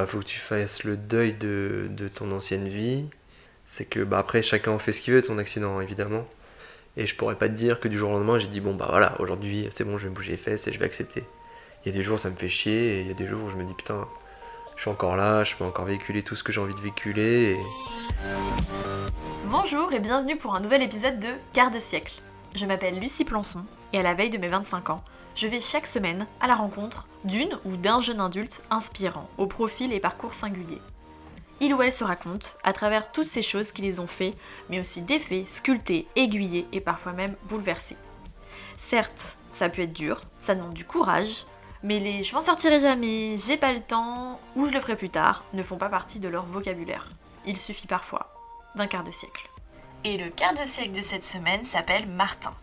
[0.00, 3.04] Il faut que tu fasses le deuil de, ton ancienne vie.
[3.64, 6.24] C'est que bah, après, chacun fait ce qu'il veut de son accident, évidemment.
[6.96, 8.86] Et je pourrais pas te dire que du jour au lendemain, j'ai dit bon bah
[8.88, 11.24] voilà, aujourd'hui c'est bon, je vais me bouger les fesses et je vais accepter.
[11.84, 13.42] Il y a des jours ça me fait chier et il y a des jours
[13.42, 14.06] où je me dis putain,
[14.76, 17.56] je suis encore là, je peux encore véhiculer tout ce que j'ai envie de véhiculer.
[19.46, 22.14] Bonjour et bienvenue pour un nouvel épisode de Quart de siècle.
[22.54, 25.02] Je m'appelle Lucie Plançon et à la veille de mes 25 ans,
[25.36, 29.92] je vais chaque semaine à la rencontre d'une ou d'un jeune adulte inspirant, au profil
[29.92, 30.80] et parcours singuliers.
[31.60, 34.34] Il ou elle se raconte à travers toutes ces choses qui les ont fait,
[34.70, 37.96] mais aussi défait, sculpté, aiguillé et parfois même bouleversé.
[38.76, 41.44] Certes, ça peut être dur, ça demande du courage,
[41.82, 45.10] mais les je m'en sortirai jamais, j'ai pas le temps ou je le ferai plus
[45.10, 47.08] tard ne font pas partie de leur vocabulaire.
[47.44, 48.34] Il suffit parfois
[48.74, 49.48] d'un quart de siècle.
[50.04, 52.54] Et le quart de siècle de cette semaine s'appelle Martin.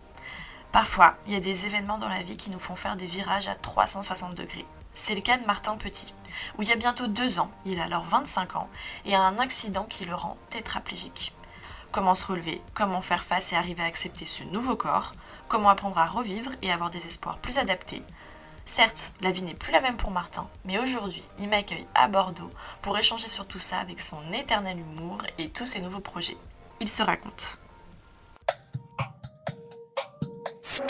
[0.71, 3.49] Parfois, il y a des événements dans la vie qui nous font faire des virages
[3.49, 4.65] à 360 degrés.
[4.93, 6.13] C'est le cas de Martin Petit,
[6.57, 8.69] où il y a bientôt deux ans, il a alors 25 ans,
[9.03, 11.33] et a un accident qui le rend tétraplégique.
[11.91, 15.13] Comment se relever, comment faire face et arriver à accepter ce nouveau corps,
[15.49, 18.01] comment apprendre à revivre et avoir des espoirs plus adaptés.
[18.65, 22.51] Certes, la vie n'est plus la même pour Martin, mais aujourd'hui, il m'accueille à Bordeaux
[22.81, 26.37] pour échanger sur tout ça avec son éternel humour et tous ses nouveaux projets.
[26.85, 27.57] Il se raconte.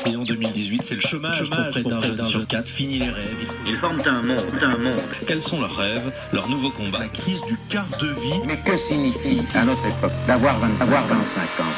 [0.06, 2.48] Et en 2018, c'est le chômage, Chômage pour près d'un jeune près d'un sur jeune.
[2.48, 2.68] quatre.
[2.68, 3.38] Fini les rêves.
[3.40, 3.64] Il faut...
[3.66, 5.02] Ils forment un monde, un monde.
[5.26, 8.42] Quels sont leurs rêves, leurs nouveaux combats La crise du quart de vie.
[8.46, 11.74] Mais que signifie, à notre époque, d'avoir 25, avoir 25 ans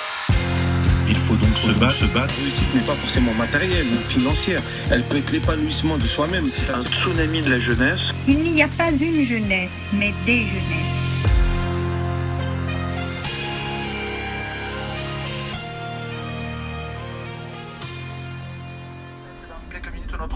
[1.08, 2.34] Il faut donc se battre, se battre.
[2.40, 4.64] La réussite n'est pas forcément matérielle ou financière.
[4.90, 6.46] Elle peut être l'épanouissement de soi-même.
[6.46, 8.02] Un C'est-à-dire tsunami de la jeunesse.
[8.28, 10.97] Il n'y a pas une jeunesse, mais des jeunesses.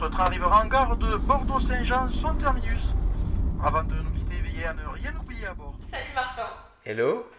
[0.02, 2.82] Notre train arrivera en gare de Bordeaux-Saint-Jean, son terminus.
[3.64, 5.76] Avant de nous quitter, veillez à ne rien oublier à bord.
[5.80, 6.48] Salut Martin
[6.84, 7.30] Hello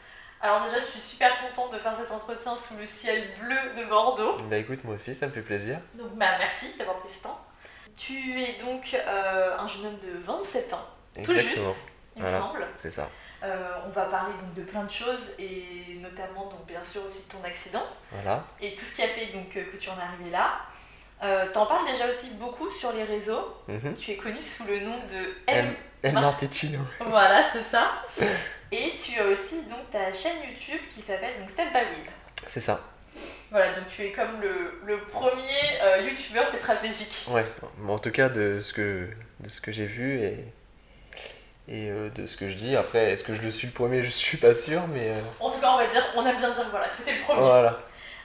[0.41, 3.89] Alors déjà, je suis super contente de faire cet entretien sous le ciel bleu de
[3.89, 4.37] Bordeaux.
[4.49, 5.81] Bah écoute, moi aussi, ça me fait plaisir.
[5.95, 7.41] Donc bah merci d'avoir pris ce temps.
[7.99, 10.87] Tu es donc euh, un jeune homme de 27 ans,
[11.25, 11.65] tout juste,
[12.17, 12.39] il Voilà.
[12.39, 12.67] me semble.
[12.77, 13.09] C'est ça.
[13.43, 17.25] Euh, on va parler donc de plein de choses et notamment donc bien sûr aussi
[17.27, 17.83] de ton accident
[18.13, 18.45] Voilà.
[18.61, 20.61] et tout ce qui a fait donc que tu en es arrivé là.
[21.23, 23.55] Euh, T'en parles déjà aussi beaucoup sur les réseaux.
[23.69, 23.95] Mhm.
[23.95, 25.75] Tu es connu sous le nom de M.
[26.13, 26.81] Mar- Marticino.
[27.01, 27.93] Voilà, c'est ça.
[28.73, 32.11] Et tu as aussi donc ta chaîne YouTube qui s'appelle donc Step by Wheel.
[32.49, 32.81] C'est ça.
[33.51, 35.43] Voilà, donc tu es comme le, le premier
[35.83, 37.27] euh, youtubeur tétraplégique.
[37.29, 37.45] Ouais.
[37.87, 39.07] En tout cas, de ce que,
[39.41, 40.39] de ce que j'ai vu et,
[41.69, 42.75] et euh, de ce que je dis.
[42.75, 44.03] Après, est-ce que je le suis le premier?
[44.03, 46.51] Je suis pas sûr, mais euh, En tout cas, on va dire, on aime bien
[46.51, 47.41] dire voilà, que t'es le premier.
[47.43, 47.79] voilà.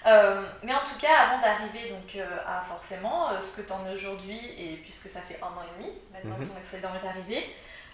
[0.07, 3.73] Euh, mais en tout cas, avant d'arriver donc euh, à forcément euh, ce que tu
[3.73, 6.43] en es aujourd'hui, et puisque ça fait un an et demi maintenant Mhm.
[6.45, 7.43] que ton accident est arrivé,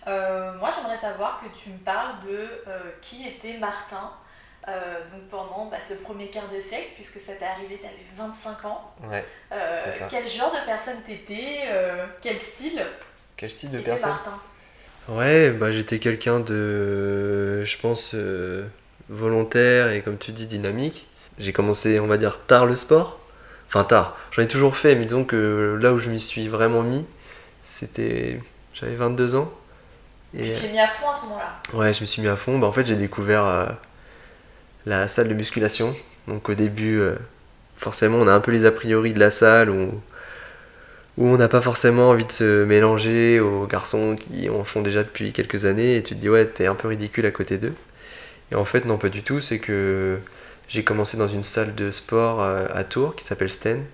[0.08, 4.12] euh, moi j'aimerais savoir que tu me parles de euh, qui était Martin
[4.68, 7.96] euh, donc pendant bah, ce premier quart de siècle, puisque ça t'est arrivé, tu avais
[8.14, 8.94] 25 ans.
[9.04, 9.26] Ouais.
[9.52, 10.06] Euh, C'est ça.
[10.10, 12.86] quel genre de personne t'étais euh, Quel style
[13.36, 14.38] Quel style de était personne Martin?
[15.10, 18.66] Ouais, bah j'étais quelqu'un de, je pense, euh,
[19.10, 21.08] volontaire et comme tu dis, dynamique.
[21.40, 23.20] J'ai commencé, on va dire, tard le sport.
[23.68, 24.18] Enfin, tard.
[24.32, 27.06] J'en ai toujours fait, mais disons que là où je m'y suis vraiment mis,
[27.64, 28.40] c'était.
[28.74, 29.52] J'avais 22 ans.
[30.38, 31.64] Tu Et t'es mis à fond à ce moment-là.
[31.74, 32.60] ouais, je me suis mis à fond.
[32.60, 33.68] Bah, en fait, j'ai découvert euh,
[34.86, 35.96] la salle de musculation.
[36.28, 37.16] Donc au début, euh,
[37.76, 40.02] forcément, on a un peu les a priori de la salle où,
[41.18, 45.04] où on n'a pas forcément envie de se mélanger aux garçons qui en font déjà
[45.04, 47.74] depuis quelques années et tu te dis ouais, t'es un peu ridicule à côté d'eux.
[48.52, 49.42] Et en fait, non, pas du tout.
[49.42, 50.20] C'est que
[50.74, 53.86] j'ai commencé dans une salle de sport euh, à Tours qui s'appelle Sten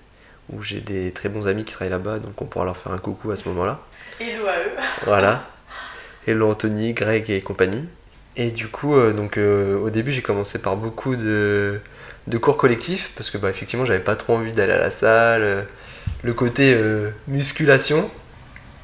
[0.50, 2.98] où j'ai des très bons amis qui travaillent là-bas, donc on pourra leur faire un
[2.98, 3.82] coucou à ce moment-là.
[4.18, 4.72] Hello à eux.
[5.04, 5.44] Voilà.
[6.26, 7.84] Hello Anthony, Greg et compagnie.
[8.38, 11.82] Et du coup, euh, donc, euh, au début, j'ai commencé par beaucoup de,
[12.28, 15.42] de cours collectifs parce que bah, effectivement, j'avais pas trop envie d'aller à la salle.
[15.44, 15.62] euh,
[16.24, 16.78] le côté
[17.28, 18.10] musculation.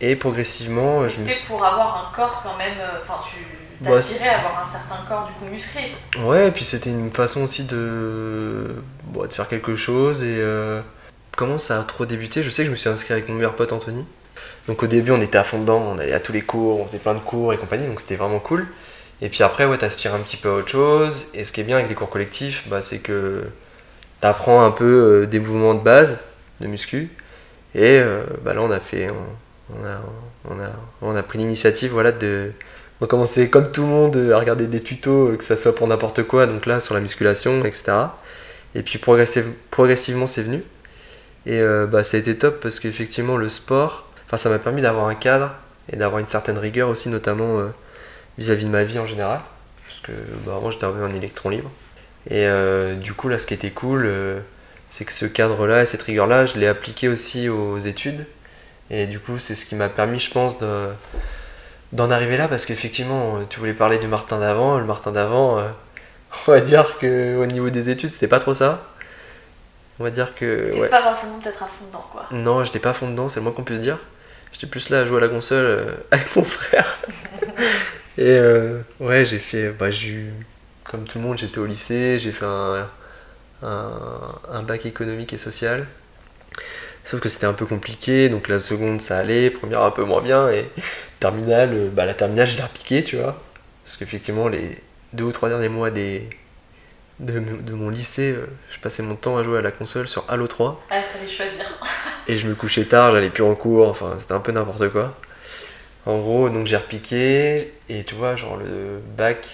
[0.01, 1.45] Et progressivement, C'était suis...
[1.47, 2.75] pour avoir un corps quand même.
[3.01, 3.38] Enfin, tu
[3.81, 5.92] Bah, t'aspirais à avoir un certain corps du coup musclé.
[6.24, 8.75] Ouais, et puis c'était une façon aussi de,
[9.06, 10.24] bon, de faire quelque chose.
[10.24, 10.81] Et euh,
[11.36, 12.44] comment ça a trop débuté?
[12.44, 14.06] Je sais que je me suis inscrit avec mon meilleur pote Anthony.
[14.68, 16.86] Donc au début, on était à fond dedans, on allait à tous les cours, on
[16.88, 18.66] faisait plein de cours et compagnie, donc c'était vraiment cool.
[19.22, 21.28] Et puis après, ouais, t'aspires un petit peu à autre chose.
[21.33, 23.44] Et ce qui est bien avec les cours collectifs, bah, c'est que
[24.19, 26.24] t'apprends un peu euh, des mouvements de base
[26.60, 27.10] de muscu.
[27.75, 30.01] Et euh, bah, là, on a fait, on, on a,
[30.50, 30.69] on a,
[31.01, 32.51] on a pris l'initiative, voilà, de
[33.01, 35.75] on a commencé comme tout le monde à regarder des tutos, euh, que ça soit
[35.75, 37.83] pour n'importe quoi, donc là sur la musculation, etc.
[38.75, 40.63] Et puis progressive- progressivement c'est venu.
[41.45, 45.07] Et euh, bah, ça a été top parce qu'effectivement le sport, ça m'a permis d'avoir
[45.07, 45.51] un cadre
[45.92, 47.68] et d'avoir une certaine rigueur aussi, notamment euh,
[48.38, 49.42] vis-à-vis de ma vie en général.
[49.88, 50.12] Parce que
[50.45, 51.71] bah, avant j'étais un électron libre.
[52.30, 52.47] Et
[52.95, 54.09] du coup là ce qui était cool,
[54.89, 58.25] c'est que ce cadre-là et cette rigueur-là, je l'ai appliqué aussi aux études.
[58.89, 60.88] Et du coup c'est ce qui m'a permis je pense de
[61.95, 65.63] d'en arriver là parce qu'effectivement tu voulais parler du Martin d'avant, le Martin d'avant, euh,
[66.47, 68.83] on va dire que au niveau des études c'était pas trop ça.
[70.00, 70.89] On va dire que T'es ouais.
[70.89, 72.25] pas forcément peut-être à fond dedans, quoi.
[72.31, 73.97] Non, j'étais pas à fond dedans, c'est le moins qu'on puisse dire.
[74.51, 76.97] J'étais plus là à jouer à la console euh, avec mon frère.
[78.18, 79.69] Et euh, ouais, j'ai fait.
[79.71, 80.25] Bah, j'ai.
[80.83, 82.88] Comme tout le monde, j'étais au lycée, j'ai fait un,
[83.63, 83.92] un,
[84.51, 85.88] un bac économique et social.
[87.06, 90.22] Sauf que c'était un peu compliqué, donc la seconde ça allait, première un peu moins
[90.22, 90.69] bien, et
[91.19, 93.42] terminale, euh, bah, la terminale je l'ai repiqué, tu vois.
[93.86, 94.72] Parce qu'effectivement, les
[95.13, 96.28] deux ou trois derniers mois des,
[97.19, 100.25] de, de mon lycée, euh, je passais mon temps à jouer à la console sur
[100.30, 100.81] Halo 3.
[100.90, 101.66] Ah, il fallait choisir.
[102.28, 105.16] Et je me couchais tard, j'allais plus en cours, enfin c'était un peu n'importe quoi.
[106.07, 109.48] En gros, donc j'ai repiqué, et tu vois, genre le bac,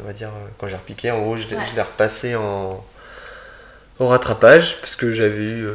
[0.00, 1.82] on va dire, euh, quand j'ai repiqué, en gros, je l'ai Ouais.
[1.82, 2.84] repassé en,
[3.98, 5.68] au rattrapage, parce que j'avais eu,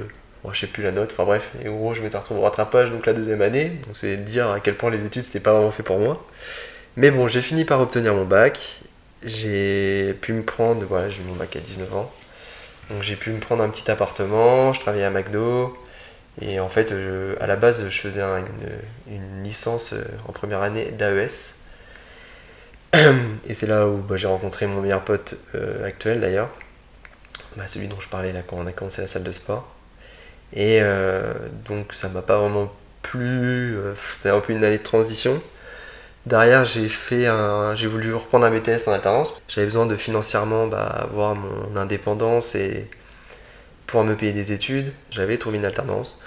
[0.47, 2.43] bon, je sais plus la note, enfin bref, et en gros, je m'étais retrouvé au
[2.43, 5.53] rattrapage, donc la deuxième année, donc c'est dire à quel point les études c'était pas
[5.53, 6.25] vraiment fait pour moi.
[6.97, 8.79] Mais bon, j'ai fini par obtenir mon bac,
[9.23, 12.11] j'ai pu me prendre, voilà, j'ai eu mon bac à 19 ans,
[12.91, 15.77] donc j'ai pu me prendre un petit appartement, je travaillais à McDo,
[16.41, 16.93] et en fait,
[17.41, 21.53] à la base, je faisais un- une, une licence euh, en première année d'AES.
[23.47, 26.49] Et c'est là où bah, j'ai rencontré mon meilleur pote euh, actuel d'ailleurs,
[27.55, 29.67] Bah, celui dont je parlais là quand on a commencé la salle de sport.
[30.53, 31.33] Et euh,
[31.67, 32.71] donc ça m'a pas vraiment
[33.01, 35.41] plu, euh, c'était un peu une année de transition.
[36.25, 39.41] Derrière, j'ai fait un, j'ai voulu reprendre un BTS en alternance.
[39.47, 42.89] J'avais besoin de financièrement bah, avoir mon indépendance et
[43.85, 44.91] pouvoir me payer des études.
[45.09, 46.19] J'avais trouvé une alternance.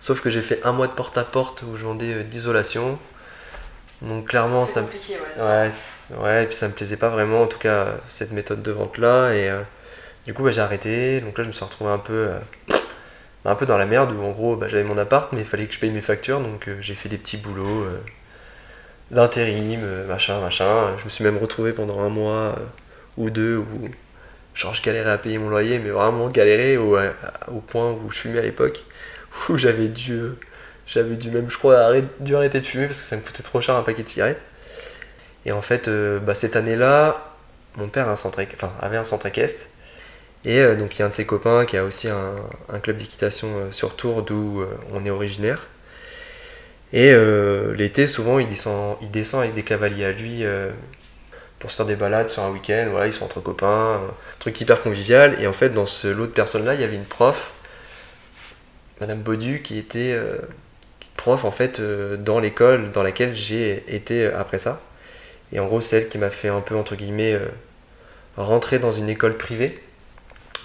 [0.00, 2.98] Sauf que j'ai fait un mois de porte-à-porte où je vendais euh, de l'isolation.
[4.02, 5.42] Donc clairement, ça me compliqué, ouais.
[5.42, 5.70] Ouais,
[6.22, 9.32] ouais, et puis ça me plaisait pas vraiment, en tout cas, cette méthode de vente-là.
[9.32, 9.60] Et euh,
[10.26, 11.20] du coup, bah, j'ai arrêté.
[11.20, 12.38] Donc là, je me suis retrouvé un peu, euh,
[13.44, 15.46] bah, un peu dans la merde où en gros, bah, j'avais mon appart, mais il
[15.46, 16.40] fallait que je paye mes factures.
[16.40, 18.00] Donc euh, j'ai fait des petits boulots euh,
[19.10, 20.96] d'intérim, euh, machin, machin.
[20.98, 22.56] Je me suis même retrouvé pendant un mois
[23.16, 23.88] ou deux où
[24.54, 26.96] genre, je galérais à payer mon loyer, mais vraiment galéré au,
[27.66, 28.82] point où je fumais à l'époque,
[29.48, 30.20] où j'avais dû.
[30.86, 33.74] j'avais dû même, je crois, arrêter, de fumer parce que ça me coûtait trop cher
[33.76, 34.42] un paquet de cigarettes.
[35.46, 37.34] Et en fait, bah, cette année-là,
[37.76, 39.60] mon père avait un centre équestre.
[40.44, 42.96] Et euh, donc il y a un de ses copains qui a aussi un, club
[42.96, 45.66] d'équitation euh, sur Tours d'où euh, on est originaire.
[46.92, 47.12] Et
[47.76, 50.44] l'été, souvent, il descend, il descend avec des cavaliers à lui
[51.58, 52.86] pour se faire des balades sur un week-end.
[52.88, 55.34] Voilà, ils sont entre copains, un truc hyper convivial.
[55.42, 57.52] Et en fait, dans ce lot de personnes-là, il y avait une prof,
[59.00, 60.16] Madame Baudu, qui était
[61.16, 64.80] prof en fait dans l'école dans laquelle j'ai été après ça.
[65.52, 67.40] Et en gros, c'est elle qui m'a fait un peu, entre guillemets,
[68.36, 69.82] rentrer dans une école privée,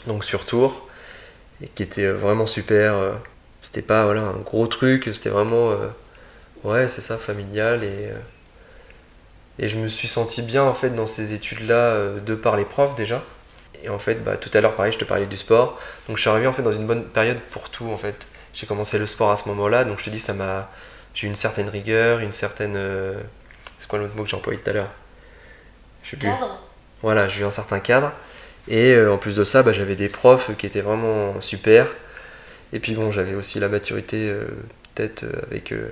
[0.08, 0.88] donc sur Tours,
[1.62, 2.94] et qui était euh, vraiment super.
[2.96, 3.14] euh,
[3.62, 5.88] C'était pas voilà, un gros truc, c'était vraiment, euh,
[6.64, 7.84] ouais, c'est ça, familial.
[7.84, 8.10] Et,
[9.60, 12.96] et je me suis senti bien en fait dans ces études-là, de par les profs
[12.96, 13.24] déjà.
[13.84, 15.80] Et en fait, bah, tout à l'heure, pareil, je te parlais du sport.
[16.08, 18.28] Donc je suis arrivé en fait dans une bonne période pour tout en fait.
[18.54, 20.70] J'ai commencé le sport à ce moment-là, donc je te dis, ça m'a.
[21.14, 22.78] J'ai eu une certaine rigueur, une certaine.
[23.78, 24.90] C'est quoi l'autre mot que j'ai employé tout à l'heure?
[26.20, 26.60] Cadre
[27.02, 28.12] Voilà, j'ai eu un certain cadre.
[28.70, 31.88] Et euh, en plus de ça, bah, j'avais des profs qui étaient vraiment super.
[32.72, 34.46] Et puis bon, j'avais aussi la maturité, euh,
[34.94, 35.90] peut-être euh, avec euh,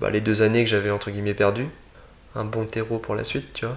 [0.00, 1.68] bah, les deux années que j'avais entre guillemets perdues.
[2.34, 3.76] Un bon terreau pour la suite, tu vois.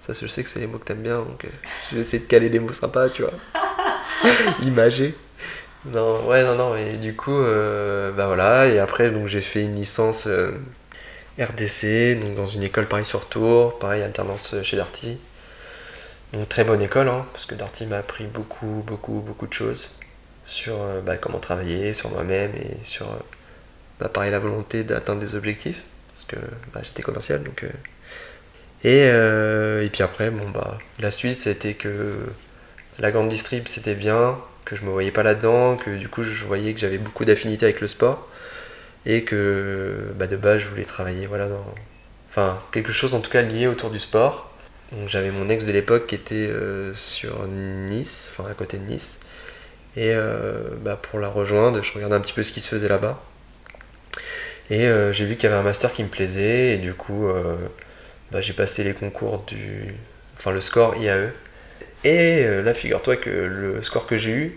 [0.00, 1.46] Ça, je sais que c'est les mots que t'aimes bien, donc
[1.90, 3.32] je vais essayer de caler des mots sympas, tu vois.
[4.62, 5.16] Imagé.
[5.84, 9.74] Non, ouais, non, non, et du coup, bah voilà, et après, donc j'ai fait une
[9.74, 10.28] licence
[11.38, 15.18] RDC, donc dans une école pareil sur Tours, pareil, alternance chez Darty.
[16.44, 19.90] Très bonne école, hein, parce que Darty m'a appris beaucoup, beaucoup, beaucoup de choses
[20.44, 23.16] sur euh, bah, comment travailler, sur moi-même et sur, euh,
[24.00, 26.36] bah, la volonté d'atteindre des objectifs, parce que
[26.74, 27.64] bah, j'étais commercial, donc...
[27.64, 27.70] euh,
[28.84, 32.18] Et, et puis après, bon, bah, la suite, c'était que
[32.98, 36.44] la grande distrib, c'était bien, que je me voyais pas là-dedans, que du coup, je
[36.44, 38.28] voyais que j'avais beaucoup d'affinités avec le sport,
[39.06, 41.74] et que de base, je voulais travailler, voilà, dans...
[42.30, 44.45] Enfin, quelque chose en tout cas lié autour du sport.
[45.08, 49.18] J'avais mon ex de l'époque qui était euh, sur Nice, enfin à côté de Nice.
[49.96, 52.88] Et euh, bah, pour la rejoindre, je regardais un petit peu ce qui se faisait
[52.88, 53.20] là-bas.
[54.70, 57.28] Et euh, j'ai vu qu'il y avait un master qui me plaisait, et du coup,
[58.30, 59.94] bah, j'ai passé les concours du.
[60.36, 61.32] Enfin, le score IAE.
[62.04, 64.54] Et là, figure-toi que le score que j'ai eu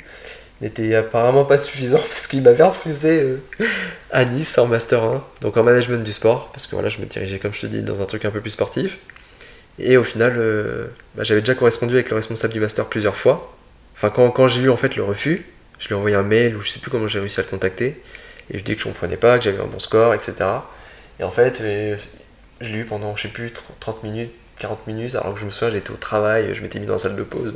[0.62, 3.38] n'était apparemment pas suffisant parce qu'il m'avait refusé
[4.12, 7.06] à Nice en master 1, donc en management du sport, parce que voilà, je me
[7.06, 9.00] dirigeais, comme je te dis, dans un truc un peu plus sportif.
[9.80, 13.56] Et au final, euh, bah, j'avais déjà correspondu avec le responsable du master plusieurs fois.
[13.96, 15.46] Enfin, quand, j'ai eu en fait le refus,
[15.80, 17.50] je lui ai envoyé un mail ou je sais plus comment j'ai réussi à le
[17.50, 18.02] contacter.
[18.50, 20.34] Et je lui dit que je comprenais pas, que j'avais un bon score, etc.
[21.20, 21.98] Et en fait, euh,
[22.62, 25.52] je l'ai eu pendant, je sais plus, 30 minutes, 40 minutes, alors que je me
[25.52, 27.56] souviens, j'étais au travail, je m'étais mis dans la salle de pause.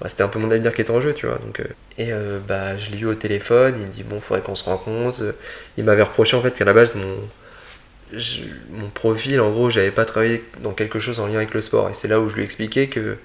[0.00, 1.38] Bah, c'était un peu mon avenir qui était en jeu, tu vois.
[1.38, 1.64] Donc, euh,
[1.98, 2.10] et
[2.46, 5.34] bah, je l'ai eu au téléphone, il me dit bon, faudrait qu'on se rencontre.
[5.78, 7.16] Il m'avait reproché en fait qu'à la base, mon,
[8.70, 11.90] mon profil, en gros, j'avais pas travaillé dans quelque chose en lien avec le sport.
[11.90, 13.18] Et c'est là où je lui ai expliqué que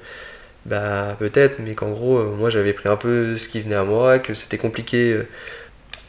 [0.66, 3.84] bah peut-être, mais qu'en gros, euh, moi j'avais pris un peu ce qui venait à
[3.86, 5.28] moi, que c'était compliqué euh,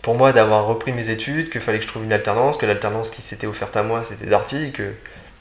[0.02, 3.10] pour moi d'avoir repris mes études, qu'il fallait que je trouve une alternance, que l'alternance
[3.10, 4.92] qui s'était offerte à moi c'était Darty, que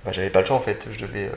[0.06, 1.28] bah, j'avais pas le choix en fait, je devais.
[1.28, 1.36] euh,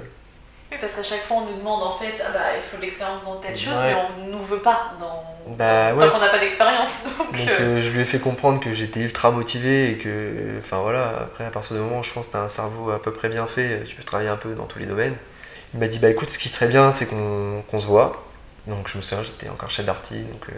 [0.74, 2.82] Oui, parce qu'à chaque fois, on nous demande en fait, ah bah, il faut de
[2.82, 3.94] l'expérience dans telle chose, Ouais.
[3.94, 5.22] mais on nous veut pas dans.
[5.56, 7.02] Bah tant ouais, qu'on n'a pas d'expérience.
[7.18, 10.58] Donc, Donc euh, euh, je lui ai fait comprendre que j'étais ultra motivé et que,
[10.58, 13.00] enfin voilà, après à partir du moment où je pense que t'as un cerveau à
[13.00, 15.14] peu près bien fait, tu peux travailler un peu dans tous les domaines.
[15.74, 18.24] Il m'a dit bah écoute, ce qui serait bien c'est qu'on se voit.
[18.66, 20.52] Donc je me souviens, j'étais encore chez Darty, donc euh,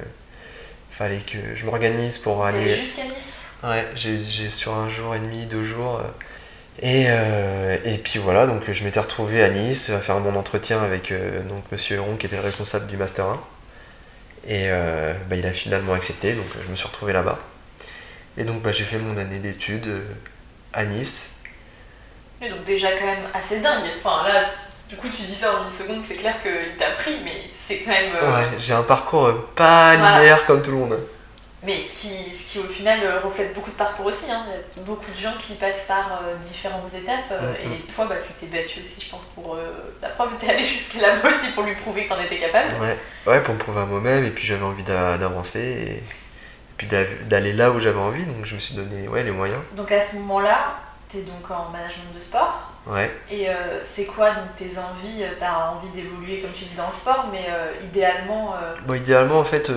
[0.92, 2.74] fallait que je m'organise pour aller.
[2.74, 3.42] jusqu'à Nice.
[3.64, 6.00] Ouais, j'ai j'ai sur un jour et demi, deux jours.
[6.82, 10.36] Euh, Et, euh, et puis voilà, donc je m'étais retrouvé à Nice à faire mon
[10.36, 13.40] entretien avec euh, donc Monsieur Héron qui était le responsable du Master 1.
[14.48, 17.38] Et euh, bah, il a finalement accepté, donc je me suis retrouvé là-bas.
[18.38, 20.04] Et donc bah, j'ai fait mon année d'études euh,
[20.72, 21.30] à Nice.
[22.42, 23.86] Et donc déjà quand même assez dingue.
[23.98, 24.50] Enfin là,
[24.88, 27.32] du coup tu dis ça en une seconde, c'est clair qu'il t'a pris, mais
[27.66, 28.12] c'est quand même...
[28.12, 30.18] Ouais, j'ai un parcours pas Voilà.
[30.18, 30.98] linéaire comme tout le monde.
[31.62, 34.30] Mais ce qui, ce qui au final euh, reflète beaucoup de parcours aussi.
[34.30, 34.44] Hein.
[34.46, 37.24] Il y a beaucoup de gens qui passent par euh, différentes étapes.
[37.32, 37.72] euh, Mhm.
[37.72, 39.72] Et toi, bah, tu t'es battu aussi, je pense, pour euh,
[40.02, 40.30] la preuve.
[40.38, 42.74] T'es allé jusqu'à là-bas aussi pour lui prouver que t'en étais capable.
[42.80, 42.96] Ouais,
[43.26, 46.02] ouais, pour me prouver à moi-même, et puis j'avais envie d'a- d'avancer, et, et
[46.76, 49.60] puis d'a- d'aller là où j'avais envie, donc je me suis donné ouais, les moyens.
[49.72, 50.76] Donc à ce moment-là,
[51.08, 52.70] t'es donc en management de sport.
[52.86, 53.10] Ouais.
[53.30, 55.22] Et euh, c'est quoi donc tes envies?
[55.24, 58.54] Euh, T'as envie d'évoluer, comme tu dis, dans le sport, mais euh, idéalement...
[58.54, 59.70] euh, Bon, idéalement, en fait,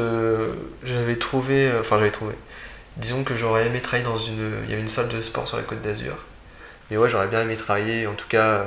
[0.84, 1.72] j'avais trouvé.
[1.80, 2.36] Enfin, j'avais trouvé.
[2.98, 4.62] Disons que j'aurais aimé travailler dans une.
[4.66, 6.16] Il y avait une salle de sport sur la côte d'Azur.
[6.92, 8.66] Mais ouais, j'aurais bien aimé travailler, en tout cas,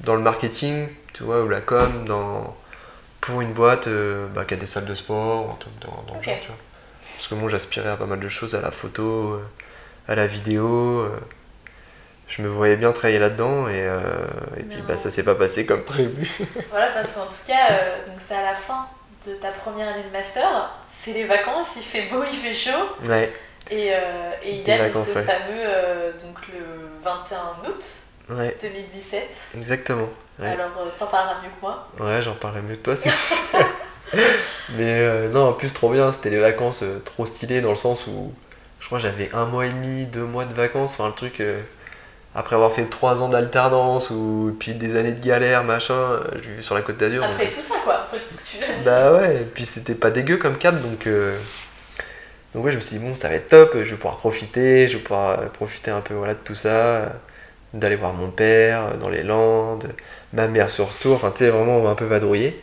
[0.00, 2.56] dans le marketing, tu vois, ou la com, dans,
[3.20, 3.88] pour une boîte
[4.34, 6.56] bah, qui a des salles de sport, dans, le genre, tu vois.
[7.16, 9.40] Parce que moi, j'aspirais à pas mal de choses, à la photo,
[10.08, 11.06] à la vidéo.
[12.34, 14.00] Je me voyais bien travailler là-dedans, et, euh,
[14.56, 16.30] et puis bah, ça s'est pas passé comme prévu.
[16.70, 18.86] Voilà, parce qu'en tout cas, euh, donc c'est à la fin
[19.26, 22.86] de ta première année de master, c'est les vacances, il fait beau, il fait chaud,
[23.06, 23.30] Ouais,
[23.70, 23.98] et, euh,
[24.42, 25.22] et il y a vacances, ce ouais.
[25.22, 26.64] fameux, euh, donc le
[27.02, 27.84] 21 août
[28.30, 29.22] ouais, 2017.
[29.58, 30.08] exactement.
[30.42, 31.86] Alors, t'en parleras mieux que moi.
[32.00, 33.36] Ouais, j'en parlerai mieux que toi, c'est sûr.
[34.70, 38.32] Mais non, en plus, trop bien, c'était les vacances trop stylées dans le sens où
[38.80, 41.42] je crois que j'avais un mois et demi, deux mois de vacances, enfin le truc.
[42.34, 46.20] Euh, après avoir fait trois ans d'alternance ou puis des années de galère, machin, euh,
[46.60, 47.22] sur la côte d'Azur.
[47.24, 48.92] Après donc- tout ça, quoi, après tout ce que tu viens de dire.
[48.92, 51.36] Bah ouais, et puis c'était pas dégueu comme cadre, donc, euh,
[52.54, 54.88] donc ouais, je me suis dit, bon, ça va être top, je vais pouvoir profiter,
[54.88, 57.06] je vais pouvoir euh, profiter un peu voilà, de tout ça, euh,
[57.74, 59.88] d'aller voir mon père euh, dans les Landes,
[60.32, 62.62] ma mère sur tour, enfin tu sais, vraiment un peu vadrouiller.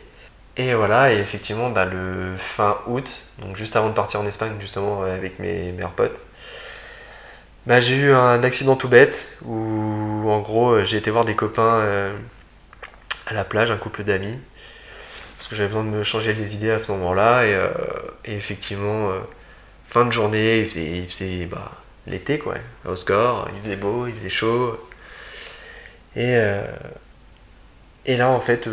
[0.56, 4.52] Et voilà, et effectivement, bah, le fin août, donc juste avant de partir en Espagne,
[4.60, 6.20] justement, euh, avec mes meilleurs potes,
[7.66, 11.34] bah, j'ai eu un accident tout bête où, en gros, euh, j'ai été voir des
[11.34, 12.16] copains euh,
[13.26, 14.38] à la plage, un couple d'amis,
[15.36, 17.68] parce que j'avais besoin de me changer les idées à ce moment-là, et, euh,
[18.24, 19.10] effectivement,
[19.86, 20.68] fin de journée, il
[21.08, 21.72] faisait, bah,
[22.06, 22.54] l'été, quoi,
[22.86, 24.78] à Osgore, il faisait beau, il faisait chaud,
[26.16, 26.36] et,
[28.06, 28.68] et là, en fait,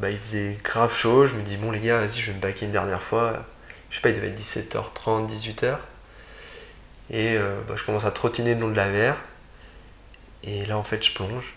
[0.00, 1.26] bah, il faisait grave chaud.
[1.26, 3.44] Je me dis, bon, les gars, vas-y, je vais me baquer une dernière fois.
[3.90, 5.78] Je sais pas, il devait être 17h30, 18h.
[7.10, 9.16] Et euh, bah, je commence à trottiner le long de la mer.
[10.44, 11.54] Et là, en fait, je plonge.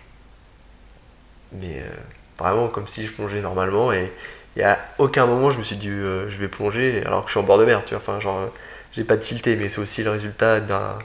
[1.51, 1.89] Mais euh,
[2.37, 3.91] vraiment comme si je plongeais normalement.
[3.91, 4.11] Et,
[4.57, 7.33] et à aucun moment, je me suis dit, euh, je vais plonger alors que je
[7.33, 7.83] suis en bord de mer.
[7.85, 8.49] Tu vois, enfin, genre,
[8.93, 10.99] j'ai pas tilté, mais c'est aussi le résultat d'un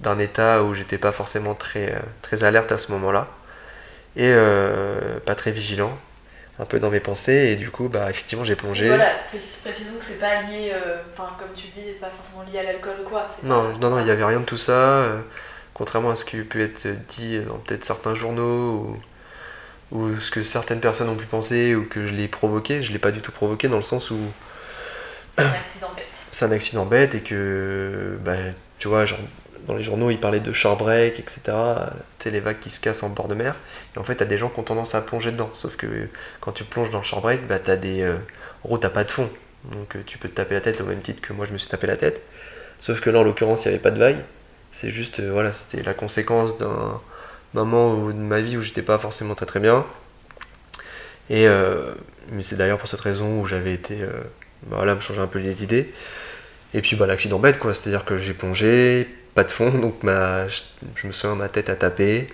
[0.00, 3.28] d'un état où j'étais pas forcément très, très alerte à ce moment-là
[4.16, 4.34] et
[5.26, 5.96] pas très vigilant,
[6.58, 8.86] un peu dans mes pensées, et du coup, bah, effectivement, j'ai Et plongé.
[8.86, 12.10] voilà, précis- précisons que c'est pas lié, euh, enfin, comme tu le dis, c'est pas
[12.10, 13.26] forcément lié à l'alcool ou quoi.
[13.44, 15.20] Non, pas- non, non, il n'y avait rien de tout ça, euh,
[15.74, 18.98] contrairement à ce qui peut être dit dans peut-être certains journaux,
[19.92, 22.92] ou, ou ce que certaines personnes ont pu penser, ou que je l'ai provoqué, je
[22.92, 24.18] l'ai pas du tout provoqué, dans le sens où
[25.34, 26.06] C'est un accident bête.
[26.30, 28.36] c'est un accident bête, et que, bah,
[28.78, 29.18] tu vois, genre,
[29.66, 31.86] dans les journaux, ils parlaient de shore break, etc., euh,
[32.18, 33.56] tu sais, les vagues qui se cassent en bord de mer,
[33.96, 35.86] et en fait, t'as des gens qui ont tendance à plonger dedans, sauf que
[36.40, 38.02] quand tu plonges dans le shore break, bah, t'as des...
[38.02, 38.16] euh,
[38.64, 39.28] en gros, t'as pas de fond,
[39.72, 41.58] donc euh, tu peux te taper la tête au même titre que moi je me
[41.58, 42.22] suis tapé la tête,
[42.80, 44.18] sauf que là, en l'occurrence, il n'y avait pas de vague,
[44.72, 47.00] c'est juste, euh, voilà, c'était la conséquence d'un
[47.54, 49.84] moment où- de ma vie où j'étais pas forcément très très bien,
[51.30, 51.92] Et euh,
[52.30, 54.08] mais c'est d'ailleurs pour cette raison où j'avais été, euh,
[54.64, 55.92] bah, voilà, me changer un peu les idées.
[56.74, 57.74] Et puis bah, l'accident bête, quoi.
[57.74, 62.28] C'est-à-dire que j'ai plongé, pas de fond, donc je, me souviens ma tête a tapé.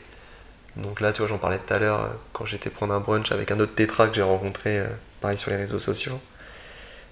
[0.77, 3.33] Donc là, tu vois, j'en parlais tout à l'heure euh, quand j'étais prendre un brunch
[3.33, 4.87] avec un autre tétra que j'ai rencontré, euh,
[5.21, 6.21] pareil sur les réseaux sociaux,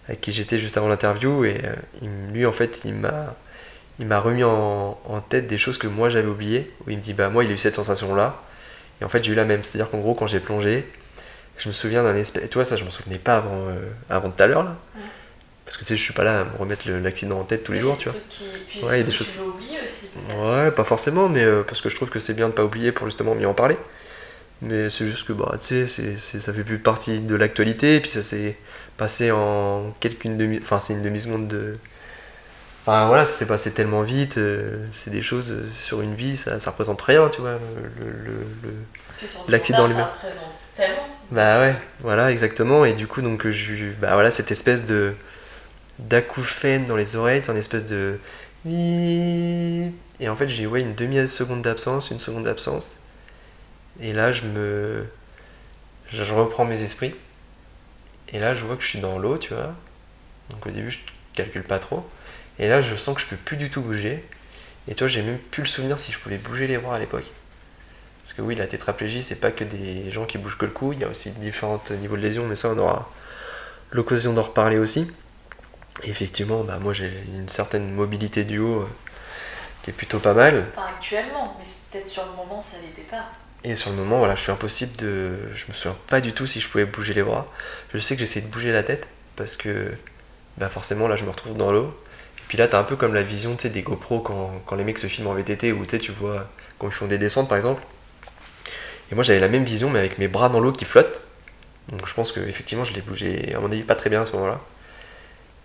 [0.09, 1.45] avec qui j'étais juste avant l'interview.
[1.45, 3.35] Et euh, lui, en fait, il m'a,
[3.99, 6.73] il m'a remis en, en tête des choses que moi j'avais oubliées.
[6.87, 8.41] Où il me dit, bah moi, il a eu cette sensation-là.
[9.01, 9.65] Et en fait, j'ai eu la même.
[9.65, 10.87] C'est-à-dire qu'en gros, quand j'ai plongé,
[11.59, 12.49] je me souviens d'un espèce.
[12.49, 13.67] Tu vois, ça, je m'en souvenais pas avant,
[14.09, 14.77] avant tout à l'heure, là.
[15.67, 17.73] Parce que tu sais, je suis pas là à me remettre l'accident en tête tous
[17.73, 18.19] les jours, tu vois.
[18.31, 20.07] Puis, Ouais, il y a des tu choses- veux oublier aussi.
[20.39, 22.93] Ouais, pas forcément, mais euh, parce que je trouve que c'est bien de pas oublier
[22.93, 23.77] pour justement mieux en parler.
[24.63, 27.97] Mais c'est juste que bah, tu sais, c'est- c'est- ça fait plus partie de l'actualité,
[27.97, 28.57] et puis ça s'est
[28.97, 30.59] passé en quelques demi.
[30.63, 31.77] Enfin, c'est une demi-seconde de.
[32.83, 36.37] Enfin voilà, ça s'est passé tellement vite, euh, c'est des choses euh, sur une vie,
[36.37, 37.59] ça, ça représente rien, tu vois.
[37.99, 38.75] Le, le- le-
[39.49, 40.05] L'accident lui-même.
[40.05, 41.09] Ça représente tellement.
[41.33, 42.85] Bah ouais, voilà, exactement.
[42.85, 45.13] Et du coup, donc, eu- bah voilà, cette espèce de
[45.99, 48.19] d'acouphène dans les oreilles, un espèce de
[48.69, 52.99] et en fait, j'ai une demi-seconde d'absence, une seconde d'absence.
[54.01, 55.07] Et là, je me
[56.09, 57.15] je je reprends mes esprits.
[58.33, 59.75] Et là, je vois que je suis dans l'eau, tu vois.
[60.51, 60.99] Donc au début, je
[61.35, 62.05] calcule pas trop.
[62.59, 64.25] Et là, je sens que je peux plus du tout bouger.
[64.89, 66.99] Et tu vois, j'ai même plus le souvenir si je pouvais bouger les bras à
[66.99, 67.31] l'époque.
[68.23, 70.93] Parce que oui, la tétraplégie, c'est pas que des gens qui bougent que le cou,
[70.93, 73.11] il y a aussi différents niveaux de lésions, mais ça, on aura
[73.93, 75.09] l'occasion d'en reparler aussi.
[76.03, 78.89] Effectivement, bah, moi, j'ai une certaine mobilité du haut euh,
[79.83, 80.71] qui est plutôt pas mal.
[80.75, 83.25] Pas actuellement, mais peut-être sur le moment, ça l'était pas.
[83.65, 85.39] Et sur le moment, voilà, je suis impossible de.
[85.55, 87.47] Je me souviens pas du tout si je pouvais bouger les bras.
[87.93, 89.91] Je sais que j'essaie de bouger la tête parce que
[90.57, 91.97] bah forcément là je me retrouve dans l'eau.
[92.39, 94.99] Et puis là t'as un peu comme la vision des GoPro quand, quand les mecs
[94.99, 96.49] se filment en VTT sais, tu vois
[96.79, 97.83] quand ils font des descentes par exemple.
[99.11, 101.21] Et moi j'avais la même vision mais avec mes bras dans l'eau qui flottent.
[101.89, 104.27] Donc je pense que effectivement je l'ai bougé à mon avis pas très bien à
[104.27, 104.61] ce moment-là.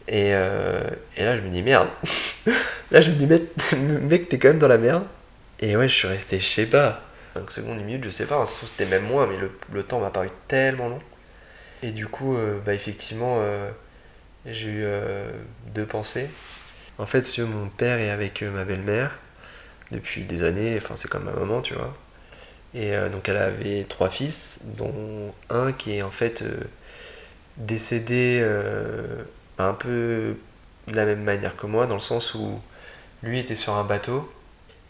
[0.07, 0.81] Et, euh,
[1.17, 1.87] et là je me dis merde.
[2.91, 3.25] là je me dis
[4.07, 5.05] mec, t'es quand même dans la merde.
[5.59, 7.01] Et ouais je suis resté je sais pas
[7.35, 9.37] 5 secondes, une minute, je sais pas, façon, c'était même moins, mais
[9.71, 10.99] le, temps m'a paru tellement long.
[11.81, 13.71] Et du coup, euh, bah, effectivement, euh,
[14.45, 14.85] j'ai eu
[15.73, 16.29] deux pensées.
[16.97, 19.17] En fait, mon père est avec ma belle-mère
[19.91, 21.95] depuis des années, enfin, c'est comme ma maman, tu vois.
[22.73, 26.43] Et donc, elle avait trois fils, dont un qui est en fait
[27.57, 28.45] décédé
[29.67, 30.35] un peu
[30.87, 32.59] de la même manière que moi, dans le sens où
[33.23, 34.29] lui était sur un bateau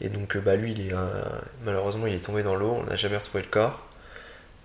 [0.02, 1.24] et donc, euh, bah, lui, il est, euh,
[1.64, 3.80] malheureusement, il est tombé dans l'eau, on n'a jamais retrouvé le corps.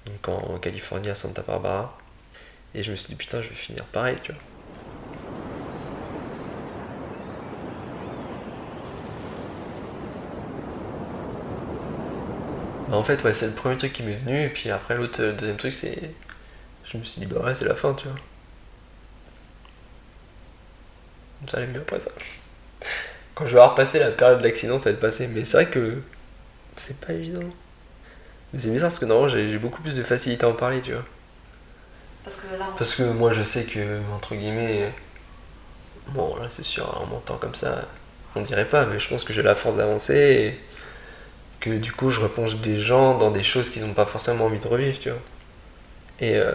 [0.07, 1.97] Donc, en, Californie, à Santa Barbara.
[2.75, 4.41] Et je me suis dit, putain, je vais finir pareil, tu vois.
[12.89, 14.43] Bah, en fait, ouais, c'est le premier truc qui m'est venu.
[14.45, 16.11] Et puis après, l'autre, euh, deuxième truc, c'est.
[16.85, 18.17] Je me suis dit, bah ouais, c'est la fin, tu vois.
[21.49, 22.11] Ça allait mieux après ça.
[23.35, 25.27] Quand je vais avoir passé la période de l'accident, ça va être passé.
[25.29, 26.01] Mais c'est vrai que
[26.77, 27.49] c'est pas évident.
[28.53, 30.93] Mais c'est bizarre parce que normalement j'ai beaucoup plus de facilité à en parler, tu
[30.93, 31.05] vois.
[32.25, 34.93] Parce que là, on- Parce que moi je sais que, entre guillemets,
[36.09, 37.83] bon là c'est sûr, en montant comme ça,
[38.35, 40.61] on dirait pas, mais je pense que j'ai la force d'avancer et
[41.61, 44.59] que du coup je replonge des gens dans des choses qu'ils n'ont pas forcément envie
[44.61, 45.19] de revivre, tu vois.
[46.21, 46.55] Et euh,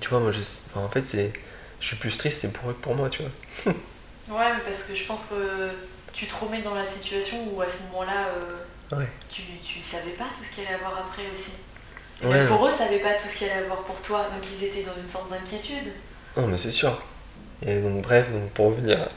[0.00, 1.32] tu vois, moi je, enfin, en fait c'est.
[1.82, 3.74] Je suis plus triste, c'est pour eux que pour moi, tu vois.
[4.30, 5.70] Ouais, mais parce que je pense que
[6.12, 9.08] tu te remets dans la situation où à ce moment-là, euh, Ouais.
[9.28, 11.50] tu, tu savais pas tout ce qu'il allait avoir après aussi.
[12.22, 12.44] Et Ouais.
[12.46, 14.82] pour eux, ils savaient pas tout ce qu'il allait avoir pour toi, donc ils étaient
[14.84, 15.90] dans une forme d'inquiétude.
[16.36, 17.02] Non, mais c'est sûr.
[17.62, 19.08] Et donc, bref, donc pour revenir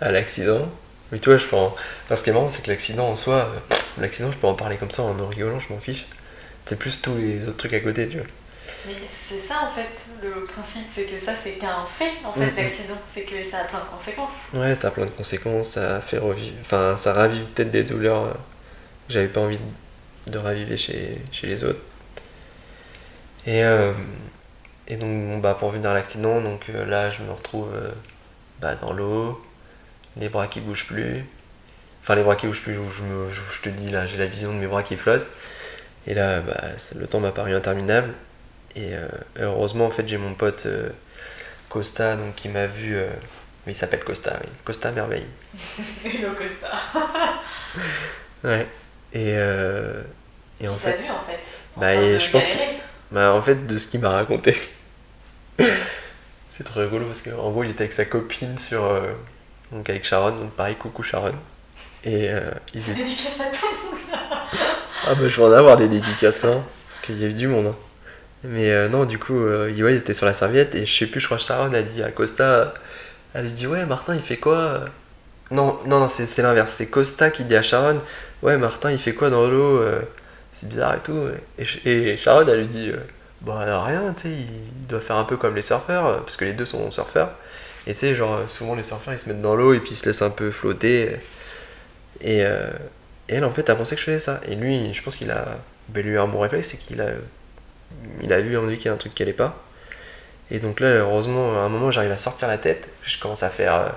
[0.00, 0.68] à l'accident,
[1.10, 1.74] mais toi, je peux en...
[2.04, 4.54] enfin, ce qui est marrant, c'est que l'accident en soi, euh, l'accident, je peux en
[4.54, 6.06] parler comme ça en en rigolant, je m'en fiche.
[6.66, 8.26] C'est plus tous les autres trucs à côté, tu vois.
[8.86, 9.88] Mais c'est ça en fait,
[10.22, 13.64] le principe, c'est que ça c'est qu'un fait en fait, l'accident, c'est que ça a
[13.64, 14.42] plein de conséquences.
[14.52, 18.24] Ouais, ça a plein de conséquences, ça fait revivre, enfin, ça ravive peut-être des douleurs
[18.24, 18.32] euh,
[19.08, 19.58] que j'avais pas envie
[20.28, 21.80] de, raviver chez, chez les autres.
[23.46, 23.92] Et, euh,
[24.88, 27.90] et donc, bon, bah, pour revenir à l'accident, donc euh, là, je me retrouve euh,
[28.60, 29.42] bah, dans l'eau,
[30.18, 31.24] les bras qui bougent plus.
[32.02, 34.18] Enfin, les bras qui bougent plus, je, je me- je- je te dis là, j'ai
[34.18, 35.26] la vision de mes bras qui flottent.
[36.06, 36.62] Et là, bah,
[36.96, 38.14] le temps m'a paru interminable.
[38.76, 39.06] Et euh,
[39.38, 40.90] heureusement, en fait, j'ai mon pote euh,
[41.68, 42.96] Costa donc, qui m'a vu.
[42.96, 43.08] euh,
[43.66, 44.48] mais il s'appelle Costa, oui.
[44.64, 45.26] Costa Merveille.
[46.04, 46.70] Hello Costa.
[48.44, 48.66] Ouais.
[49.14, 51.38] Et, et en fait, vu en fait?
[51.76, 52.52] en Bah, et je pense que-
[53.10, 54.54] bah, en fait, de ce qu'il m'a raconté,
[56.50, 58.82] c'est trop rigolo parce qu'en gros, il était avec sa copine sur.
[59.72, 61.32] donc avec Sharon, donc pareil, coucou Sharon.
[62.04, 62.28] Et
[62.74, 63.02] ils C'est étaient.
[63.02, 64.00] dédicace à tout le monde.
[65.06, 67.48] Ah bah, je vais en avoir des dédicaces, hein, parce qu'il y a eu du
[67.48, 67.66] monde.
[67.68, 67.74] hein.
[68.44, 71.06] Mais euh, non, du coup, euh, ouais, ils étaient sur la serviette et je sais
[71.06, 72.74] plus, je crois que Sharon a dit à Costa,
[73.34, 74.84] elle lui dit ouais, Martin il fait quoi
[75.50, 78.00] Non, non, non, c'est l'inverse, c'est Costa qui dit à Sharon,
[78.42, 80.02] ouais, Martin il fait quoi dans l'eau Euh,
[80.52, 81.28] C'est bizarre et tout.
[81.86, 82.98] Et, Sharon elle lui dit, euh,
[83.42, 86.44] bah rien, tu sais, il doit faire un peu comme les surfeurs, euh, parce que
[86.44, 87.32] les deux sont surfeurs.
[87.86, 89.96] Et tu sais, genre, souvent les surfeurs ils se mettent dans l'eau et puis ils
[89.96, 91.16] se laissent un peu flotter.
[92.20, 92.70] Et, euh,
[93.28, 94.40] et elle en fait a pensé que je faisais ça.
[94.48, 97.08] Et lui, je pense qu'il a, ben, lui, un bon réflexe, c'est qu'il a
[98.22, 99.62] il a vu, à qu'il y a un truc qui allait pas.
[100.50, 102.88] Et donc là, heureusement, à un moment, j'arrive à sortir la tête.
[103.02, 103.74] Je commence à faire.
[103.74, 103.88] euh,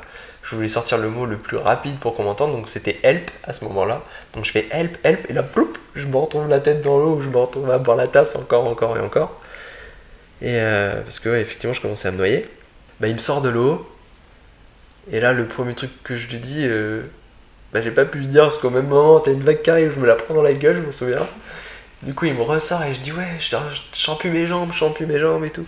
[0.49, 3.51] je voulais sortir le mot le plus rapide pour qu'on m'entende, donc c'était help à
[3.51, 4.01] ce moment-là.
[4.33, 7.19] Donc je fais help, help, et là, ploup, je me retrouve la tête dans l'eau,
[7.21, 9.41] je me retrouve à boire la tasse encore, encore et encore.
[10.41, 12.47] Et euh, parce que, effectivement, je commençais à me noyer.
[13.01, 13.89] Bah, il me sort de l'eau.
[15.11, 17.01] Et là, le premier truc que je lui dis, euh,
[17.73, 19.93] bah, j'ai pas pu lui dire parce qu'au même moment, t'as une vague qui arrive,
[19.93, 21.17] je me la prends dans la gueule, je me souviens.
[22.03, 23.55] Du coup, il me ressort et je dis, ouais, je,
[23.93, 25.65] je sens plus mes jambes, je sens plus mes jambes et tout.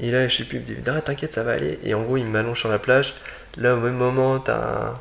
[0.00, 1.78] Et là, je sais plus, il me dit, arrête, t'inquiète, ça va aller.
[1.82, 3.14] Et en gros, il m'allonge sur la plage.
[3.56, 4.94] Là, au même moment, t'as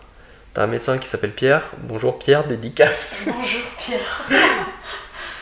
[0.55, 1.63] un, médecin qui s'appelle Pierre.
[1.79, 3.21] Bonjour Pierre, dédicace.
[3.25, 4.27] Bonjour Pierre.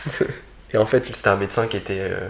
[0.73, 1.99] Et en fait, c'était un médecin qui était.
[1.99, 2.27] euh,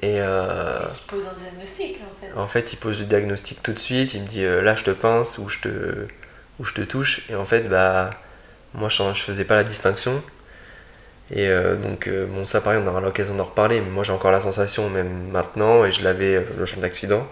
[0.00, 2.40] et euh, Qui pose un diagnostic en fait.
[2.40, 4.14] en fait, il pose le diagnostic tout de suite.
[4.14, 6.06] Il me dit, euh, là, je te pince ou je te,
[6.60, 7.22] ou je te touche.
[7.30, 8.10] Et en fait, bah,
[8.74, 10.22] moi, je, je faisais pas la distinction.
[11.30, 13.80] Et euh, donc, euh, bon, ça, pareil, on aura l'occasion d'en reparler.
[13.80, 16.82] Mais moi, j'ai encore la sensation, même maintenant, et je l'avais euh, le jour de
[16.82, 17.26] l'accident.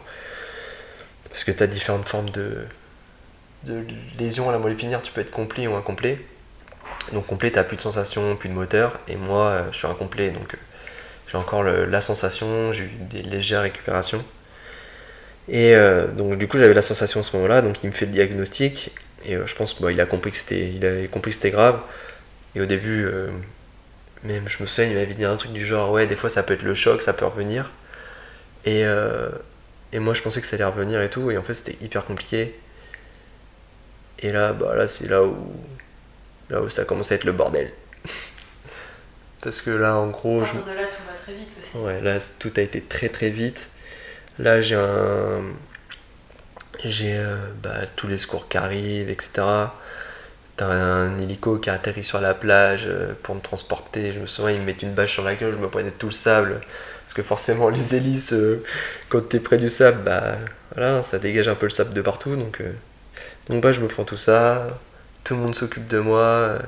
[1.28, 2.58] Parce que tu as différentes formes de,
[3.64, 3.84] de
[4.18, 5.02] lésions à la moelle épinière.
[5.02, 6.18] Tu peux être complet ou incomplet.
[7.12, 8.98] Donc, complet, tu plus de sensation, plus de moteur.
[9.08, 10.30] Et moi, euh, je suis incomplet.
[10.30, 10.56] Donc,
[11.30, 14.22] j'ai encore la sensation, j'ai eu des légères récupérations.
[15.48, 15.74] Et
[16.14, 17.62] donc, du coup, j'avais la sensation à ce moment-là.
[17.62, 18.90] Donc, il me fait le diagnostic.
[19.24, 21.80] Et je pense qu'il a compris que c'était grave.
[22.54, 23.08] Et au début,
[24.24, 26.42] même je me souviens, il m'avait dit un truc du genre Ouais, des fois ça
[26.42, 27.70] peut être le choc, ça peut revenir.
[28.64, 29.30] Et, euh,
[29.92, 31.30] et moi, je pensais que ça allait revenir et tout.
[31.30, 32.58] Et en fait, c'était hyper compliqué.
[34.20, 35.36] Et là, bah, là c'est là où,
[36.48, 37.72] là où ça commence à être le bordel.
[39.40, 41.76] Parce que là, en À gros, je, partir de là, tout va très vite aussi.
[41.78, 43.68] Ouais, là tout a été très très vite.
[44.38, 45.42] Là j'ai un.
[46.84, 49.42] J'ai euh, bah, tous les secours qui arrivent, etc.
[50.70, 54.12] Un hélico qui atterrit sur la plage euh, pour me transporter.
[54.12, 56.06] Je me souviens, ils me mettent une bâche sur la gueule, je me prenais tout
[56.06, 56.60] le sable.
[57.04, 58.62] Parce que forcément, les hélices, euh,
[59.08, 60.36] quand t'es près du sable, bah
[60.74, 62.36] voilà, ça dégage un peu le sable de partout.
[62.36, 62.72] Donc, euh,
[63.48, 64.66] donc bah, je me prends tout ça.
[65.24, 66.58] Tout le monde s'occupe de moi.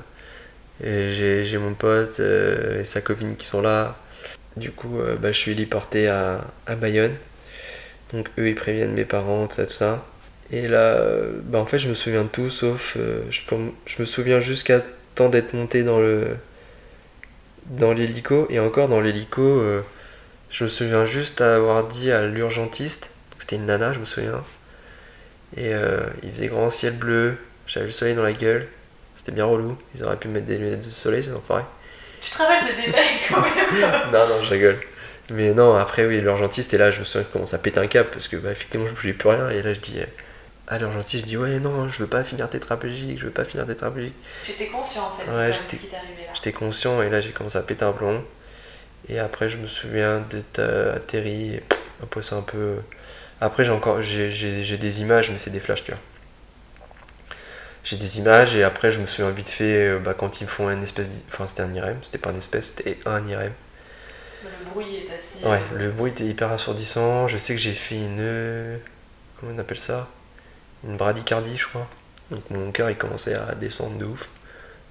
[0.81, 3.97] j'ai mon pote et sa copine qui sont là.
[4.57, 7.15] Du coup, bah, je suis héliporté à, à Bayonne.
[8.13, 10.05] Donc eux, ils préviennent mes parents, tout ça, tout ça.
[10.53, 10.99] Et là,
[11.45, 12.97] bah, en fait, je me souviens de tout, sauf...
[12.99, 13.41] euh, je,
[13.87, 14.83] je me souviens jusqu'à
[15.15, 16.37] temps d'être monté dans le...
[17.67, 18.47] dans l'hélico.
[18.51, 19.83] Et encore, dans l'hélico, euh,
[20.51, 24.45] je me souviens juste avoir dit à l'urgentiste, c'était une nana, je me souviens.
[25.57, 28.67] Et euh, il faisait grand ciel bleu, j'avais le soleil dans la gueule.
[29.17, 29.79] C'était bien relou.
[29.95, 31.65] Ils auraient pu me mettre des lunettes de soleil, ces enfoirés.
[32.21, 34.13] Tu te rappelles de détails quand même?
[34.13, 34.81] Non, non, je rigole.
[35.31, 37.87] Mais non, après, oui, l'urgentiste, et là, je me souviens qu'il commence à péter un
[37.87, 39.51] cap parce que, bah, effectivement, je bougeais plus rien.
[39.51, 39.99] Et là, je dis
[40.67, 43.67] à l'urgentiste, je dis, ouais, non, je veux pas finir tétraplégique, je veux pas finir
[43.67, 44.15] tétraplégique.
[44.45, 46.33] Tu étais conscient en fait Ouais, de ce qui t'est arrivé là.
[46.33, 48.25] J'étais conscient, et là, j'ai commencé à péter un plomb.
[49.09, 51.63] Et après, je me souviens d'être euh, atterri, et
[52.03, 52.79] après, c'est un peu.
[53.41, 56.01] Après, j'ai encore j'ai, des images, mais c'est des flashs, tu vois.
[57.85, 60.49] J'ai des images, et après, je me souviens vite fait, euh, bah, quand ils me
[60.49, 61.11] font un espèce.
[61.29, 63.53] Enfin, c'était un IRM, c'était pas un espèce, c'était un IRM.
[64.43, 65.47] Le bruit est assez.
[65.47, 67.29] Ouais, euh, le bruit était hyper assourdissant.
[67.29, 68.79] Je sais que j'ai fait une.
[69.39, 70.09] Comment on appelle ça?
[70.87, 71.89] Une bradycardie, je crois.
[72.31, 74.29] Donc mon cœur il commençait à descendre de ouf.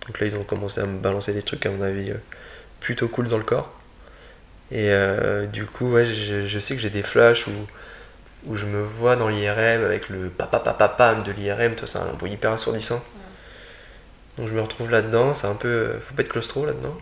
[0.07, 2.17] Donc là ils ont commencé à me balancer des trucs à mon avis euh,
[2.79, 3.71] plutôt cool dans le corps.
[4.71, 7.51] Et euh, du coup, ouais, je, je sais que j'ai des flashs où,
[8.45, 11.99] où je me vois dans l'IRM avec le papa papa pam de l'IRM, toi c'est
[11.99, 13.01] un bruit hyper assourdissant.
[14.37, 15.67] Donc je me retrouve là-dedans, c'est un peu.
[15.67, 16.95] euh, Faut pas être claustro là-dedans.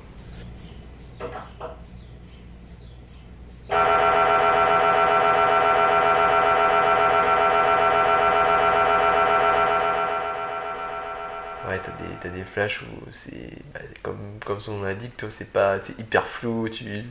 [12.43, 16.27] Des, flashs où c'est bah, comme, comme son nom l'indique, toi c'est pas c'est hyper
[16.27, 17.03] flou, tu,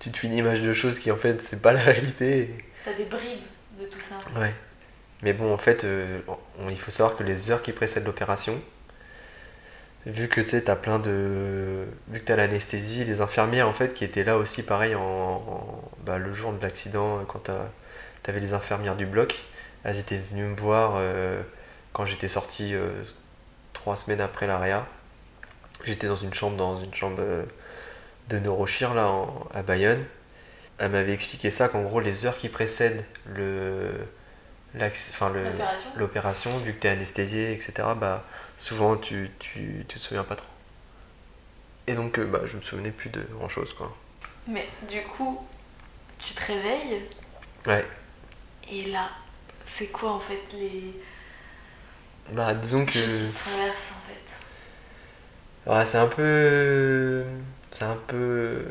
[0.00, 2.50] tu te fais une image de choses qui en fait c'est pas la réalité.
[2.84, 3.40] T'as des bribes
[3.80, 4.16] de tout ça.
[4.38, 4.54] Ouais.
[5.22, 6.20] Mais bon, en fait, euh,
[6.58, 8.60] on- il faut savoir que les heures qui précèdent l'opération,
[10.06, 11.84] vu que tu sais, t'as plein de.
[12.08, 15.90] Vu que t'as l'anesthésie, les infirmières en fait qui étaient là aussi, pareil, en, en-
[16.04, 17.70] bah, le jour de l'accident, quand t'as-
[18.22, 19.38] t'avais les infirmières du bloc,
[19.84, 21.42] elles étaient venues me voir euh,
[21.92, 22.90] quand j'étais sorti euh,
[23.80, 24.86] trois semaines après l'ARIA.
[25.84, 27.44] J'étais dans une chambre, dans une chambre euh,
[28.28, 30.04] de neurochir là, en- à Bayonne.
[30.78, 33.92] elle m'avait expliqué ça qu'en gros les heures qui précèdent le
[35.10, 35.32] enfin
[35.96, 38.24] L'opération vu que t'es anesthésié etc bah
[38.56, 40.46] souvent tu, tu, tu te souviens pas trop
[41.86, 43.94] et donc euh, bah je me souvenais plus de grand chose quoi
[44.46, 45.44] Mais du coup,
[46.18, 47.02] tu te réveilles
[47.66, 47.84] ouais
[48.70, 49.08] et là,
[49.64, 50.94] c'est quoi en fait les
[52.32, 54.34] bah disons que qui traversent en fait
[55.66, 57.24] Ouais, c'est un peu.
[57.70, 58.62] C'est un peu.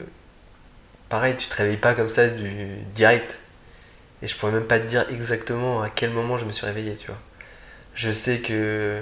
[1.09, 3.39] Pareil, tu te réveilles pas comme ça du direct.
[4.21, 6.95] Et je pourrais même pas te dire exactement à quel moment je me suis réveillé,
[6.95, 7.19] tu vois.
[7.95, 9.01] Je sais que.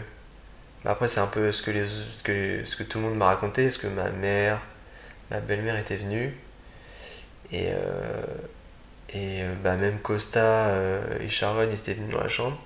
[0.86, 1.88] bah après, c'est un peu ce que, les...
[1.88, 2.66] ce, que...
[2.66, 4.62] ce que tout le monde m'a raconté, ce que ma mère,
[5.32, 6.36] ma belle-mère était venue.
[7.52, 7.70] Et.
[7.72, 8.26] euh,
[9.10, 10.40] Et euh, bah, même Costa
[10.70, 12.60] euh, et Sharon, ils étaient venus dans la chambre.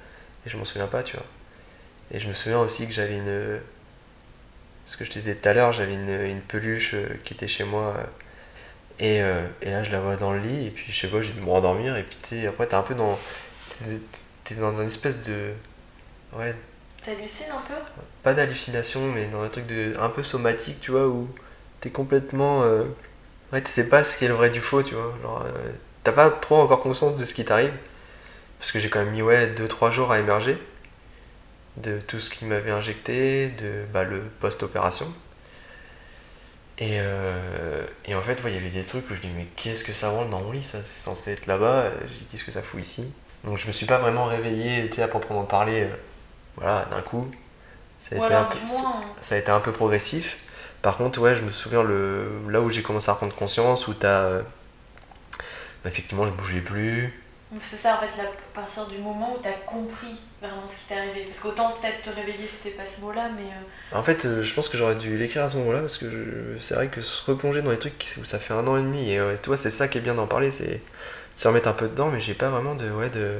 [0.45, 1.25] Et je m'en souviens pas, tu vois.
[2.13, 3.59] Et je me souviens aussi que j'avais une
[4.85, 7.47] ce que je te disais tout à l'heure, j'avais une, une peluche euh, qui était
[7.47, 7.95] chez moi.
[7.97, 8.03] euh,
[8.99, 11.21] et, euh, et là, je la vois dans le lit, et puis je sais pas,
[11.21, 13.19] j'ai dû me rendormir, et puis tu sais, après, t'es un peu dans.
[13.79, 13.99] T'es
[14.45, 15.51] t'es dans une espèce de.
[16.37, 16.55] Ouais,
[17.03, 17.75] T'hallucines un peu?
[18.23, 21.27] Pas d'hallucination, mais dans un truc de, un peu somatique, tu vois, où
[21.81, 22.63] t'es complètement.
[22.63, 22.83] euh,
[23.53, 25.13] Ouais, tu sais pas ce qui est le vrai du faux, tu vois.
[25.23, 25.71] Genre, euh,
[26.03, 27.73] t'as pas trop encore conscience de ce qui t'arrive.
[28.59, 30.57] Parce que j'ai quand même mis, ouais, 2-3 jours à émerger.
[31.77, 35.11] De tout ce qui m'avait injecté, de bah, le post-opération.
[36.77, 39.45] Et, euh, et en fait, ouais, il y avait des trucs où je dis, mais
[39.55, 40.79] qu'est-ce que ça rentre dans mon lit, ça?
[40.83, 41.85] C'est censé être là-bas.
[42.07, 43.05] Je dis, qu'est-ce que ça fout ici?
[43.43, 45.95] Donc je me suis pas vraiment réveillé, tu sais, à proprement parler, euh,
[46.57, 47.29] voilà, d'un coup.
[47.99, 50.37] Ça a été un peu- moins, ça a été un peu progressif.
[50.81, 53.93] Par contre, ouais, je me souviens le là où j'ai commencé à prendre conscience, où
[53.93, 54.21] t'as.
[54.23, 54.41] euh,
[55.83, 57.13] bah, effectivement, je bougeais plus.
[57.59, 60.97] c'est ça en fait, à partir du moment où t'as compris vraiment ce qui t'est
[60.97, 61.23] arrivé.
[61.25, 64.53] Parce qu'autant peut-être te réveiller, c'était pas ce mot-là, mais euh, En fait, euh, je
[64.53, 67.23] pense que j'aurais dû l'écrire à ce moment-là, parce que je- c'est vrai que se
[67.29, 69.69] replonger dans les trucs où ça fait un an et demi, et euh, toi, c'est
[69.69, 70.81] ça qui est bien d'en parler, c'est
[71.35, 72.89] se remettre un peu dedans, mais j'ai pas vraiment de.
[72.91, 73.39] Ouais, de.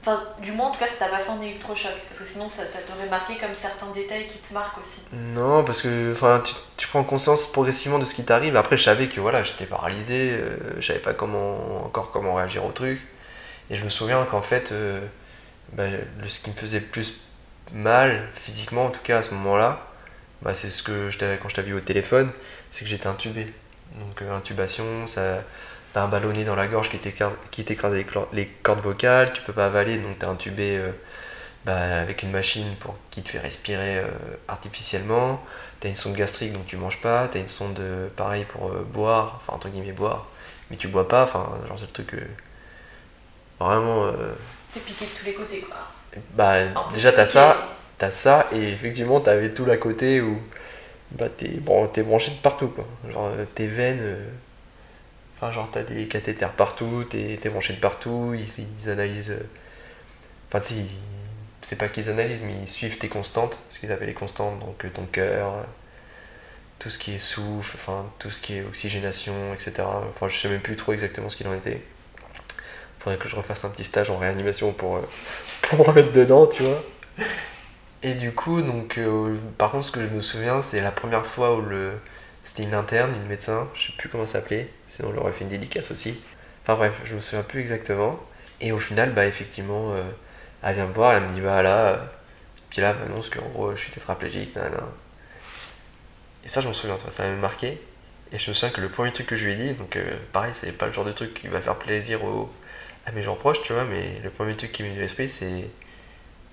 [0.00, 1.92] Enfin, du moins, en tout cas, ça t'a pas fait un électrochoc.
[2.08, 4.98] Parce que sinon, ça, ça t'aurait marqué comme certains détails qui te marquent aussi.
[5.12, 8.56] Non, parce que enfin, tu, tu prends conscience progressivement de ce qui t'arrive.
[8.56, 12.64] Après, je savais que voilà, j'étais paralysé, euh, je savais pas comment, encore comment réagir
[12.64, 13.00] au truc.
[13.70, 15.00] Et je me souviens qu'en fait, euh,
[15.72, 17.20] bah, le- ce qui me faisait plus
[17.72, 19.86] mal, physiquement en tout cas à ce moment-là,
[20.42, 22.30] bah, c'est ce que je quand je t'avais vu au téléphone,
[22.70, 23.46] c'est que j'étais intubé.
[24.00, 25.42] Donc, euh, intubation, ça.
[25.92, 27.94] T'as un ballonnet dans la gorge qui t'écrase
[28.32, 30.90] les, cordes vocales, tu peux pas avaler, donc t'es intubé euh,
[31.66, 34.06] bah, avec une machine pour, qui te fait respirer euh,
[34.48, 35.42] artificiellement.
[35.80, 37.80] T'as une sonde gastrique donc tu manges pas, t'as une sonde
[38.16, 40.28] pareil pour boire, enfin entre guillemets boire,
[40.70, 42.14] mais tu bois pas, enfin genre c'est le truc
[43.60, 44.12] vraiment.
[44.72, 45.76] T'es piqué de tous les côtés, quoi.
[46.34, 46.54] bah
[46.94, 47.56] déjà t'as ça,
[47.98, 50.38] t'as ça et effectivement t'avais tout l'à côté où
[51.12, 52.86] bah t'es bon, branché de partout quoi.
[53.10, 54.28] Genre euh, tes veines, euh,
[55.36, 59.30] enfin genre t'as des cathéters partout, t'es branché de partout, ils, ils analysent.
[59.30, 59.42] euh,
[60.48, 60.84] Enfin si,
[61.62, 64.92] c'est pas qu'ils analysent mais ils suivent tes constantes, ce qu'ils appellent les constantes, donc
[64.94, 65.66] ton cœur,
[66.78, 70.02] tout ce qui est souffle, enfin tout ce qui est oxygénation, etc.
[70.10, 71.82] Enfin je sais même plus trop exactement ce qu'il en était.
[73.02, 75.00] Faudrait que je refasse un petit stage en réanimation pour, euh,
[75.62, 76.80] pour me remettre dedans, tu vois.
[78.04, 81.26] Et du coup, donc, euh, par contre, ce que je me souviens, c'est la première
[81.26, 81.92] fois où le.
[82.44, 85.32] C'était une interne, une médecin, je sais plus comment ça s'appelait, sinon on leur aurait
[85.32, 86.20] fait une dédicace aussi.
[86.62, 88.20] Enfin bref, je me souviens plus exactement.
[88.60, 90.02] Et au final, bah effectivement, euh,
[90.62, 92.04] elle vient me voir, elle me dit bah là.
[92.70, 94.84] Puis là, m'annonce qu'en gros, je suis tétraplégique, nanana.
[96.44, 97.80] Et ça, je m'en souviens, ça, ça m'a marqué.
[98.32, 100.04] Et je me souviens que le premier truc que je lui ai dit, donc euh,
[100.32, 102.50] pareil, c'est pas le genre de truc qui va faire plaisir aux,
[103.06, 105.28] à mes gens proches, tu vois, mais le premier truc qui m'est venu à l'esprit,
[105.28, 105.68] c'est.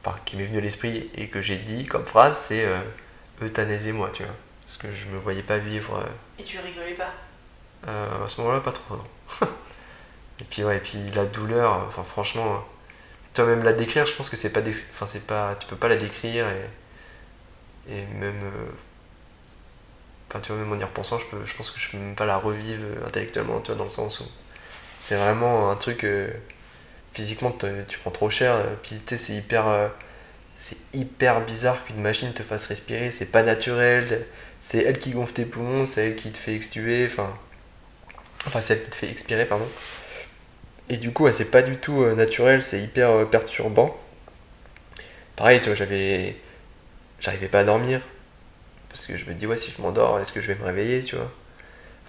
[0.03, 2.79] Enfin, qui m'est venu à l'esprit et que j'ai dit comme phrase, c'est euh,
[3.41, 4.33] euthanasiez-moi, tu vois.
[4.65, 6.03] Parce que je me voyais pas vivre.
[6.39, 7.11] Et tu rigolais pas?
[7.87, 9.05] euh, à ce moment-là, pas trop, non.
[10.41, 12.63] et puis, ouais, et puis la douleur, enfin, franchement,
[13.33, 14.61] toi-même la décrire, je pense que c'est pas.
[14.61, 15.55] des- Enfin, c'est pas.
[15.59, 16.65] Tu peux pas la décrire et.
[17.89, 18.43] Et même.
[18.43, 18.71] euh,
[20.29, 22.15] Enfin, tu vois, même en y repensant, je, peux, je pense que je peux même
[22.15, 24.23] pas la revivre intellectuellement, tu vois, dans le sens où.
[25.09, 26.03] C'est vraiment un truc.
[26.03, 26.29] euh,
[27.13, 27.51] physiquement,
[27.87, 29.67] tu prends trop cher, euh, puis c'est hyper.
[29.67, 29.87] euh,
[30.55, 34.27] c'est hyper bizarre qu'une machine te fasse respirer, c'est pas naturel,
[34.59, 37.33] c'est elle qui gonfle tes poumons, c'est elle qui te fait extuber, enfin.
[38.47, 39.67] Enfin, c'est elle qui te fait expirer, pardon.
[40.89, 43.97] Et du coup, c'est pas du tout naturel, c'est hyper perturbant.
[45.35, 46.35] Pareil, tu vois, j'avais.
[47.19, 48.01] J'arrivais pas à dormir.
[48.89, 51.03] Parce que je me dis, ouais, si je m'endors, est-ce que je vais me réveiller,
[51.03, 51.31] tu vois?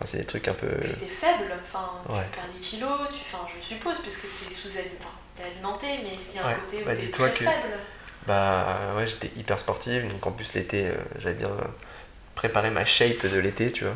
[0.00, 0.66] Enfin, c'est des trucs un peu.
[0.80, 2.24] Puis t'es faible, enfin, Ouais.
[2.32, 6.16] tu perds des kilos, tu, enfin, je suppose, puisque t'es sous-alimenté, enfin, t'es alimenté, mais
[6.30, 7.74] il y a un Ouais, côté où bah, t'es très que- faible.
[8.26, 11.50] Bah ouais, j'étais hyper sportive, donc en plus l'été, euh, j'avais bien
[12.34, 13.94] préparé ma shape de l'été, tu vois.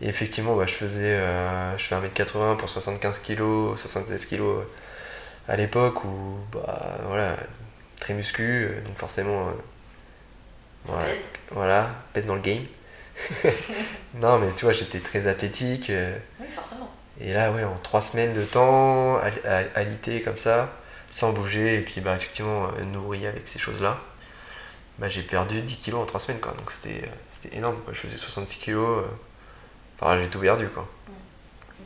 [0.00, 4.42] Et effectivement, bah, je faisais euh, je fais 1m80 pour 75 kg, 76 kg
[5.48, 7.36] à l'époque où, bah, voilà,
[8.00, 9.52] très muscu, euh, donc forcément, euh,
[10.84, 11.28] Ça voilà, pèse.
[11.50, 12.64] voilà, pèse dans le game.
[14.14, 15.90] Non, mais tu vois, j'étais très athlétique.
[15.90, 16.90] euh, Oui, forcément.
[17.20, 19.18] et là, ouais, en trois semaines de temps,
[19.74, 20.70] alité comme ça,
[21.10, 23.98] sans bouger, et puis bah, effectivement euh, nourri avec ces choses-là,
[24.98, 26.52] bah, j'ai perdu 10 kilos en trois semaines, quoi.
[26.52, 27.92] Donc c'était euh, c'était énorme, quoi.
[27.92, 29.04] Je faisais 66 kilos,
[29.98, 30.86] enfin j'ai tout perdu, quoi.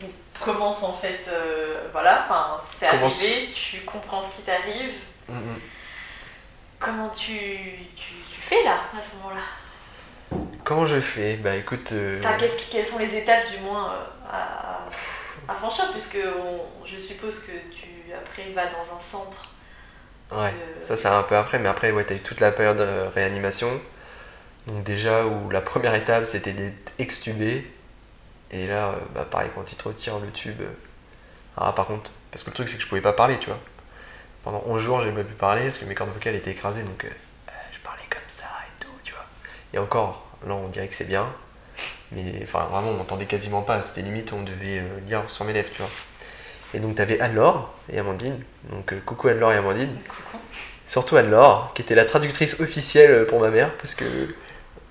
[0.01, 3.17] Donc, commence en fait, euh, voilà, enfin, c'est Commence.
[3.21, 4.93] arrivé, tu comprends ce qui t'arrive.
[5.29, 5.61] Mm, mm.
[6.81, 7.33] Comment tu,
[7.97, 9.41] tu, tu fais là, à ce moment-là?
[10.65, 14.05] Comment je fais Bah écoute, euh, Enfin, qui- quelles sont les étapes du moins euh,
[14.33, 19.51] à, à franchir Puisque on- je suppose que tu après vas dans un centre.
[20.33, 22.79] ouais, de- ça c'est un peu après, mais après, ouais, t'as eu toute la période
[22.79, 23.71] de réanimation.
[24.67, 27.71] Donc déjà, où la première étape, c'était d'être extubé.
[28.51, 30.63] Et là, euh, bah pareil, quand ils te retirent le tube...
[31.57, 33.59] Ah par contre, parce que le truc c'est que je pouvais pas parler, tu vois.
[34.43, 37.05] Pendant 11 jours, j'ai pas pu parler parce que mes cordes vocales étaient écrasées, donc
[37.05, 37.09] euh,
[37.73, 39.25] je parlais comme ça et tout, tu vois.
[39.73, 41.27] Et encore, là on dirait que c'est bien,
[42.13, 45.53] mais enfin vraiment on m'entendait quasiment pas, c'était limite on devait euh, lire sur mes
[45.53, 45.91] lèvres, tu vois.
[46.75, 48.39] Et donc t'avais Anne-Laure et Amandine,
[48.71, 50.39] donc euh, coucou Anne-Laure et Amandine, Coucou.
[50.87, 54.05] surtout Anne-Laure, qui était la traductrice officielle pour ma mère, parce que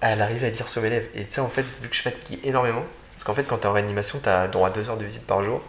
[0.04, 1.08] elle arrivait à lire sur mes lèvres.
[1.16, 3.68] Et tu sais, en fait, vu que je fatiguais énormément, parce qu'en fait, quand t'es
[3.68, 5.62] en réanimation, t'as droit à deux heures de visite par jour.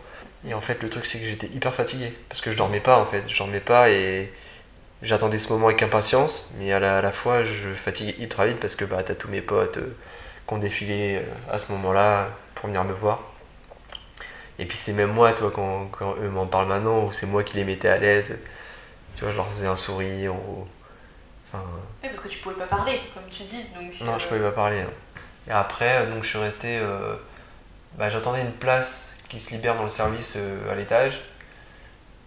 [0.46, 2.98] Et en fait, le truc, c'est que j'étais hyper fatigué, parce que je dormais pas,
[2.98, 3.24] en fait.
[3.28, 4.32] Je dormais pas et
[5.04, 8.58] j'attendais ce moment avec impatience, mais à la, à la fois, je fatiguais hyper vite,
[8.60, 9.96] parce que bah, t'as tous mes potes euh,
[10.48, 13.20] qui ont défilé euh, à ce moment-là pour venir me voir.
[14.58, 17.26] Et puis c'est même moi, tu vois, quand, quand eux m'en parlent maintenant, ou c'est
[17.26, 18.38] moi qui les mettais à l'aise,
[19.14, 20.64] tu vois, je leur faisais un sourire, ou...
[21.52, 21.64] Enfin,
[22.02, 23.64] Oui, parce que tu pouvais pas parler, comme tu dis.
[23.74, 24.80] Donc, non, je pouvais pas parler.
[24.80, 24.90] hein.
[25.48, 26.78] Et après, euh, donc je suis resté.
[26.80, 27.14] euh,
[27.98, 30.36] bah, J'attendais une place qui se libère dans le service
[30.70, 31.20] à l'étage.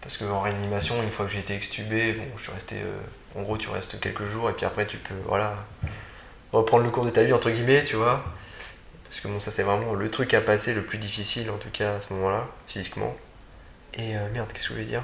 [0.08, 2.76] Parce qu'en réanimation, une fois que j'ai été extubé, bon, je suis resté.
[2.76, 2.98] euh,
[3.38, 5.54] en gros, tu restes quelques jours et puis après, tu peux voilà,
[6.50, 8.24] reprendre le cours de ta vie, entre guillemets, tu vois.
[9.04, 11.68] Parce que bon, ça, c'est vraiment le truc à passer le plus difficile, en tout
[11.70, 13.14] cas, à ce moment-là, physiquement.
[13.92, 15.02] Et euh, merde, qu'est-ce que je voulais dire?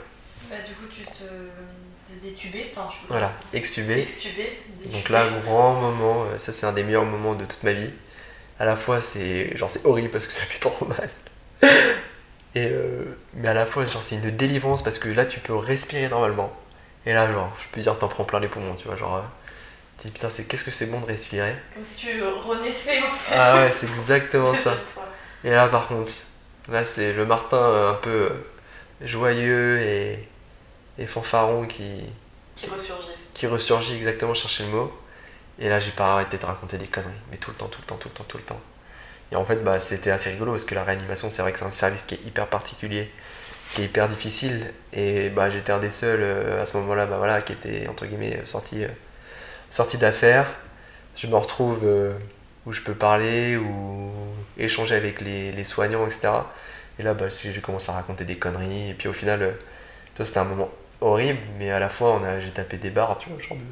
[0.49, 4.01] Bah, du coup, tu te détubé, enfin, je peux Voilà, extubé.
[4.01, 4.59] Extubé.
[4.87, 7.91] Donc là, grand moment, euh, ça c'est un des meilleurs moments de toute ma vie.
[8.59, 11.11] À la fois, c'est genre c'est horrible parce que ça fait trop mal.
[12.55, 15.55] Et euh, mais à la fois, genre c'est une délivrance parce que là, tu peux
[15.57, 16.53] respirer normalement.
[17.07, 19.17] Et là, genre, je peux dire, t'en prends plein les poumons, tu vois, genre.
[19.17, 19.21] euh,
[19.99, 21.55] tu dis putain, c'est qu'est-ce que c'est bon de respirer?
[21.75, 23.37] Comme si tu renaissais en fait.
[23.37, 24.75] Ah ouais, c'est exactement ça.
[25.45, 26.13] Et là, par contre,
[26.71, 28.31] là, c'est le Martin euh, un peu
[29.03, 30.29] joyeux et,
[30.99, 32.03] et fanfaron qui,
[32.55, 33.09] Qui ressurgit.
[33.35, 34.93] qui ressurgit exactement chercher le mot.
[35.59, 37.87] Et là, j'ai pas arrêté de raconter des conneries, mais tout le temps, tout le
[37.87, 38.61] temps, tout le temps, tout le temps.
[39.35, 41.65] Et en fait, bah, c'était assez rigolo parce que la réanimation, c'est vrai que c'est
[41.65, 43.11] un service qui est hyper particulier,
[43.75, 44.73] qui est hyper difficile.
[44.93, 48.07] Et bah, j'étais un des seuls euh, à ce moment-là, bah, voilà, qui était entre
[48.07, 50.47] guillemets sorti, euh, d'affaires.
[51.17, 52.15] Je me retrouve euh,
[52.65, 54.13] où je peux parler ou
[54.57, 56.29] échanger avec les, soignants, etc.
[57.01, 58.91] Et là, bah, j'ai commencé à raconter des conneries.
[58.91, 59.57] Et puis au final,
[60.17, 60.71] c'était un moment
[61.01, 63.65] horrible, mais à la fois, j'ai tapé des barres, tu vois, genre de.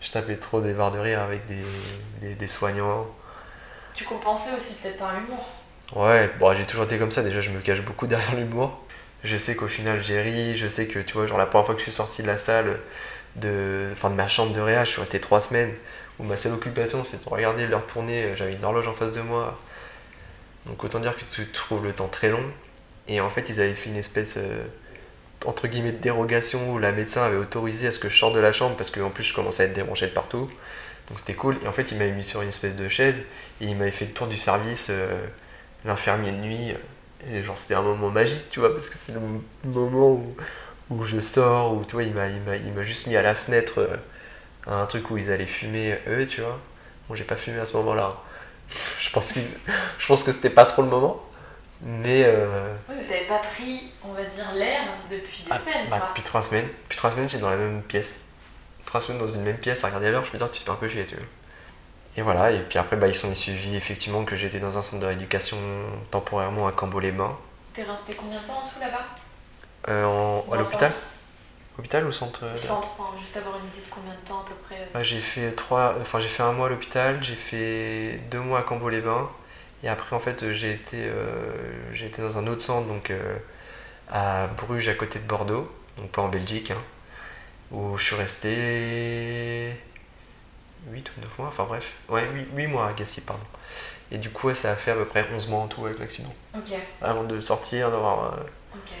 [0.00, 1.42] Je trop des barres de rire avec
[2.20, 3.06] des soignants.
[3.98, 5.44] Tu compensais aussi peut-être par l'humour.
[5.96, 8.80] Ouais, bon, j'ai toujours été comme ça, déjà je me cache beaucoup derrière l'humour.
[9.24, 11.74] Je sais qu'au final j'ai ri, je sais que tu vois, genre la première fois
[11.74, 12.78] que je suis sorti de la salle,
[13.34, 15.74] de, enfin, de ma chambre de réa, je suis resté trois semaines,
[16.20, 19.20] où ma seule occupation c'était de regarder l'heure tourner, j'avais une horloge en face de
[19.20, 19.58] moi.
[20.66, 22.44] Donc autant dire que tu trouves le temps très long.
[23.08, 24.64] Et en fait ils avaient fait une espèce, euh,
[25.44, 28.40] entre guillemets, de dérogation où la médecin avait autorisé à ce que je sorte de
[28.40, 30.48] la chambre parce qu'en plus je commençais à être dérangé de partout.
[31.08, 31.58] Donc c'était cool.
[31.62, 33.22] Et en fait il m'avait mis sur une espèce de chaise
[33.60, 35.26] et il m'avait fait le tour du service, euh,
[35.84, 36.74] l'infirmier de nuit.
[37.30, 39.20] Et genre, c'était un moment magique, tu vois, parce que c'est le
[39.64, 40.36] moment où,
[40.90, 43.96] où je sors, où tu vois, il m'a, juste mis à la fenêtre euh,
[44.68, 46.60] un truc où ils allaient fumer eux, tu vois.
[47.08, 48.16] Bon, j'ai pas fumé à ce moment-là.
[49.00, 49.42] Je pense, qu'il-
[49.98, 51.24] je pense que c'était pas trop le moment.
[51.80, 55.88] Mais euh, Oui, mais t'avais pas pris, on va dire, l'air depuis des ah, semaines,
[55.88, 56.08] bah, quoi.
[56.08, 58.24] depuis trois semaines, depuis trois semaines, j'étais dans la même pièce.
[58.88, 60.70] Trois semaines dans une même pièce à regarder l'heure, je me dis, tu te fais
[60.70, 61.24] un peu chier, tu vois.
[62.16, 64.98] Et voilà, et puis après, bah, ils sont suivis effectivement que j'étais dans un centre
[65.02, 65.58] de rééducation
[66.10, 67.36] temporairement à Cambo-les-Bains.
[67.74, 69.04] T'es resté combien de temps en tout là-bas?
[69.90, 70.90] Euh, en- à l'hôpital
[71.78, 74.48] Hôpital ou centre euh, Centre, enfin, juste avoir une idée de combien de temps à
[74.48, 74.76] peu près.
[74.76, 78.40] euh, Bah, J'ai fait trois, enfin j'ai fait un mois à l'hôpital, j'ai fait deux
[78.40, 79.28] mois à Cambo-les-Bains,
[79.82, 81.10] et après en fait j'ai été,
[81.92, 83.12] j'ai été dans un autre centre, donc
[84.10, 86.80] à Bruges à côté de Bordeaux, donc pas en Belgique, hein,
[87.72, 89.76] où je suis resté
[90.90, 93.42] 8 ou 9 mois, enfin bref, ouais 8, mois à Gassy, pardon.
[94.10, 95.98] Et du coup, ouais, ça a fait à peu près 11 mois en tout avec
[95.98, 96.32] l'accident.
[96.54, 98.32] Ok, Avant de sortir, d'avoir.
[98.34, 98.36] euh,
[98.74, 98.92] ok.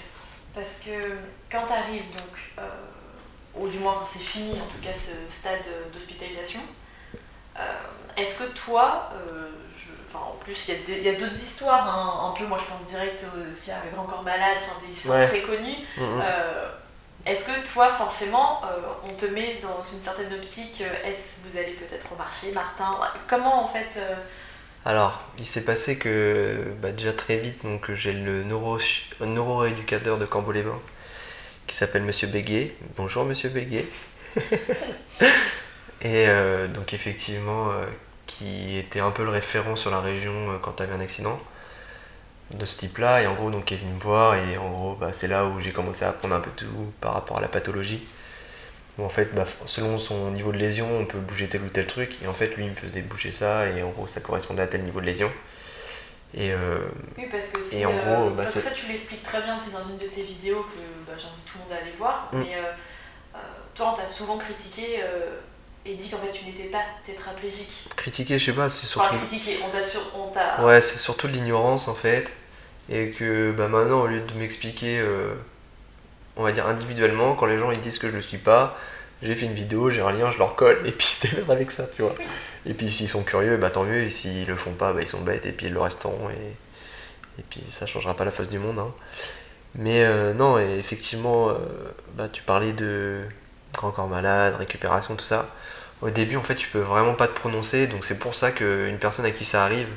[0.54, 1.16] Parce que
[1.50, 2.62] quand tu arrives donc, euh,
[3.54, 6.60] ou du moins quand c'est fini en tout cas ce stade d'hospitalisation,
[7.58, 7.60] euh,
[8.16, 12.46] est-ce que toi, euh, je- en plus il y a d'autres histoires, hein, un peu
[12.46, 15.28] moi je pense direct aussi à Grand Corps Malade, enfin des histoires Ouais.
[15.28, 15.76] très connues.
[15.96, 16.20] mhm.
[17.28, 21.48] Est-ce que toi, forcément, euh, on te met dans une certaine optique, euh, est-ce que
[21.48, 22.98] vous allez peut-être au marché, Martin
[23.28, 24.14] Comment en fait euh,
[24.84, 28.78] Alors, il s'est passé que bah, déjà très vite, donc j'ai le neuro,
[29.20, 30.80] neuroéducateur de Cambo-les-Bains
[31.68, 32.74] qui s'appelle Monsieur Béguet.
[32.96, 33.86] Bonjour Monsieur Béguet.
[36.00, 37.86] Et euh, donc effectivement, euh,
[38.26, 41.38] qui était un peu le référent sur la région euh, quand tu avais un accident
[42.54, 43.22] de ce type-là.
[43.22, 45.44] Et en gros, donc il est venu me voir et en gros, bah, c'est là
[45.46, 46.66] où j'ai commencé à apprendre un peu tout
[47.00, 48.06] par rapport à la pathologie.
[48.98, 51.86] Où en fait, bah, selon son niveau de lésion, on peut bouger tel ou tel
[51.86, 52.16] truc.
[52.22, 54.66] Et en fait, lui, il me faisait bouger ça et en gros, ça correspondait à
[54.66, 55.30] tel niveau de lésion.
[56.34, 56.78] Et euh,
[57.16, 57.80] Oui, parce que c'est.
[57.80, 59.82] Et en euh, gros, bah, parce que c'est- ça, tu l'expliques très bien aussi dans
[59.88, 62.28] une de tes vidéos que bah, j'invite tout le monde à aller voir.
[62.32, 62.38] Mm.
[62.40, 63.38] Mais euh,
[63.74, 65.00] toi, on t'a souvent critiqué
[65.86, 67.86] et dit qu'en fait, tu n'étais pas tétraplégique.
[67.96, 69.62] critiquer, je sais pas, c'est Enfin, surtout.
[69.64, 69.80] on t'a.
[69.80, 70.00] Sur...
[70.14, 70.62] On t'a...
[70.62, 72.30] Ouais, c'est surtout de l'ignorance en fait.
[72.90, 75.34] Et que bah, maintenant, au lieu de m'expliquer, euh,
[76.36, 78.78] on va dire individuellement, quand les gens ils disent que je le suis pas,
[79.22, 81.70] j'ai fait une vidéo, j'ai un lien, je leur colle, et puis c'était même avec
[81.70, 82.14] ça, tu vois.
[82.66, 85.08] Et puis s'ils sont curieux, bah tant mieux, et s'ils le font pas, bah ils
[85.08, 88.48] sont bêtes, et puis ils le resteront, et, et puis ça changera pas la face
[88.48, 88.78] du monde.
[88.78, 88.92] hein.
[89.74, 91.54] Mais euh, non, et effectivement, euh,
[92.14, 93.20] bah, tu parlais de
[93.74, 95.48] grand corps malade, récupération, tout ça.
[96.00, 98.98] Au début, en fait, tu peux vraiment pas te prononcer, donc c'est pour ça qu'une
[98.98, 99.88] personne à qui ça arrive,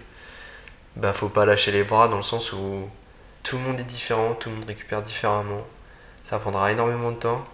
[0.95, 2.89] bah faut pas lâcher les bras dans le sens où
[3.43, 5.65] tout le monde est différent, tout le monde récupère différemment.
[6.23, 7.45] Ça prendra énormément de temps,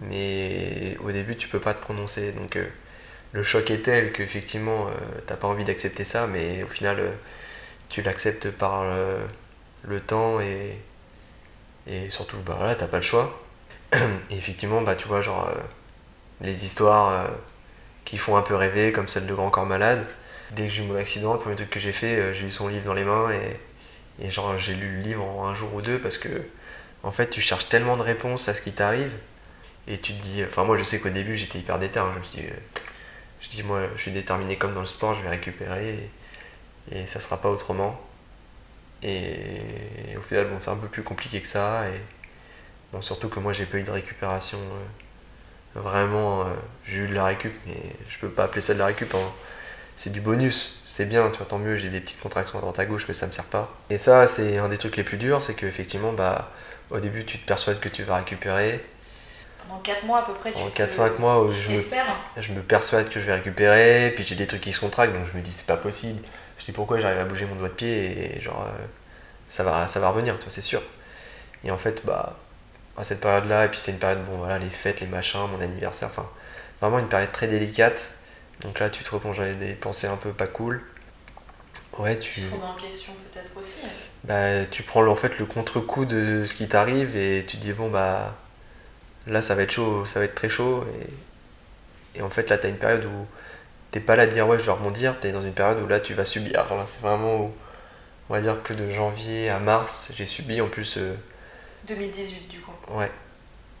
[0.00, 2.32] mais au début tu peux pas te prononcer.
[2.32, 2.66] Donc euh,
[3.32, 4.92] le choc est tel qu'effectivement euh,
[5.26, 7.12] t'as pas envie d'accepter ça, mais au final euh,
[7.88, 9.18] tu l'acceptes par le,
[9.84, 10.78] le temps et,
[11.86, 13.38] et surtout bah voilà, t'as pas le choix.
[14.30, 15.60] Et effectivement, bah tu vois, genre euh,
[16.40, 17.28] les histoires euh,
[18.04, 20.06] qui font un peu rêver, comme celle de Grand Corps Malade
[20.54, 22.50] dès que j'ai eu mon accident, le premier truc que j'ai fait, euh, j'ai eu
[22.50, 25.82] son livre dans les mains et, genre j'ai lu le livre en un jour ou
[25.82, 26.28] deux parce que
[27.02, 29.10] en fait tu cherches tellement de réponses à ce qui t'arrive
[29.88, 32.18] et tu te dis, enfin moi je sais qu'au début j'étais hyper déter, hein, je
[32.20, 32.80] me suis dit, euh,
[33.40, 36.10] je dis moi je suis déterminé comme dans le sport, je vais récupérer
[36.92, 38.00] et, ça sera pas autrement.
[39.02, 39.60] Et,
[40.16, 42.00] au final bon c'est un peu plus compliqué que ça et
[43.00, 44.58] surtout que moi j'ai pas eu de récupération
[45.76, 46.44] euh, vraiment,
[46.84, 49.14] j'ai eu de la récup mais je peux pas appeler ça de la récup.
[49.14, 49.32] hein
[49.96, 52.78] c'est du bonus, c'est bien, tu vois, tant mieux, j'ai des petites contractions à droite
[52.78, 53.70] à gauche, mais ça me sert pas.
[53.90, 56.50] Et ça, c'est un des trucs les plus durs, c'est qu'effectivement, bah,
[56.90, 58.84] au début, tu te persuades que tu vas récupérer.
[59.66, 62.06] Pendant 4 mois à peu près, tu En te- 4-5 mois, où je me, t'espères.
[62.36, 65.26] je me persuade que je vais récupérer, puis j'ai des trucs qui se contractent, donc
[65.32, 66.20] je me dis, c'est pas possible.
[66.58, 68.84] Je dis, pourquoi j'arrive à bouger mon doigt de pied, et genre, euh,
[69.50, 70.82] ça, va, ça va revenir, tu vois, c'est sûr.
[71.64, 72.36] Et en fait, bah,
[72.96, 75.60] à cette période-là, et puis c'est une période, bon, voilà, les fêtes, les machins, mon
[75.60, 76.28] anniversaire, enfin,
[76.80, 78.10] vraiment une période très délicate.
[78.64, 80.82] Donc là, tu te replonges dans des pensées un peu pas cool.
[81.98, 83.78] Ouais, tu, Tu en question peut-être aussi.
[84.24, 87.72] bah, tu prends en fait le contre-coup de ce qui t'arrive et tu te dis
[87.72, 88.34] bon bah
[89.26, 90.84] là ça va être chaud, ça va être très chaud
[92.14, 93.26] et, et en fait là t'as une période où
[93.92, 96.00] t'es pas là de dire ouais je vais rebondir, t'es dans une période où là
[96.00, 96.60] tu vas subir.
[96.60, 97.52] Alors là c'est vraiment où-
[98.30, 101.14] on va dire que de janvier à mars j'ai subi en plus euh,
[101.86, 102.72] 2018 du coup.
[102.90, 103.10] Ouais,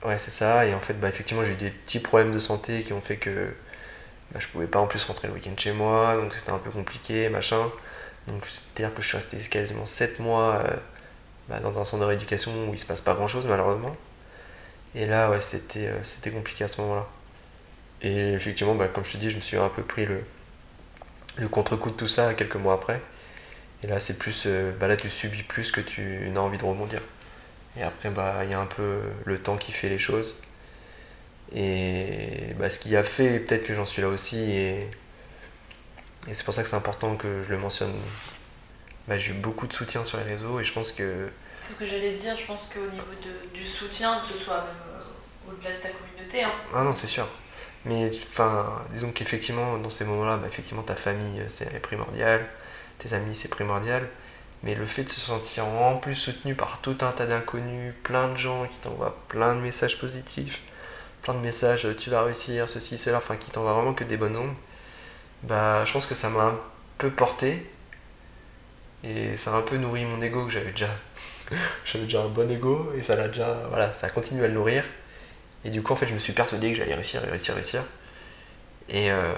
[0.04, 0.66] ouais c'est ça.
[0.66, 3.16] Et en fait, bah, effectivement, j'ai eu des petits problèmes de santé qui ont fait
[3.16, 3.48] que
[4.32, 6.70] bah, je pouvais pas en plus rentrer le week-end chez moi, donc c'était un peu
[6.70, 7.70] compliqué, machin.
[8.28, 10.76] Donc c'est-à-dire que je suis resté quasiment 7 mois euh,
[11.48, 13.96] bah, dans un centre de rééducation où il se passe pas grand-chose malheureusement.
[14.94, 17.06] Et là, ouais, c'était euh, c'était compliqué à ce moment-là.
[18.02, 20.22] Et effectivement, bah, comme je te dis, je me suis un peu pris le,
[21.36, 23.00] le contre-coup de tout ça quelques mois après.
[23.82, 26.64] Et là, c'est plus, euh, bah là, tu subis plus que tu n'as envie de
[26.64, 27.00] rebondir.
[27.76, 30.36] Et après, bah, il y a un peu le temps qui fait les choses.
[31.54, 34.38] Et bah, ce qui a fait peut-être que j'en suis là aussi.
[34.52, 34.88] Et,
[36.28, 37.94] et c'est pour ça que c'est important que je le mentionne.
[39.08, 41.28] Bah, j'ai eu beaucoup de soutien sur les réseaux et je pense que
[41.60, 44.36] C'est ce que j'allais te dire, je pense qu'au niveau de- du soutien, que ce
[44.42, 47.26] soit euh, au-delà de ta communauté, hein, Ah non, c'est sûr.
[47.84, 52.46] Mais enfin, disons qu'effectivement, dans ces moments-là, bah, effectivement, ta famille, euh, c'est primordial,
[53.00, 54.08] tes amis, c'est primordial.
[54.62, 58.28] Mais le fait de se sentir en plus soutenu par tout un tas d'inconnus, plein
[58.28, 60.60] de gens qui t'envoient plein de messages positifs,
[61.22, 64.36] plein de messages tu vas réussir, ceci, cela, enfin qui t'envoient vraiment que des bonnes
[64.36, 64.54] ondes,
[65.44, 66.60] bah je pense que ça m'a un
[66.98, 67.66] peu porté.
[69.04, 70.88] Et ça a un peu nourri mon ego que j'avais déjà.
[71.84, 73.54] j'avais déjà un bon ego et ça l'a déjà.
[73.68, 74.84] Voilà, ça a continué à le nourrir.
[75.64, 77.84] Et du coup, en fait, je me suis persuadé que j'allais réussir, réussir, réussir.
[78.88, 79.32] Et, euh,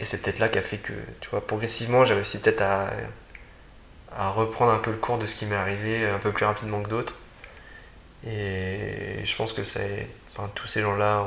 [0.00, 2.90] Et c'est peut-être là qu'a fait que, tu vois, progressivement, j'ai réussi peut-être à,
[4.14, 6.82] à reprendre un peu le cours de ce qui m'est arrivé un peu plus rapidement
[6.82, 7.14] que d'autres.
[8.26, 10.08] Et je pense que c'est,
[10.38, 11.22] enfin, tous ces gens-là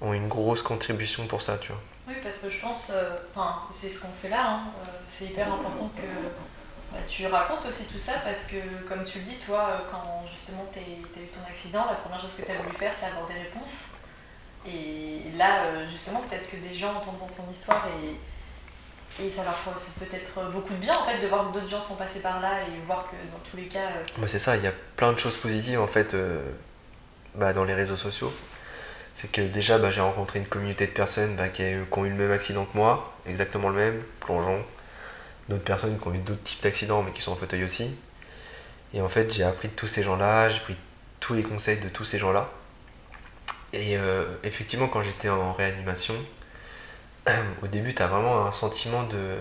[0.00, 1.80] ont, ont une grosse contribution pour ça, tu vois.
[2.08, 5.24] Oui, parce que je pense, euh, enfin, c'est ce qu'on fait là, hein, euh, c'est
[5.24, 6.02] hyper important que
[6.92, 8.56] bah, tu racontes aussi tout ça parce que,
[8.86, 12.20] comme tu le dis, toi, euh, quand justement tu as eu ton accident, la première
[12.20, 13.84] chose que tu as voulu faire, c'est avoir des réponses.
[14.66, 19.74] Et là, justement, peut-être que des gens entendront ton histoire et, et ça leur fera
[19.98, 22.62] peut-être beaucoup de bien en fait de voir que d'autres gens sont passés par là
[22.62, 23.80] et voir que dans tous les cas.
[23.80, 26.40] euh, Bah, c'est ça, il y a plein de choses positives en fait euh,
[27.34, 28.32] bah, dans les réseaux sociaux.
[29.14, 31.98] C'est que déjà bah, j'ai rencontré une communauté de personnes bah, qui, a eu- qui
[31.98, 34.62] ont eu le même accident que moi, exactement le même, plongeon.
[35.48, 37.90] D'autres personnes qui ont eu d'autres types d'accidents mais qui sont en fauteuil aussi.
[38.92, 40.76] Et en fait j'ai appris de tous ces gens-là, j'ai pris
[41.20, 42.48] tous les conseils de tous ces gens-là.
[43.72, 46.14] Et euh, effectivement quand j'étais en réanimation,
[47.62, 49.36] au début tu as vraiment un sentiment de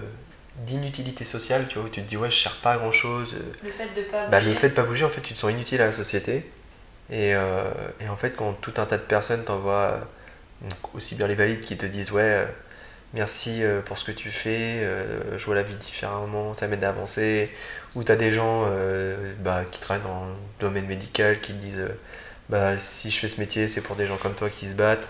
[0.67, 3.35] d'inutilité sociale, tu vois, où tu te dis ouais je sers pas à grand chose,
[3.63, 4.49] le fait de pas bah, bouger.
[4.53, 6.45] le fait de pas bouger, en fait, tu te sens inutile à la société.
[7.13, 7.69] Et, euh,
[8.01, 10.01] et en fait, quand tout un tas de personnes t'envoient,
[10.63, 12.45] euh, aussi bien les valides qui te disent Ouais, euh,
[13.13, 14.83] merci pour ce que tu fais,
[15.37, 17.51] je vois la vie différemment, ça m'aide à avancer.
[17.95, 18.67] Ou t'as des gens
[19.41, 21.87] bah, qui travaillent dans le domaine médical qui te disent
[22.49, 25.09] Bah, si je fais ce métier, c'est pour des gens comme toi qui se battent.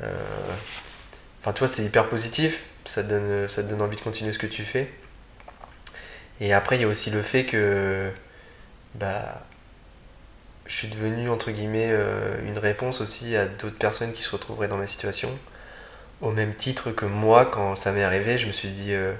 [0.00, 4.32] Enfin, tu vois, c'est hyper positif, ça te, donne, ça te donne envie de continuer
[4.32, 4.90] ce que tu fais.
[6.40, 8.10] Et après, il y a aussi le fait que
[8.96, 9.44] bah,
[10.66, 14.68] je suis devenu, entre guillemets, euh, une réponse aussi à d'autres personnes qui se retrouveraient
[14.68, 15.30] dans ma situation.
[16.22, 18.92] Au même titre que moi, quand ça m'est arrivé, je me suis dit.
[18.94, 19.14] euh,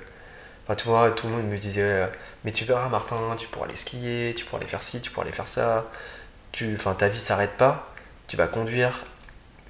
[0.65, 2.07] Enfin, tu vois, tout le monde me disait euh,
[2.45, 5.25] Mais tu verras, Martin, tu pourras aller skier, tu pourras aller faire ci, tu pourras
[5.27, 5.91] aller faire ça.
[6.53, 7.95] Tu, enfin, ta vie s'arrête pas,
[8.29, 9.07] tu vas conduire.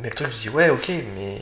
[0.01, 1.41] Mais le truc, je dis Ouais, ok, mais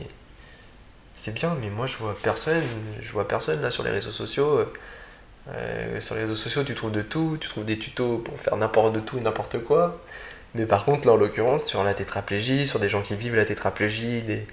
[1.15, 2.63] c'est bien, mais moi je vois personne,
[3.01, 4.65] je vois personne là sur les réseaux sociaux.
[5.99, 8.93] sur les réseaux sociaux, tu trouves de tout, tu trouves des tutos pour faire n'importe
[8.93, 9.99] de tout n'importe quoi.
[10.55, 13.45] Mais par contre, là en l'occurrence, sur la tétraplégie, sur des gens qui vivent la
[13.45, 14.45] tétraplégie, des,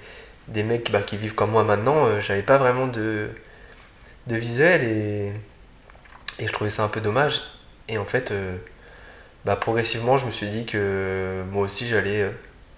[0.47, 3.29] des mecs bah, qui vivent comme moi maintenant, euh, j'avais pas vraiment de,
[4.27, 5.33] de visuel et,
[6.39, 7.41] et je trouvais ça un peu dommage.
[7.87, 8.57] Et en fait, euh,
[9.45, 12.31] bah, progressivement, je me suis dit que moi aussi j'allais euh,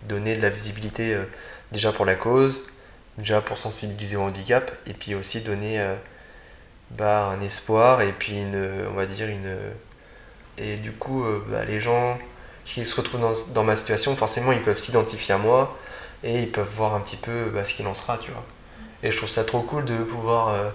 [0.08, 1.26] donner de la visibilité euh,
[1.72, 2.62] déjà pour la cause,
[3.18, 5.96] déjà pour sensibiliser au handicap et puis aussi donner euh,
[6.92, 9.58] bah, un espoir et puis une, on va dire une
[10.58, 12.18] et du coup euh, bah, les gens
[12.66, 15.78] qui se retrouvent dans, dans ma situation forcément ils peuvent s'identifier à moi
[16.24, 18.44] et ils peuvent voir un petit peu bah, ce qu'il en sera tu vois.
[19.04, 20.70] Et je trouve ça trop cool de pouvoir euh,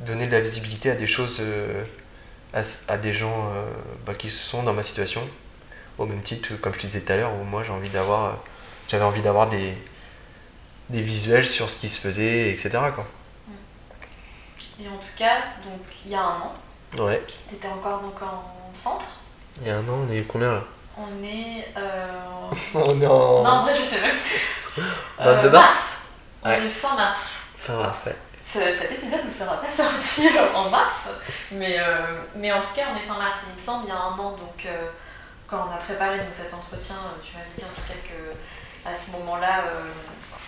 [0.00, 1.84] donner de la visibilité à des choses euh,
[2.88, 3.64] à, des gens euh,
[4.06, 5.22] bah, qui sont dans ma situation
[5.98, 8.24] au même titre comme je te disais tout à l'heure où moi j'ai envie d'avoir
[8.24, 8.32] euh,
[8.88, 9.74] j'avais envie d'avoir des
[10.90, 13.06] des visuels sur ce qui se faisait etc quoi.
[14.82, 16.54] Et en tout cas, donc il y a un an,
[16.98, 17.22] ouais.
[17.48, 19.06] tu étais encore donc en centre?
[19.60, 20.64] il y a un an on est combien là?
[20.96, 21.68] On est.
[21.76, 22.06] euh,
[22.74, 24.82] on est en Non, en vrai, je sais même plus.
[25.18, 25.92] 22 Euh, mars
[26.44, 26.66] On Ouais.
[26.66, 27.30] est fin mars.
[27.58, 31.04] fin mars ouais Ce- cet épisode ne sera pas sorti euh, en mars,
[31.52, 33.38] mais, euh, mais en tout cas, on est fin mars.
[33.48, 34.66] Il me semble, il y a un an, donc
[35.46, 38.94] quand on a préparé donc, cet entretien, tu m'avais dit en tout cas que à
[38.94, 39.62] ce moment-là,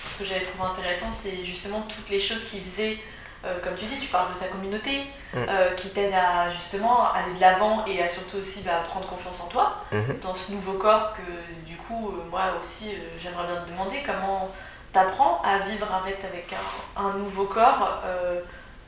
[0.06, 2.98] ce que j'avais trouvé intéressant, c'est justement toutes les choses qui faisaient.
[3.44, 5.38] Euh, comme tu dis, tu parles de ta communauté Mm.
[5.48, 9.40] euh, qui t'aide à justement aller de l'avant et à surtout aussi bah, prendre confiance
[9.40, 10.18] en toi Mhm.
[10.22, 14.48] dans ce nouveau corps que du coup euh, moi aussi j'aimerais bien te demander comment
[14.92, 18.00] t'apprends à vivre avec, avec un, un nouveau corps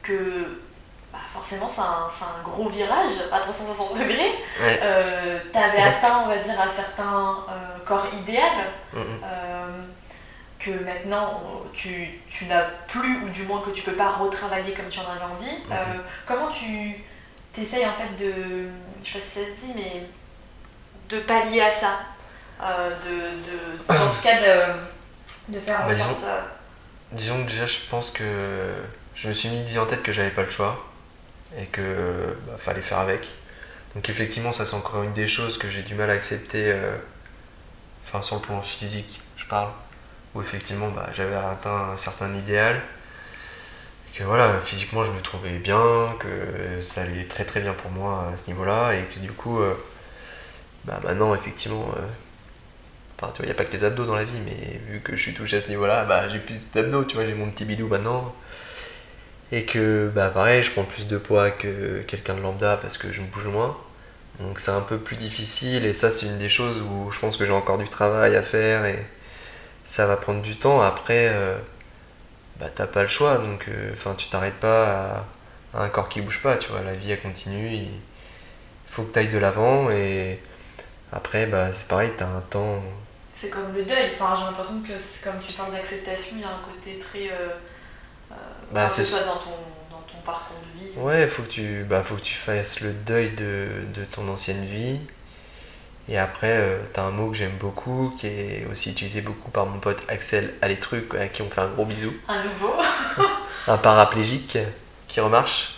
[0.02, 0.60] que
[1.12, 4.80] bah, forcément c'est un, gros virage à 360 degrés Ouais.
[5.52, 7.36] t'avais atteint on va dire un certain
[7.84, 8.52] corps idéal
[8.94, 9.20] Mhm.
[10.58, 11.42] Que maintenant
[11.72, 15.10] tu, tu n'as plus ou du moins que tu peux pas retravailler comme tu en
[15.10, 15.62] avais envie.
[15.70, 15.76] Euh,
[16.26, 16.96] comment tu
[17.52, 18.68] t'essayes en fait de
[19.02, 20.02] je sais pas si ça se dit mais
[21.08, 22.00] de pallier à ça
[22.60, 26.40] Euh, de, de- en tout cas de, de faire en Bah, disons- sorte euh,
[27.12, 28.24] Disons que déjà, je pense que
[29.14, 30.84] je me suis mis en tête que j'avais pas le choix
[31.56, 33.28] et que bah, fallait faire avec.
[33.94, 36.96] Donc effectivement, ça c'est encore une des choses que j'ai du mal à accepter, euh,
[38.06, 39.70] enfin sur le plan physique, je parle,
[40.34, 42.80] où effectivement bah, j'avais atteint un certain idéal,
[44.14, 48.30] que voilà, physiquement je me trouvais bien, que ça allait très très bien pour moi
[48.34, 49.74] à ce niveau-là, et que du coup, euh,
[50.84, 52.06] bah, maintenant effectivement, euh,
[53.40, 55.34] il n'y a pas que les abdos dans la vie, mais vu que je suis
[55.34, 58.34] touché à ce niveau-là, bah, j'ai plus d'abdos, tu vois, j'ai mon petit bidou maintenant.
[59.50, 63.12] Et que, bah, pareil, je prends plus de poids que quelqu'un de lambda parce que
[63.12, 63.76] je me bouge moins.
[64.40, 67.36] Donc c'est un peu plus difficile, et ça, c'est une des choses où je pense
[67.36, 69.04] que j'ai encore du travail à faire, et
[69.88, 70.82] ça va prendre du temps.
[70.82, 71.58] Après, euh,
[72.60, 75.24] bah t'as pas le choix, donc euh, enfin tu t'arrêtes pas
[75.74, 78.00] à, à un corps qui bouge pas, tu vois, la vie elle continue, il
[78.88, 80.40] faut que tu ailles de l'avant et
[81.12, 82.82] après bah c'est pareil, t'as un temps.
[83.34, 84.12] C'est comme le deuil.
[84.14, 87.30] Enfin, j'ai l'impression que c'est comme tu parles d'acceptation, il y a un côté très.
[87.30, 87.50] Euh,
[88.32, 88.34] euh,
[88.72, 89.50] Bah, que ce soit dans ton,
[89.90, 90.92] dans ton parcours de vie.
[90.96, 94.64] Ouais, faut que tu bah faut que tu fasses le deuil de, de ton ancienne
[94.64, 95.00] vie.
[96.10, 99.66] Et après, euh, t'as un mot que j'aime beaucoup, qui est aussi utilisé beaucoup par
[99.66, 102.12] mon pote Axel Alétruc, à qui on fait un gros bisou.
[102.28, 102.72] Un nouveau.
[103.68, 104.56] un paraplégique
[105.06, 105.74] qui remarche.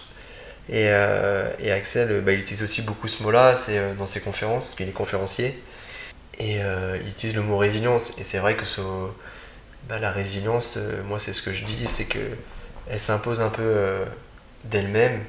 [0.69, 4.07] Et, euh, et Axel, euh, bah, il utilise aussi beaucoup ce mot-là, c'est euh, dans
[4.07, 5.61] ses conférences, parce qu'il est conférencier.
[6.39, 8.17] Et il utilise le mot résilience.
[8.19, 8.81] Et c'est vrai que ce-
[9.89, 12.19] bah, la résilience, moi c'est ce que je dis, c'est que
[12.89, 14.05] elle s'impose un peu
[14.65, 15.23] d'elle-même.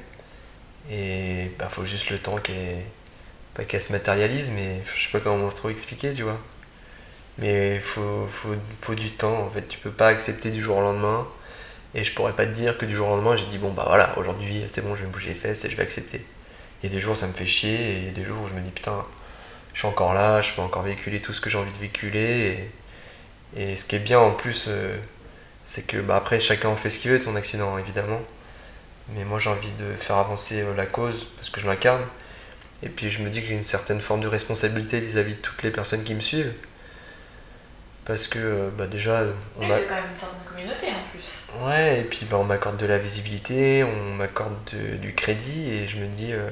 [0.90, 2.82] Et bah faut juste le temps qu'elle
[3.54, 6.38] pas qu'elle se matérialise, mais je sais pas comment trop expliquer, tu vois.
[7.38, 8.26] Mais faut,
[8.80, 9.66] faut, du temps en fait.
[9.68, 11.26] Tu peux pas accepter du jour au lendemain.
[11.94, 13.84] Et je pourrais pas te dire que du jour au lendemain, j'ai dit bon bah
[13.86, 16.24] voilà, aujourd'hui c'est bon, je vais me bouger les fesses et je vais accepter.
[16.82, 18.42] Il y a des jours ça me fait chier et il y a des jours
[18.42, 19.04] où je me dis putain,
[19.74, 22.70] je suis encore là, je peux encore véhiculer tout ce que j'ai envie de véhiculer.
[23.56, 24.96] Et, ce qui est bien en plus, euh,
[25.62, 28.20] c'est que bah après chacun fait ce qu'il veut de son accident évidemment.
[29.14, 32.02] Mais moi j'ai envie de faire avancer euh, la cause parce que je m'incarne.
[32.82, 35.62] Et puis je me dis que j'ai une certaine forme de responsabilité vis-à-vis de toutes
[35.62, 36.52] les personnes qui me suivent.
[38.04, 39.22] Parce que euh, bah déjà,
[39.58, 41.64] on Et m'a- t'as quand même une certaine communauté en plus.
[41.64, 45.86] Ouais, et puis bah, on m'accorde de la visibilité, on m'accorde de- du crédit, et
[45.86, 46.48] je me dis, euh,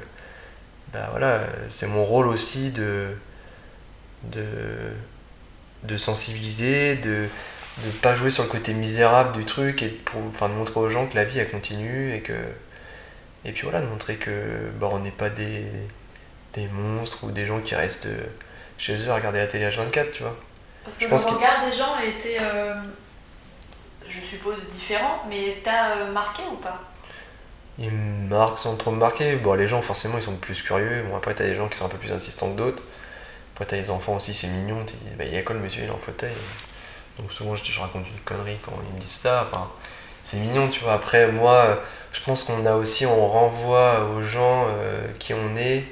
[0.93, 3.09] bah voilà, euh, c'est mon rôle aussi de,
[4.25, 4.45] de,
[5.85, 7.27] de sensibiliser, de
[7.85, 10.91] ne pas jouer sur le côté misérable du truc, et pour, enfin, de montrer aux
[10.91, 12.35] gens que la vie elle continue, et que.
[13.45, 14.31] Et puis voilà, de montrer que
[14.79, 15.65] bah, on n'est pas des,
[16.55, 18.27] des monstres ou des gens qui restent euh,
[18.79, 20.37] chez eux à regarder la télé H24, tu vois.
[20.85, 22.75] Parce que Je le pense regard des gens été, euh,
[24.07, 26.81] je suppose, différent, mais t'as euh, marqué ou pas?
[27.79, 29.37] Ils me marquent sans trop me marquer.
[29.37, 31.05] Bon, les gens, forcément, ils sont plus curieux.
[31.09, 32.83] Bon, après, t'as des gens qui sont un peu plus insistants que d'autres.
[33.55, 34.85] Après, t'as les enfants aussi, c'est mignon.
[34.87, 36.33] Tu dis, bah, il y a quoi le monsieur, il est en fauteuil
[37.19, 39.49] Donc, souvent, je raconte une connerie quand ils me disent ça.
[39.51, 39.71] Enfin,
[40.23, 40.95] c'est mignon, tu vois.
[40.95, 41.81] Après, moi,
[42.13, 45.85] je pense qu'on a aussi, on renvoie aux gens euh, qui on est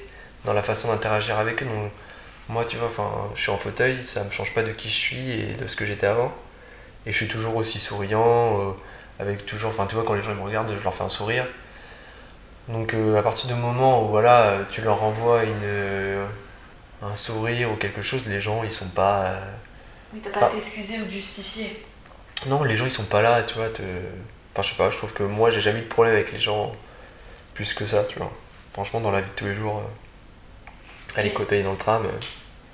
[0.45, 1.67] dans la façon d'interagir avec eux.
[1.67, 1.91] Donc,
[2.49, 2.91] moi, tu vois,
[3.35, 5.77] je suis en fauteuil, ça me change pas de qui je suis et de ce
[5.77, 6.33] que j'étais avant.
[7.07, 8.73] Et je suis toujours aussi souriant, euh,
[9.19, 11.09] avec toujours, enfin, tu vois, quand les gens ils me regardent, je leur fais un
[11.09, 11.45] sourire.
[12.69, 16.27] Donc euh, à partir du moment où voilà, tu leur envoies une, euh,
[17.03, 19.39] un sourire ou quelque chose, les gens ils sont pas.
[20.13, 21.85] Oui, t'as pas à t'excuser ou te justifier.
[22.47, 23.71] Non, les gens ils sont pas là, tu vois.
[23.71, 23.83] Te...
[24.53, 26.39] Enfin je sais pas, je trouve que moi j'ai jamais eu de problème avec les
[26.39, 26.75] gens
[27.55, 28.31] plus que ça, tu vois.
[28.73, 29.83] Franchement dans la vie de tous les jours,
[31.17, 32.05] aller côtoyer dans le tram.
[32.07, 32.11] euh,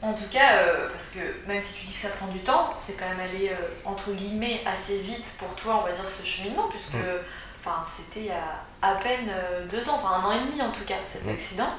[0.07, 2.73] En tout cas, euh, parce que même si tu dis que ça prend du temps,
[2.77, 3.55] c'est quand même allé euh,
[3.85, 7.71] entre guillemets assez vite pour toi, on va dire, ce cheminement, puisque Mm.
[7.97, 9.31] c'était il y a à peine
[9.71, 11.31] deux ans, enfin un an et demi en tout cas, cet Mm.
[11.31, 11.71] accident.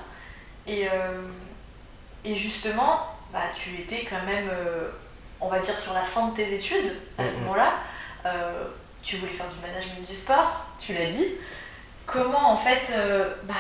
[0.66, 1.22] Et, euh,
[2.24, 4.50] et justement, bah, tu étais quand même,
[5.40, 7.40] on va dire, sur la fin de tes études à ce Mm, mm.
[7.42, 7.74] moment-là.
[9.04, 11.28] Tu voulais faire du management du sport, tu l'as dit.
[12.06, 13.54] Comment en fait, euh, bah,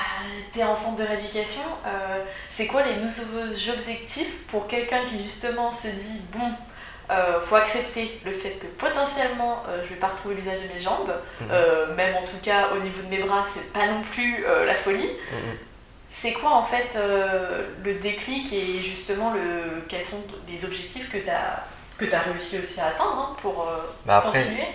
[0.52, 5.72] t'es en centre de rééducation, euh, c'est quoi les nouveaux objectifs pour quelqu'un qui justement
[5.72, 6.52] se dit bon,
[7.10, 10.80] euh, faut accepter le fait que potentiellement euh, je vais pas retrouver l'usage de mes
[10.80, 11.48] jambes, Mhm.
[11.52, 14.76] euh, même en tout cas au niveau de mes bras, c'est pas non plus la
[14.76, 15.08] folie.
[15.32, 15.36] mm,
[16.08, 16.98] C'est quoi en fait
[17.84, 21.64] le déclic et justement le, quels sont les objectifs que tu as,
[21.98, 23.68] que as réussi aussi à atteindre hein, pour
[24.06, 24.68] Bah après, continuer?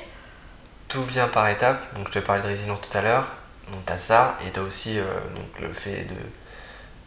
[0.88, 1.80] tout vient par étapes.
[1.94, 3.26] Donc je te parlais de résilience tout à l'heure.
[3.70, 5.04] Donc t'as ça et t'as aussi euh,
[5.60, 6.06] le fait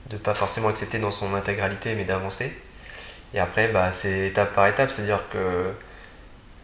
[0.08, 2.56] de ne pas forcément accepter dans son intégralité mais d'avancer.
[3.34, 5.74] Et après bah, c'est étape par étape, c'est-à-dire que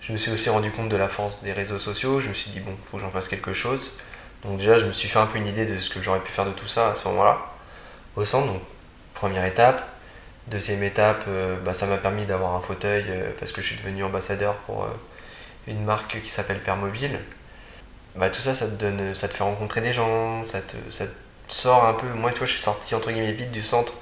[0.01, 2.19] je me suis aussi rendu compte de la force des réseaux sociaux.
[2.19, 3.91] Je me suis dit bon, faut que j'en fasse quelque chose.
[4.43, 6.31] Donc déjà je me suis fait un peu une idée de ce que j'aurais pu
[6.31, 7.39] faire de tout ça à ce moment-là.
[8.15, 8.61] Au centre, donc
[9.13, 9.85] première étape.
[10.47, 13.77] Deuxième étape, euh, bah, ça m'a permis d'avoir un fauteuil euh, parce que je suis
[13.77, 14.87] devenu ambassadeur pour
[15.67, 17.19] une marque qui s'appelle Permobile.
[18.19, 21.07] Bah, tout ça, ça te donne, ça te fait rencontrer des gens, ça te, ça
[21.07, 21.11] te
[21.47, 22.07] sort un peu.
[22.07, 23.93] Moi, tu vois, je suis sorti entre guillemets vite du centre,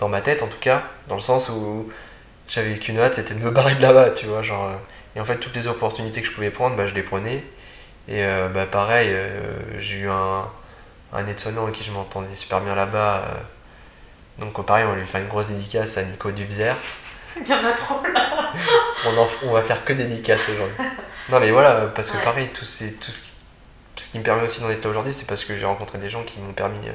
[0.00, 1.90] dans ma tête en tout cas, dans le sens où
[2.48, 4.42] j'avais qu'une hâte, c'était de me barrer de là-bas, tu vois.
[4.42, 4.76] Genre, euh,
[5.16, 7.44] et en fait, toutes les opportunités que je pouvais prendre, bah, je les prenais.
[8.08, 10.46] Et euh, bah, pareil, euh, j'ai eu un,
[11.12, 13.18] un aide-soignant avec qui je m'entendais super bien là-bas.
[13.26, 13.34] euh,
[14.38, 16.74] donc, pareil, on lui fait une grosse dédicace à Nico Dubzer.
[17.40, 18.52] Il y en a trop là.
[19.06, 20.76] On, en- on va faire que des dédicaces aujourd'hui.
[21.30, 22.24] Non mais voilà, parce que Ouais.
[22.24, 23.20] pareil, tout, ces- tout ce,
[23.98, 26.10] ce qui me permet aussi d'en être là aujourd'hui, c'est parce que j'ai rencontré des
[26.10, 26.88] gens qui m'ont permis.
[26.88, 26.92] euh,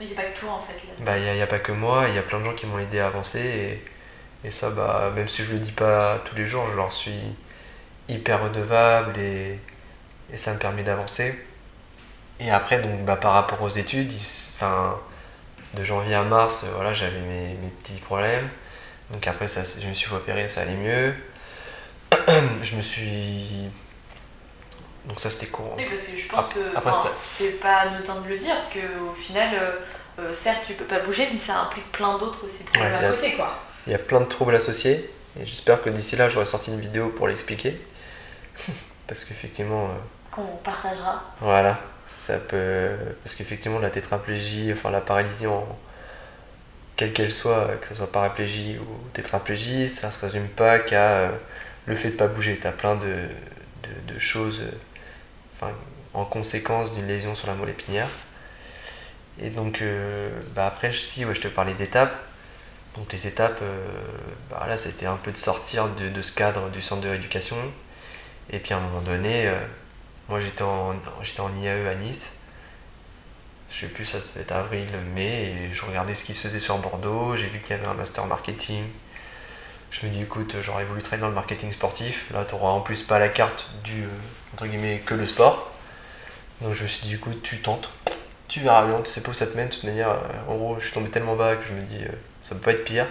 [0.00, 0.92] Mais il n'y a pas que toi en fait là.
[1.04, 2.78] Bah, il n'y a, pas que moi, il y a plein de gens qui m'ont
[2.78, 3.40] aidé à avancer.
[3.40, 6.92] Et, et ça, bah, même si je le dis pas tous les jours, je leur
[6.92, 7.20] suis
[8.08, 9.18] hyper redevable.
[9.18, 9.58] Et,
[10.32, 11.34] Et ça me permet d'avancer.
[12.40, 14.12] Et après, donc, bah, par rapport aux études,
[14.56, 14.98] enfin,
[15.76, 18.48] de janvier à mars, euh, voilà, j'avais mes, mes petits problèmes.
[19.10, 21.14] Donc après, ça, je me suis opérer, ça allait mieux.
[22.62, 23.68] je me suis.
[25.10, 25.74] Donc ça, c'était courant.
[25.76, 29.48] Oui, parce que je pense que enfin, c'est pas anodin de le dire qu'au final,
[29.60, 29.72] euh,
[30.20, 33.10] euh, certes, tu peux pas bouger, mais ça implique plein d'autres aussi problèmes Ouais, à
[33.10, 33.58] côté, quoi.
[33.88, 35.10] Il y a plein de troubles associés.
[35.40, 37.80] Et j'espère que d'ici là, j'aurai sorti une vidéo pour l'expliquer.
[39.08, 39.86] Parce qu'effectivement.
[39.86, 39.94] euh,
[40.30, 41.24] Qu'on partagera.
[41.40, 42.90] Voilà, ça peut.
[43.24, 45.66] Parce qu'effectivement, la tétraplégie, enfin la paralysie, en...
[46.96, 51.30] quelle qu'elle soit, que ce soit paraplégie ou tétraplégie, ça se résume pas qu'à euh,
[51.86, 52.58] le fait de pas bouger.
[52.60, 54.62] Tu as plein de, de, de choses
[56.14, 58.08] en conséquence d'une lésion sur la moelle épinière.
[59.40, 62.14] Et donc, euh, bah après, si ouais, je te parlais d'étapes,
[62.96, 63.86] donc les étapes, euh,
[64.50, 67.56] bah là, c'était un peu de sortir de, ce cadre du centre de rééducation.
[68.50, 69.58] Et puis à un moment donné, euh,
[70.28, 72.30] moi j'étais en, j'étais en IAE à Nice.
[73.70, 76.76] Je sais plus, ça être avril, mai, et je regardais ce qui se faisait sur
[76.78, 77.36] Bordeaux.
[77.36, 78.84] J'ai vu qu'il y avait un master marketing.
[79.90, 82.30] Je me dis, écoute, j'aurais voulu travailler dans le marketing sportif.
[82.32, 84.06] Là, tu en plus pas la carte du, euh,
[84.54, 85.72] entre guillemets, que le sport.
[86.60, 87.90] Donc je me suis dit, écoute, tu tentes.
[88.46, 89.68] Tu verras bien, tu sais pas où ça te mène.
[89.68, 90.18] De toute manière, euh,
[90.48, 92.12] en gros, je suis tombé tellement bas que je me dis, euh,
[92.44, 93.06] ça peut pas être pire.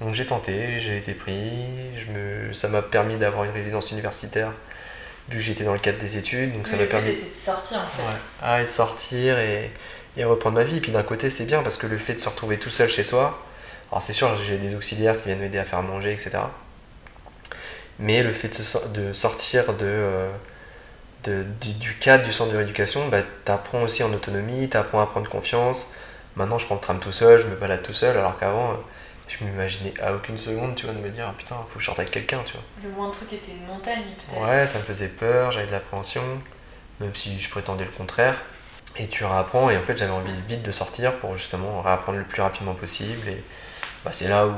[0.00, 1.50] Donc j'ai tenté, j'ai été pris.
[1.96, 2.52] Je me...
[2.52, 4.52] Ça m'a permis d'avoir une résidence universitaire
[5.28, 6.52] vu que j'étais dans le cadre des études.
[6.52, 7.14] Donc ça m'a permis.
[7.14, 8.02] de sortir, en fait.
[8.02, 9.70] Ouais, à sortir et,
[10.16, 10.78] et reprendre ma vie.
[10.78, 12.88] Et puis d'un côté, c'est bien parce que le fait de se retrouver tout seul
[12.88, 13.38] chez soi,
[13.90, 16.30] alors c'est sûr, j'ai des auxiliaires qui viennent m'aider à faire manger, etc.
[17.98, 18.48] Mais le fait
[18.94, 20.30] de, sortir de, euh,
[21.24, 25.06] de- du, du cadre du centre de rééducation, bah, t'apprends aussi en autonomie, t'apprends à
[25.06, 25.86] prendre confiance.
[26.36, 28.74] Maintenant, je prends le tram tout seul, je me balade tout seul, alors qu'avant,
[29.26, 31.86] je m'imaginais à aucune seconde, tu vois, de me dire, ah, putain, faut que je
[31.86, 32.62] sorte avec quelqu'un, tu vois.
[32.84, 34.46] Le moindre truc était une montagne, peut-être.
[34.48, 36.22] Ouais, ça me faisait peur, j'avais de l'appréhension,
[37.00, 38.36] même si je prétendais le contraire.
[38.96, 42.24] Et tu réapprends, et en fait j'avais envie vite de sortir pour justement réapprendre le
[42.24, 43.28] plus rapidement possible.
[43.28, 43.42] Et
[44.08, 44.52] bah, c'est là où,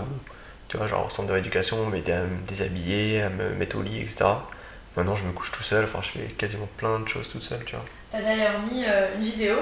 [0.69, 3.77] tu vois, genre au centre de rééducation, on m'aidait à me déshabiller, à me mettre
[3.77, 4.25] au lit, etc.
[4.97, 7.65] Maintenant je me couche tout seul, enfin je fais quasiment plein de choses toute seule,
[7.65, 7.85] tu vois.
[8.11, 9.57] T'as d'ailleurs mis euh, une vidéo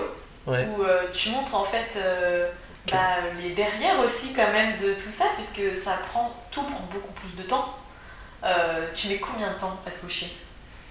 [0.47, 0.67] Ouais.
[0.67, 2.49] où euh, tu montres en fait euh,
[2.91, 2.99] bah,
[3.43, 7.35] les derrière aussi quand même de tout ça, puisque ça prend, tout prend beaucoup plus
[7.35, 7.75] de temps.
[8.95, 10.29] Tu mets combien de temps à te coucher?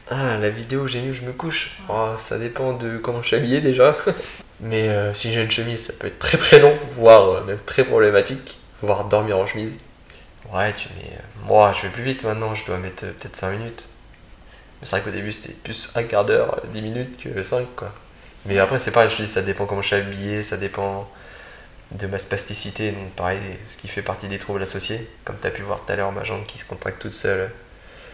[0.10, 1.72] Ah, la vidéo où j'ai mis où je me couche?
[1.90, 3.96] Oh, ça dépend de comment je suis habillé déjà.
[4.60, 7.60] Mais euh, si j'ai une chemise, ça peut être très très long, voire euh, même
[7.66, 9.74] très problématique, voire dormir en chemise.
[10.54, 11.14] Ouais, tu mets.
[11.14, 13.88] euh, moi, je vais plus vite maintenant, je dois mettre euh, peut-être 5 minutes.
[14.82, 17.68] Mais c'est vrai qu'au début, c'était plus un quart d'heure, euh, 10 minutes que 5
[17.76, 17.94] quoi.
[18.46, 21.10] Mais après, c'est pareil, je te dis, ça dépend comment je suis habillé, ça dépend
[21.92, 25.10] de ma spasticité, donc pareil, ce qui fait partie des troubles associés.
[25.26, 27.52] Comme tu as pu voir tout à l'heure, ma jambe qui se contracte toute seule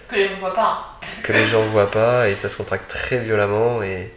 [0.07, 0.97] Que les gens ne voient pas.
[1.01, 4.13] hein, que les gens ne voient pas et ça se contracte très violemment et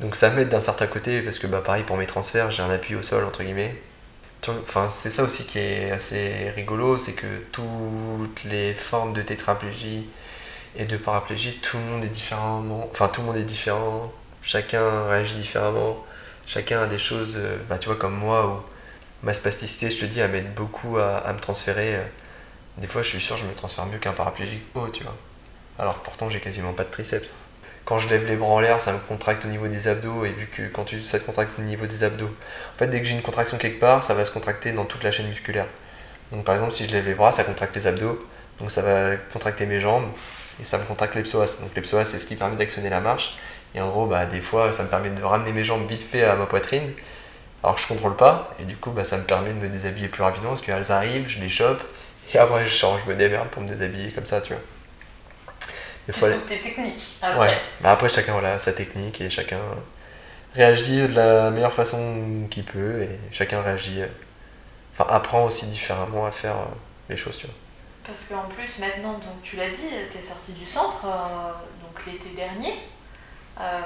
[0.00, 2.70] donc ça m'aide d'un certain côté parce que bah pareil pour mes transferts j'ai un
[2.70, 3.76] appui au sol entre guillemets
[4.48, 10.06] enfin c'est ça aussi qui est assez rigolo c'est que toutes les formes de tétraplégie
[10.76, 14.12] et de paraplégie tout le monde est différemment enfin tout le monde est différent
[14.42, 16.04] chacun réagit différemment
[16.46, 20.04] chacun a des choses euh, bah tu vois comme moi où ma spasticité je te
[20.06, 22.02] dis elle m'aide beaucoup à, me transférer euh,
[22.78, 25.16] des fois je suis sûr je me transfère mieux qu'un paraplégique haut tu vois
[25.78, 27.30] alors pourtant j'ai quasiment pas de triceps.
[27.84, 30.30] Quand je lève les bras en l'air, ça me contracte au niveau des abdos, et
[30.30, 33.14] vu que quand ça te contracte au niveau des abdos, en fait dès que j'ai
[33.14, 35.66] une contraction quelque part, ça va se contracter dans toute la chaîne musculaire.
[36.30, 38.24] Donc par exemple si je lève les bras, ça contracte les abdos,
[38.60, 40.06] donc ça va contracter mes jambes,
[40.60, 41.58] et ça me contracte les psoas.
[41.60, 43.36] Donc les psoas c'est ce qui permet d'actionner la marche,
[43.74, 46.22] et en gros bah, des fois ça me permet de ramener mes jambes vite fait
[46.22, 46.92] à ma poitrine,
[47.64, 50.06] alors que je contrôle pas, et du coup bah, ça me permet de me déshabiller
[50.06, 51.82] plus rapidement, parce qu'elles arrivent, je les chope,
[52.32, 54.62] et après je change, je me démerde pour me déshabiller comme ça, tu vois.
[56.06, 57.16] Des Tu fois, trouves tes techniques.
[57.22, 57.38] Après.
[57.48, 59.60] Ouais, mais après chacun voilà, a sa technique et chacun
[60.54, 64.06] réagit de la meilleure façon qu'il peut et chacun réagit, euh,
[64.92, 66.64] enfin apprend aussi différemment à faire euh,
[67.08, 67.54] les choses, tu vois.
[68.04, 72.04] Parce qu'en plus, maintenant, donc tu l'as dit, tu es sorti du centre euh, donc
[72.06, 72.74] l'été dernier.
[73.60, 73.80] euh,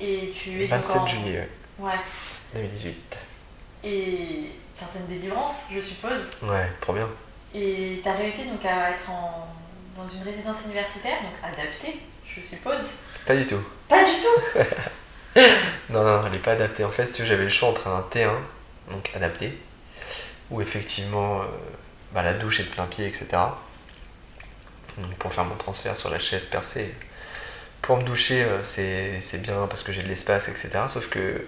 [0.00, 1.06] et tu es donc 27 en...
[1.06, 1.48] juillet
[1.78, 1.98] ouais, Ouais.
[2.54, 3.16] 2018.
[3.84, 6.32] Et certaines délivrances, je suppose.
[6.42, 7.08] Ouais, trop bien.
[7.54, 9.46] Et tu as réussi donc à être en...
[10.00, 12.92] dans une résidence universitaire, donc adaptée, je suppose.
[13.26, 13.60] Pas du tout.
[13.88, 14.60] Pas du tout
[15.90, 16.84] Non, non, elle n'est pas adaptée.
[16.84, 18.30] En fait, si j'avais le choix entre un T1,
[18.90, 19.56] donc adapté,
[20.50, 21.44] où effectivement euh,
[22.12, 23.26] bah, la douche est de plein pied, etc.
[24.98, 26.94] Donc, pour faire mon transfert sur la chaise percée,
[27.82, 30.70] pour me doucher, euh, c'est c'est bien parce que j'ai de l'espace, etc.
[30.88, 31.46] Sauf que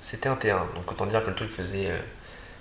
[0.00, 1.98] c'était un T1, donc autant dire que le truc faisait euh,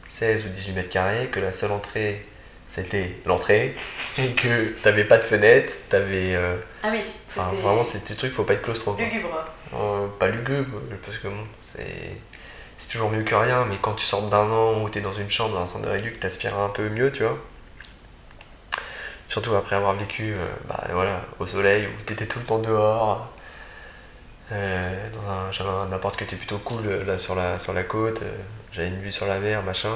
[0.08, 2.26] 16 ou 18 mètres carrés, que la seule entrée
[2.68, 3.74] c'était l'entrée
[4.18, 6.36] et que t'avais pas de fenêtre, t'avais.
[6.36, 8.96] euh, Ah oui, Enfin, c'était vraiment, c'est des trucs, faut pas être claustro.
[8.98, 9.46] lugubre.
[9.74, 11.44] Euh, pas lugubre, parce que bon,
[11.74, 12.18] c'est.
[12.80, 15.32] C'est toujours mieux que rien, mais quand tu sors d'un an où t'es dans une
[15.32, 17.36] chambre, dans un centre de rééduc, t'aspires un peu mieux, tu vois.
[19.26, 23.28] Surtout après avoir vécu euh, bah, voilà, au soleil, où t'étais tout le temps dehors.
[24.52, 27.84] Euh, dans un, j'avais un appart qui était plutôt cool là sur la, sur la
[27.84, 28.32] côte, euh,
[28.72, 29.90] j'avais une vue sur la mer, machin.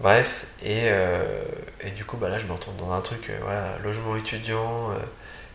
[0.00, 1.42] Bref, et, euh,
[1.82, 4.92] et du coup, bah là, je me retrouve dans un truc, euh, voilà, logement étudiant,
[4.92, 4.94] euh,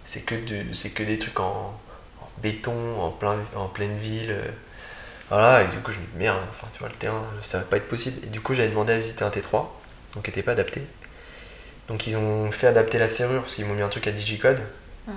[0.06, 0.36] c'est que,
[0.74, 1.80] c'est que des trucs en,
[2.22, 4.36] en béton, en, plein, en pleine ville.
[5.30, 7.64] voilà, et du coup, je me dis, merde, enfin, tu vois, le terrain, ça va
[7.66, 8.24] pas être possible.
[8.24, 9.68] Et du coup, j'avais demandé à visiter un T3,
[10.14, 10.82] donc qui n'était pas adapté.
[11.88, 14.60] Donc, ils ont fait adapter la serrure, parce qu'ils m'ont mis un truc à digicode.
[15.08, 15.14] Hmm.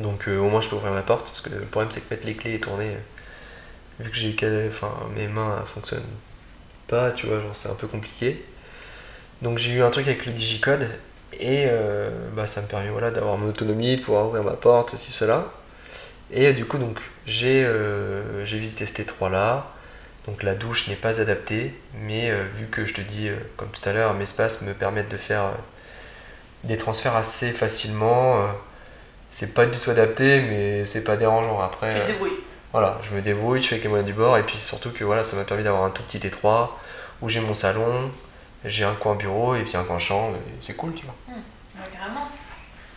[0.00, 2.12] Donc, euh, au moins, je peux ouvrir ma porte, parce que le problème, c'est que
[2.12, 2.98] mettre les clés et tourner, euh,
[4.04, 6.02] vu que j'ai qu'à- enfin, mes mains fonctionnent
[6.86, 8.44] pas, tu vois, genre, c'est un peu compliqué.
[9.42, 10.88] Donc, j'ai eu un truc avec le digicode,
[11.40, 14.90] et euh, bah, ça me permet voilà, d'avoir mon autonomie, de pouvoir ouvrir ma porte,
[14.90, 15.46] ceci, cela.
[16.30, 19.70] Et euh, du coup, donc, j'ai euh, visité ce T3 là.
[20.26, 23.28] Donc la douche n'est pas adaptée, mais euh, vu que je te dis,
[23.58, 25.52] comme tout à l'heure, mes espaces me permettent de faire
[26.64, 28.38] des transferts assez facilement.
[29.28, 31.60] c'est pas du tout adapté, mais c'est pas dérangeant.
[31.60, 32.40] Après, Tu te débrouilles.
[32.74, 35.04] Voilà, je me débrouille, je fais avec les moyens du bord, et puis surtout que
[35.04, 36.70] voilà, ça m'a permis d'avoir un tout petit T3
[37.22, 38.10] où j'ai mon salon,
[38.64, 41.14] j'ai un coin bureau et puis un coin chambre, c'est cool, tu vois.
[41.28, 42.26] Ouais, carrément.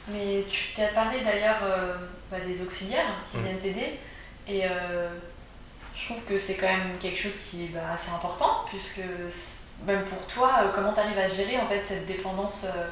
[0.07, 1.93] Mais tu t'as parlé d'ailleurs euh,
[2.31, 3.41] bah, des auxiliaires qui Mm.
[3.41, 3.99] viennent t'aider.
[4.47, 5.09] Et euh,
[5.93, 9.01] je trouve que c'est quand même quelque chose qui est bah, assez important, puisque
[9.85, 12.87] même pour toi, euh, comment tu arrives à gérer en fait cette dépendance euh,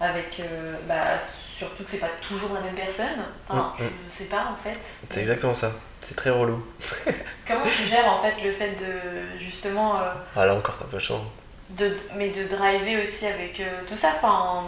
[0.00, 0.40] avec.
[0.40, 3.06] euh, bah, surtout que c'est pas toujours la même personne.
[3.48, 3.88] Enfin, Mm, mm.
[4.06, 4.78] je sais pas en fait.
[5.10, 6.64] C'est exactement ça, c'est très relou.
[7.46, 9.96] Comment tu gères en fait le fait de justement.
[10.00, 11.26] euh, Ah là encore, t'as pas de chance.
[11.70, 14.12] de, mais de driver aussi avec euh, tout ça.
[14.22, 14.66] Enfin,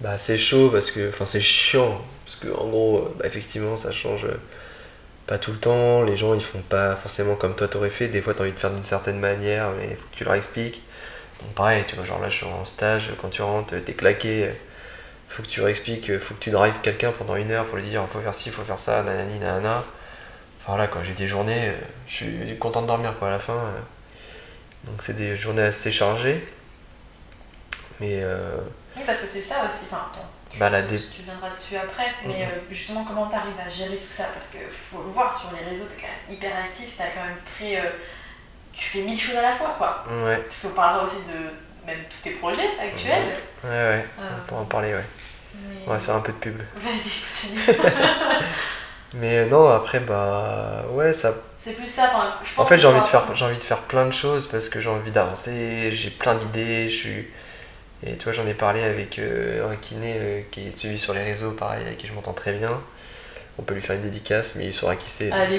[0.00, 3.90] Bah c'est chaud parce que, enfin c'est chiant, parce que en gros, bah, effectivement ça
[3.92, 4.26] change
[5.26, 8.22] pas tout le temps, les gens ils font pas forcément comme toi t'aurais fait, des
[8.22, 10.82] fois t'as envie de faire d'une certaine manière, mais faut que tu leur expliques.
[11.42, 14.50] Donc pareil, tu vois, genre là je suis en stage, quand tu rentres, t'es claqué,
[15.28, 17.76] faut que tu leur expliques, euh, faut que tu drives quelqu'un pendant une heure pour
[17.76, 19.84] lui dire faut faire ci, faut faire ça, nanani, nanana.
[20.60, 23.38] Enfin voilà quoi, j'ai des journées, euh, je suis content de dormir quoi à la
[23.38, 23.52] fin.
[23.54, 23.78] euh.
[24.84, 26.46] Donc c'est des journées assez chargées.
[28.00, 28.56] Mais euh,
[28.96, 29.86] oui, parce que c'est ça aussi.
[29.90, 30.06] Enfin,
[30.58, 32.06] Bah, la tu- dé- tu viendras dessus après.
[32.24, 32.42] Mais Mhm.
[32.42, 34.24] euh, justement, comment tu arrives à gérer tout ça?
[34.32, 36.96] Parce que faut le voir sur les réseaux, tu es quand même hyper actif, tu
[36.96, 37.80] quand même très.
[37.80, 37.90] euh,
[38.72, 40.04] tu fais mille choses à la fois, quoi.
[40.24, 43.24] ouais, Parce qu'on parlera aussi de même tous tes projets actuels.
[43.64, 45.04] ouais, ouais, on peut en parler, ouais.
[45.68, 46.56] Mais- On va se faire un peu de pub.
[46.76, 47.78] Vas-y, continue.
[49.14, 51.32] Mais euh, non, après, bah ouais, ça.
[51.56, 52.10] c'est plus ça.
[52.14, 54.12] Enfin, je pense En fait, j'ai envie de faire, j'ai envie de faire plein de
[54.12, 55.90] choses parce que j'ai envie d'avancer.
[55.92, 56.90] J'ai plein d'idées.
[56.90, 57.26] Je suis.
[58.06, 61.14] Et tu vois, j'en ai parlé avec euh, un kiné euh, qui est suivi sur
[61.14, 62.78] les réseaux, pareil, avec qui je m'entends très bien.
[63.58, 65.32] On peut lui faire une dédicace, mais il saura qui c'est.
[65.32, 65.56] Allez,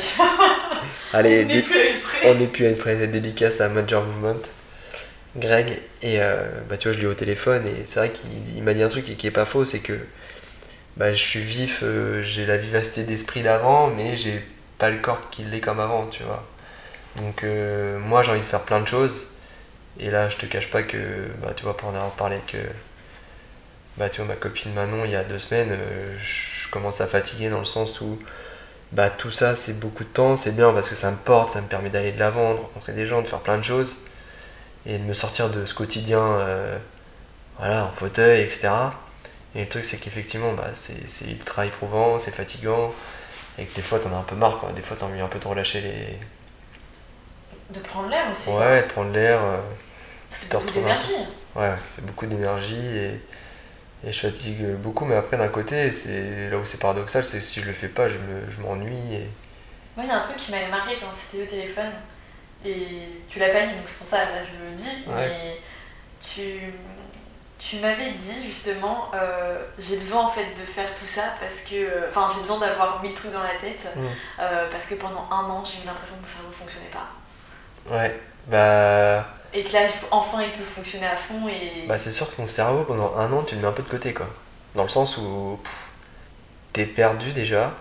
[1.13, 2.29] Allez, on n'est dé- plus à une près.
[2.31, 4.39] on n'est plus à une dédicace à Major Movement.
[5.35, 8.63] Greg, et euh, bah tu vois, je l'ai au téléphone, et c'est vrai qu'il il
[8.63, 9.93] m'a dit un truc qui, qui est pas faux, c'est que
[10.97, 14.43] bah, je suis vif, euh, j'ai la vivacité d'esprit d'avant, mais j'ai
[14.79, 16.43] pas le corps qui l'est comme avant, tu vois.
[17.17, 19.33] Donc euh, moi j'ai envie de faire plein de choses,
[19.99, 20.97] et là je te cache pas que,
[21.43, 22.55] bah tu vois, pour en avoir parlé avec
[23.97, 25.77] bah, tu vois, ma copine Manon il y a deux semaines,
[26.17, 28.19] je commence à fatiguer dans le sens où
[28.93, 31.61] bah, tout ça c'est beaucoup de temps, c'est bien parce que ça me porte, ça
[31.61, 33.97] me permet d'aller de l'avant, de rencontrer des gens, de faire plein de choses
[34.85, 36.77] et de me sortir de ce quotidien euh,
[37.59, 38.69] voilà, en fauteuil, etc.
[39.55, 42.93] Et le truc c'est qu'effectivement bah, c'est ultra éprouvant, c'est fatigant
[43.57, 44.71] et que des fois t'en as un peu marre, quoi.
[44.73, 46.19] des fois t'as envie un peu de relâcher les.
[47.73, 48.49] De prendre l'air aussi.
[48.49, 49.39] Ouais, de prendre l'air.
[49.43, 49.57] euh,
[50.29, 51.13] C'est beaucoup d'énergie.
[51.55, 53.21] Ouais, c'est beaucoup d'énergie et,
[54.05, 57.43] et je fatigue beaucoup, mais après d'un côté, c'est là où c'est paradoxal, c'est que
[57.43, 59.15] si je le fais pas, je me- je m'ennuie.
[59.15, 59.29] et...
[59.95, 61.91] Moi, il y a un truc qui m'avait marqué quand c'était au téléphone,
[62.65, 65.27] et tu l'as pas dit, donc c'est pour ça, là je le dis, Ouais.
[65.27, 65.57] mais
[66.19, 66.73] tu,
[67.57, 71.75] tu m'avais dit justement, euh, j'ai besoin en fait de faire tout ça parce que,
[71.75, 74.05] euh, enfin, j'ai besoin d'avoir mille trucs dans la tête, Mm.
[74.39, 77.07] euh, parce que pendant un an, j'ai eu l'impression que mon cerveau fonctionnait pas.
[77.93, 79.79] Ouais, bah, Et que là,
[80.11, 81.85] enfin, il peut fonctionner à fond et.
[81.87, 83.89] bah c'est sûr que mon cerveau, pendant un an, tu le mets un peu de
[83.89, 84.27] côté, quoi.
[84.75, 85.59] Dans le sens où
[86.73, 87.73] t'es perdu déjà,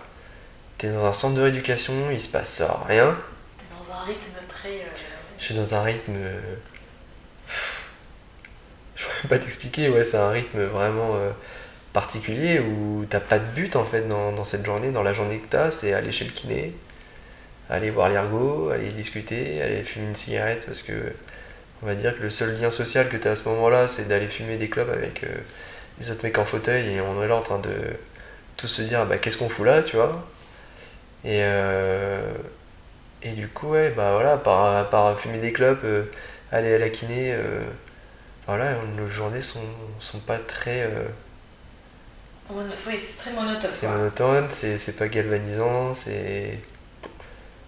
[0.77, 3.15] t'es dans un centre de rééducation, il se passe rien,
[3.57, 4.31] T'es dans un rythme
[4.65, 4.69] euh,
[5.37, 6.13] je suis dans un rythme.
[6.15, 6.39] euh,
[8.95, 11.31] Je pourrais pas t'expliquer, ouais, c'est un rythme vraiment euh,
[11.93, 15.47] particulier où t'as pas de but en fait dans, cette journée, dans la journée que
[15.47, 16.73] t'as, c'est aller chez le kiné,
[17.69, 20.93] aller voir l'ergo, aller discuter, aller fumer une cigarette parce que
[21.81, 24.07] on va dire que le seul lien social que tu as à ce moment-là, c'est
[24.07, 25.23] d'aller fumer des clubs avec
[26.01, 27.71] les autres mecs en fauteuil et on est là en train de
[28.57, 30.27] tous se dire bah, qu'est-ce qu'on fout là, tu vois?
[31.25, 32.21] Et, euh,
[33.21, 36.05] et du coup, ouais, bah voilà, par, par fumer des clubs, euh,
[36.51, 37.61] aller à la kiné, euh,
[38.47, 39.61] voilà, nos journées sont,
[39.99, 40.83] sont pas très.
[40.83, 41.07] euh,
[42.51, 43.69] Oui, c'est très monotone.
[43.69, 46.59] c'est monotone, c'est pas galvanisant, c'est.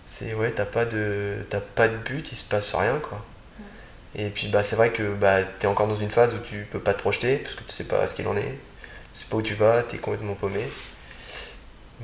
[0.07, 1.37] C'est ouais, t'as pas de.
[1.75, 3.23] Pas de but, il se passe rien quoi.
[4.15, 6.79] Et puis bah c'est vrai que bah t'es encore dans une phase où tu peux
[6.79, 8.59] pas te projeter parce que tu sais pas ce qu'il en est,
[9.13, 10.67] tu sais pas où tu vas, t'es complètement paumé.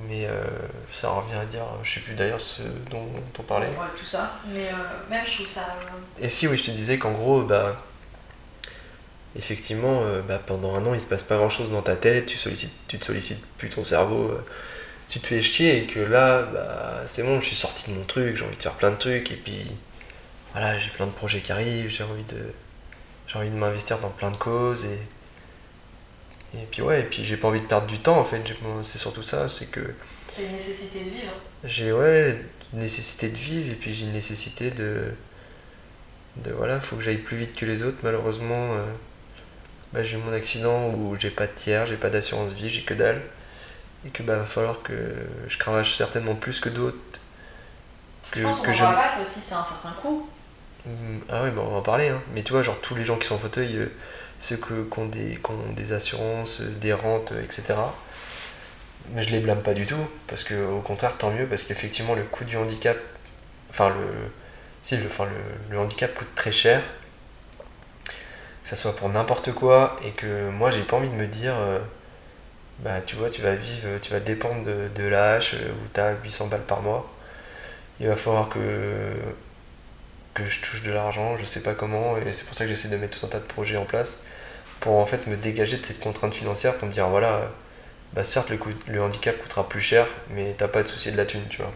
[0.08, 0.44] Mais euh,
[0.92, 3.68] ça revient à dire, je sais plus d'ailleurs ce dont, dont on parlait.
[3.68, 4.34] Ouais, tout ça.
[4.48, 5.62] Mais euh, même, je trouve ça.
[5.62, 7.82] euh, Et si oui, je te disais qu'en gros, bah,
[9.38, 12.26] effectivement, euh, bah, pendant un an, il se passe pas grand chose dans ta tête,
[12.26, 14.38] tu, sollicites, tu te sollicites plus ton cerveau,
[15.10, 18.04] tu te fais chier, et que là, bah, c'est bon, je suis sorti de mon
[18.04, 19.72] truc, j'ai envie de faire plein de trucs, et puis
[20.54, 22.54] voilà, j'ai plein de projets qui arrivent, j'ai envie de,
[23.28, 25.00] j'ai envie de m'investir dans plein de causes, et,
[26.54, 28.58] et puis ouais, et puis j'ai pas envie de perdre du temps en fait, j'ai-
[28.84, 29.82] c'est surtout ça, c'est que
[30.34, 31.34] C'est une nécessité de vivre.
[31.64, 32.40] j'ai ouais,
[32.74, 35.12] une nécessité de vivre et puis j'ai une nécessité de.
[36.38, 37.98] de voilà, faut que j'aille plus vite que les autres.
[38.04, 38.86] Malheureusement, euh,
[39.94, 42.84] bah, j'ai eu mon accident où j'ai pas de tiers, j'ai pas d'assurance vie, j'ai
[42.84, 43.22] que dalle.
[44.06, 44.94] Et que bah va falloir que
[45.48, 46.98] je cravache certainement plus que d'autres.
[48.22, 50.30] Parce que je pense qu'on je pas, ça aussi, c'est un certain coût.
[50.86, 52.10] Mm, Ah ouais, bah on va en parler.
[52.10, 52.22] Hein.
[52.34, 53.88] Mais tu vois, genre tous les gens qui sont en fauteuil, euh,
[54.40, 55.40] ceux qui, ont des,
[55.76, 57.76] des assurances, des rentes, etc.
[59.14, 62.16] Mais je les blâme pas du tout, parce que au contraire, tant mieux, parce qu'effectivement,
[62.16, 62.98] le coût du handicap,
[63.70, 63.96] enfin, le,
[64.82, 66.82] si, le, enfin, le, le handicap coûte très cher,
[68.64, 71.54] que ça soit pour n'importe quoi, et que moi, j'ai pas envie de me dire,
[71.56, 71.80] euh,
[72.80, 76.00] bah tu vois, tu vas vivre, tu vas dépendre de, de l'AH euh, où tu
[76.00, 77.10] as 800 balles par mois.
[78.00, 78.60] Il va falloir que
[80.38, 82.88] que je touche de l'argent, je sais pas comment, et c'est pour ça que j'essaie
[82.90, 84.20] de mettre tout un tas de projets en place
[84.80, 87.50] pour en fait me dégager de cette contrainte financière pour me dire voilà,
[88.14, 91.12] bah certes le, coût- le handicap coûtera plus cher, mais t'as pas à te soucier
[91.12, 91.72] de la thune, tu vois.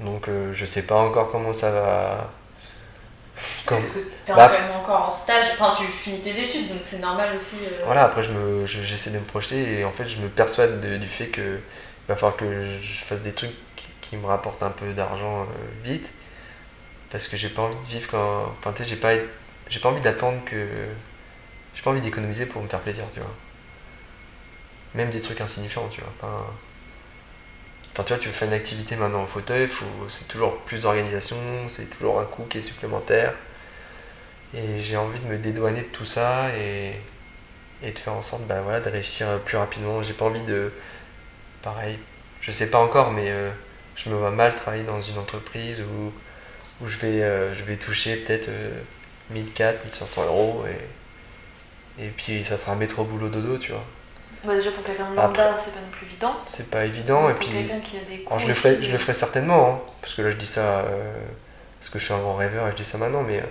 [0.00, 2.30] Donc euh, je sais pas encore comment ça va.
[3.66, 6.68] Comme- Parce que t'es Bah- quand même encore en stage, enfin tu finis tes études,
[6.68, 7.56] donc c'est normal aussi.
[7.64, 10.28] euh, Voilà, après je me, je- j'essaie de me projeter et en fait je me
[10.28, 14.16] persuade de- du fait que il va falloir que je fasse des trucs qui, qui
[14.16, 15.44] me rapportent un peu d'argent euh,
[15.84, 16.08] vite
[17.12, 18.54] parce que j'ai pas envie de vivre quand.
[18.58, 19.12] Enfin tu sais, j'ai pas,
[19.82, 20.66] pas envie d'attendre que.
[21.74, 23.30] J'ai pas envie d'économiser pour me faire plaisir, tu vois.
[24.94, 26.10] Même des trucs insignifiants, tu vois.
[26.18, 26.44] Enfin,
[27.92, 31.36] enfin, tu vois, tu fais une activité maintenant en fauteuil, faut, c'est toujours plus d'organisation,
[31.68, 33.34] c'est toujours un coût qui est supplémentaire.
[34.54, 36.94] Et j'ai envie de me dédouaner de tout ça et,
[37.82, 40.02] et de faire en sorte bah, voilà, de réussir plus rapidement.
[40.02, 40.72] J'ai pas envie de.
[41.62, 41.98] Pareil,
[42.40, 43.50] je sais pas encore, mais euh,
[43.96, 46.12] je me vois mal travailler dans une entreprise où,
[46.82, 48.70] où je, vais, euh, je vais toucher peut-être euh,
[49.30, 50.64] 1400, 1500 euros
[51.98, 53.84] et, et puis ça sera métro boulot dodo, tu vois.
[54.44, 56.34] Bah, déjà pour quelqu'un de lambda, c'est pas non plus évident.
[56.46, 57.52] C'est pas évident et pour puis.
[57.52, 60.22] quelqu'un qui a des coûts je le ferai, je le ferai certainement, hein, parce que
[60.22, 61.12] là je dis ça euh,
[61.78, 63.44] parce que je suis un grand rêveur et je dis ça maintenant, mais euh,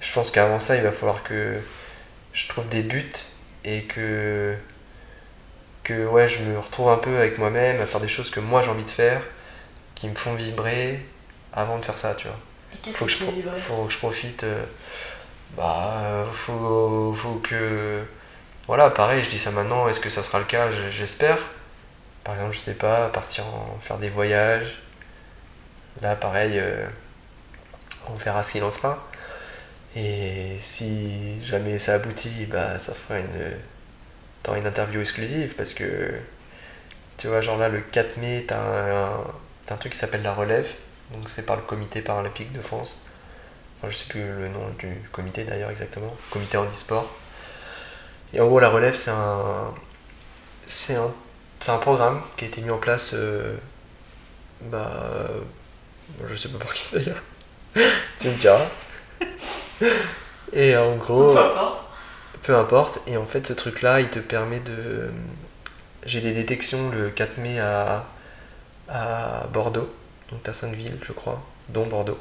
[0.00, 1.58] je pense qu'avant ça il va falloir que
[2.32, 3.10] je trouve des buts
[3.64, 4.54] et que
[5.82, 8.62] que ouais je me retrouve un peu avec moi-même à faire des choses que moi
[8.62, 9.22] j'ai envie de faire,
[9.96, 11.00] qui me font vibrer
[11.52, 12.38] avant de faire ça, tu vois.
[12.92, 13.18] Faut que je,
[13.56, 14.44] faut que profite.
[14.44, 14.64] euh,
[15.56, 18.04] bah, euh, faut, faut que.
[18.66, 20.68] Voilà, pareil, je dis ça maintenant, est-ce que ça sera le cas?
[20.90, 21.38] J'espère.
[22.24, 24.82] Par exemple, je sais pas, partir en faire des voyages.
[26.02, 26.86] Là, pareil, euh,
[28.08, 29.04] on verra ce qu'il en sera.
[29.96, 33.58] Et si jamais ça aboutit, bah, ça fera une,
[34.56, 36.12] une interview exclusive parce que,
[37.18, 39.24] tu vois, genre là, le 4 mai, t'as un,
[39.66, 40.68] t'as un truc qui s'appelle la relève.
[41.12, 43.00] Donc c'est par le comité paralympique de France.
[43.80, 46.14] Enfin, je sais plus le nom du comité d'ailleurs exactement.
[46.30, 47.10] Comité handisport.
[48.32, 49.74] Et en gros la relève c'est un
[50.66, 51.12] c'est un
[51.60, 53.56] c'est un programme qui a été mis en place euh,
[54.62, 55.00] bah
[56.26, 57.22] je sais pas pour qui d'ailleurs.
[58.20, 58.60] tu me diras.
[60.52, 61.80] Et en gros Peu importe.
[62.42, 63.00] peu importe.
[63.06, 65.10] Et en fait, ce truc-là, il te permet de.
[66.06, 68.06] J'ai des détections le 4 mai à,
[68.88, 69.92] à Bordeaux,
[70.30, 72.18] donc à 5 villes, je crois, dont Bordeaux.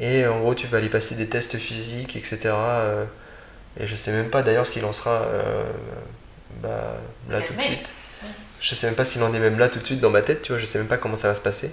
[0.00, 2.38] Et en gros, tu vas aller passer des tests physiques, etc.
[2.54, 3.04] euh,
[3.80, 5.64] et je sais même pas d'ailleurs ce qu'il en sera euh,
[6.62, 6.96] bah,
[7.30, 7.90] là 4 tout de suite.
[8.60, 10.22] Je sais même pas ce qu'il en est même là tout de suite dans ma
[10.22, 11.72] tête, tu vois, je sais même pas comment ça va se passer.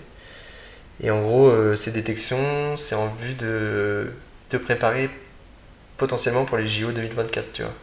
[1.01, 4.11] Et en gros, euh, ces détections, c'est en vue de
[4.49, 5.09] te préparer
[5.97, 7.73] potentiellement pour les JO 2024, tu vois.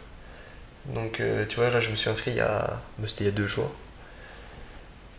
[0.87, 2.81] Donc, euh, tu vois, là, je me suis inscrit il y a.
[2.99, 3.71] bah, C'était il y a deux jours.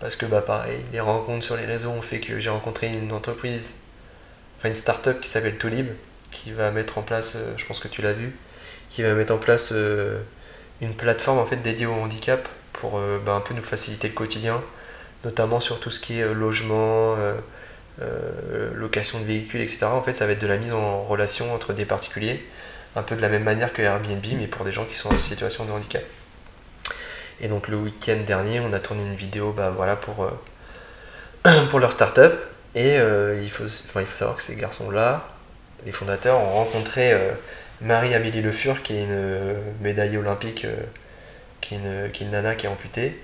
[0.04, 3.10] Parce que, bah, pareil, les rencontres sur les réseaux ont fait que j'ai rencontré une
[3.10, 3.76] entreprise,
[4.58, 5.86] enfin une start-up qui s'appelle Toolib,
[6.30, 8.36] qui va mettre en place, euh, je pense que tu l'as vu,
[8.90, 10.20] qui va mettre en place euh,
[10.82, 14.12] une plateforme en fait dédiée au handicap pour euh, bah, un peu nous faciliter le
[14.12, 14.62] quotidien,
[15.24, 17.16] notamment sur tout ce qui est logement,
[18.74, 19.86] location de véhicules, etc.
[19.86, 22.44] En fait, ça va être de la mise en relation entre des particuliers,
[22.94, 25.18] un peu de la même manière que Airbnb, mais pour des gens qui sont en
[25.18, 26.02] situation de handicap.
[27.40, 31.80] Et donc le week-end dernier, on a tourné une vidéo bah, voilà, pour, euh, pour
[31.80, 32.40] leur start-up.
[32.74, 35.26] Et euh, il, faut, enfin, il faut savoir que ces garçons-là,
[35.86, 37.32] les fondateurs, ont rencontré euh,
[37.80, 40.66] Marie-Amélie Le Fur, qui est une médaillée olympique,
[41.60, 43.20] qui, est une, qui est une nana qui est amputée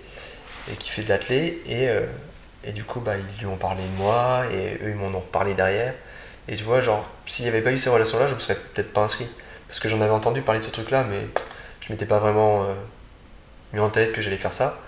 [0.70, 1.62] et qui fait de l'athlé.
[1.66, 1.88] Et,
[2.64, 5.20] et du coup, bah, ils lui ont parlé de moi et eux, ils m'en ont
[5.20, 5.94] reparlé derrière.
[6.48, 8.92] Et tu vois, genre, s'il n'y avait pas eu ces relations-là, je me serais peut-être
[8.92, 9.28] pas inscrit.
[9.68, 11.26] Parce que j'en avais entendu parler de ce truc-là, mais
[11.80, 12.66] je m'étais pas vraiment
[13.72, 14.78] mis en tête que j'allais faire ça.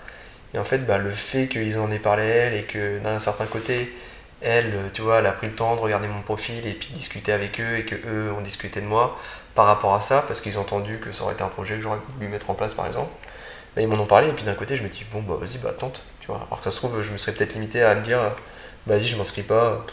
[0.53, 3.45] Et en fait, bah, le fait qu'ils en aient parlé elle et que d'un certain
[3.45, 3.93] côté,
[4.41, 6.97] elle, tu vois, elle a pris le temps de regarder mon profil et puis de
[6.97, 9.17] discuter avec eux et que eux ont discuté de moi
[9.55, 11.81] par rapport à ça, parce qu'ils ont entendu que ça aurait été un projet que
[11.81, 13.11] j'aurais voulu mettre en place par exemple.
[13.75, 15.57] Bah, ils m'en ont parlé et puis d'un côté, je me dis, bon, bah vas-y,
[15.57, 16.45] bah tente, tu vois.
[16.47, 18.19] Alors que ça se trouve, je me serais peut-être limité à me dire,
[18.85, 19.85] vas-y, je m'inscris pas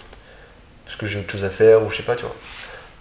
[0.85, 2.35] parce que j'ai autre chose à faire ou je sais pas, tu vois.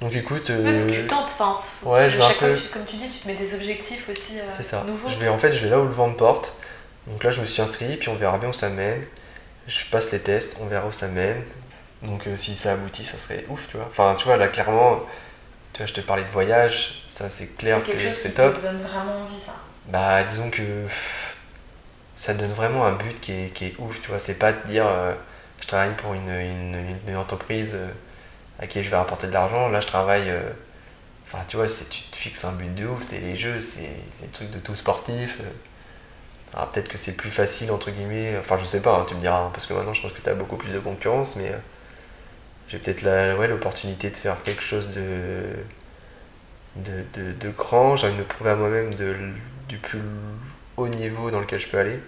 [0.01, 0.49] Donc écoute.
[0.49, 1.29] Ouais, faut que tu tentes.
[1.31, 3.27] Enfin, faut- ouais, je vais un chaque fois, que tu- comme tu dis, tu te
[3.27, 4.83] mets des objectifs aussi euh, C'est ça.
[4.87, 5.09] nouveaux.
[5.09, 6.53] Je vais, en fait, je vais là où le vent me porte.
[7.07, 9.03] Donc là, je me suis inscrit, puis on verra bien où ça mène.
[9.67, 11.43] Je passe les tests, on verra où ça mène.
[12.01, 13.87] Donc euh, si ça aboutit, ça serait ouf, tu vois.
[13.89, 15.01] Enfin, tu vois, là, clairement,
[15.73, 18.57] tu vois, je te parlais de voyage, ça c'est clair que c'est top.
[18.57, 19.51] te donne vraiment envie, ça.
[19.87, 21.33] Bah, disons que pff,
[22.15, 24.19] ça donne vraiment un but qui est, qui est ouf, tu vois.
[24.19, 25.13] C'est pas de dire euh,
[25.61, 27.75] je travaille pour une, une, une entreprise
[28.59, 29.69] à qui je vais rapporter de l'argent.
[29.69, 30.29] Là, je travaille.
[30.29, 30.51] euh,
[31.25, 33.03] Enfin, tu vois, tu te fixes un but de ouf.
[33.07, 33.81] C'est les jeux, c'est
[34.21, 35.37] des trucs de tout sportif.
[35.41, 35.51] euh.
[36.53, 38.37] Alors, peut-être que c'est plus facile, entre guillemets.
[38.39, 40.21] Enfin, je sais pas, hein, tu me diras, hein, parce que maintenant, je pense que
[40.21, 41.57] tu as beaucoup plus de concurrence, mais euh,
[42.67, 45.43] j'ai peut-être ouais, l'opportunité de faire quelque chose de
[46.75, 47.03] de,
[47.33, 49.99] de, grand, j'ai envie de me prouver à moi-même du plus
[50.77, 51.99] haut niveau dans lequel je peux aller.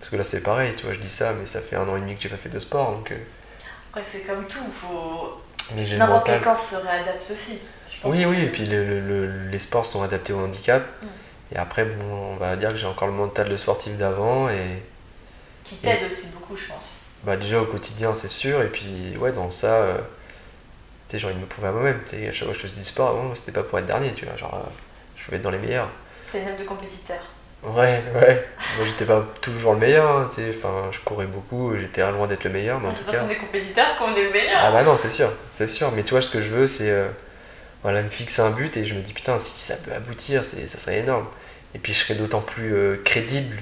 [0.00, 1.96] Parce que là c'est pareil, tu vois, je dis ça, mais ça fait un an
[1.96, 3.12] et demi que j'ai pas fait de sport, donc...
[3.90, 4.64] Après, c'est comme tout.
[4.70, 5.40] Faut...
[5.74, 7.58] mais j'ai le N'importe quel corps se réadapte aussi.
[7.90, 10.40] Je pense Oui, que- oui, et puis le- le- le- les sports sont adaptés au
[10.40, 10.84] handicap.
[11.02, 11.06] Mm.
[11.52, 14.82] Et après, bon, on va dire que j'ai encore le mental de sportif d'avant, et
[15.62, 16.92] Qui t'aide aussi beaucoup, je pense.
[17.22, 19.98] bah, déjà au quotidien c'est sûr, et puis ouais, dans ça, euh,
[21.08, 22.00] tu sais, envie de me prouver à moi-même.
[22.08, 23.86] Tu sais, à chaque fois que je faisais du sport, avant, c'était pas pour être
[23.86, 24.70] dernier, tu vois, genre, euh,
[25.16, 25.88] je voulais être dans les meilleurs.
[26.30, 27.18] T'es une âme de compétiteur.
[27.66, 28.46] Ouais, ouais.
[28.76, 30.54] Moi, j'étais pas toujours le meilleur, hein, tu sais.
[30.56, 33.36] Enfin, je courais beaucoup, j'étais loin d'être le meilleur, mais Ah, C'est parce qu'on est
[33.36, 34.60] compétiteur qu'on est le meilleur.
[34.62, 35.90] Ah bah non, c'est sûr, c'est sûr.
[35.92, 37.08] Mais tu vois, ce que je veux, c'est euh,
[37.82, 40.66] voilà, me fixer un but et je me dis, putain, si ça peut aboutir, c'est,
[40.66, 41.26] ça serait énorme.
[41.74, 43.56] Et puis, je serais d'autant plus euh, crédible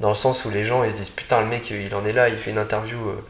[0.00, 2.12] dans le sens où les gens, ils se disent, putain, le mec, il en est
[2.12, 3.24] là, il fait une interview euh,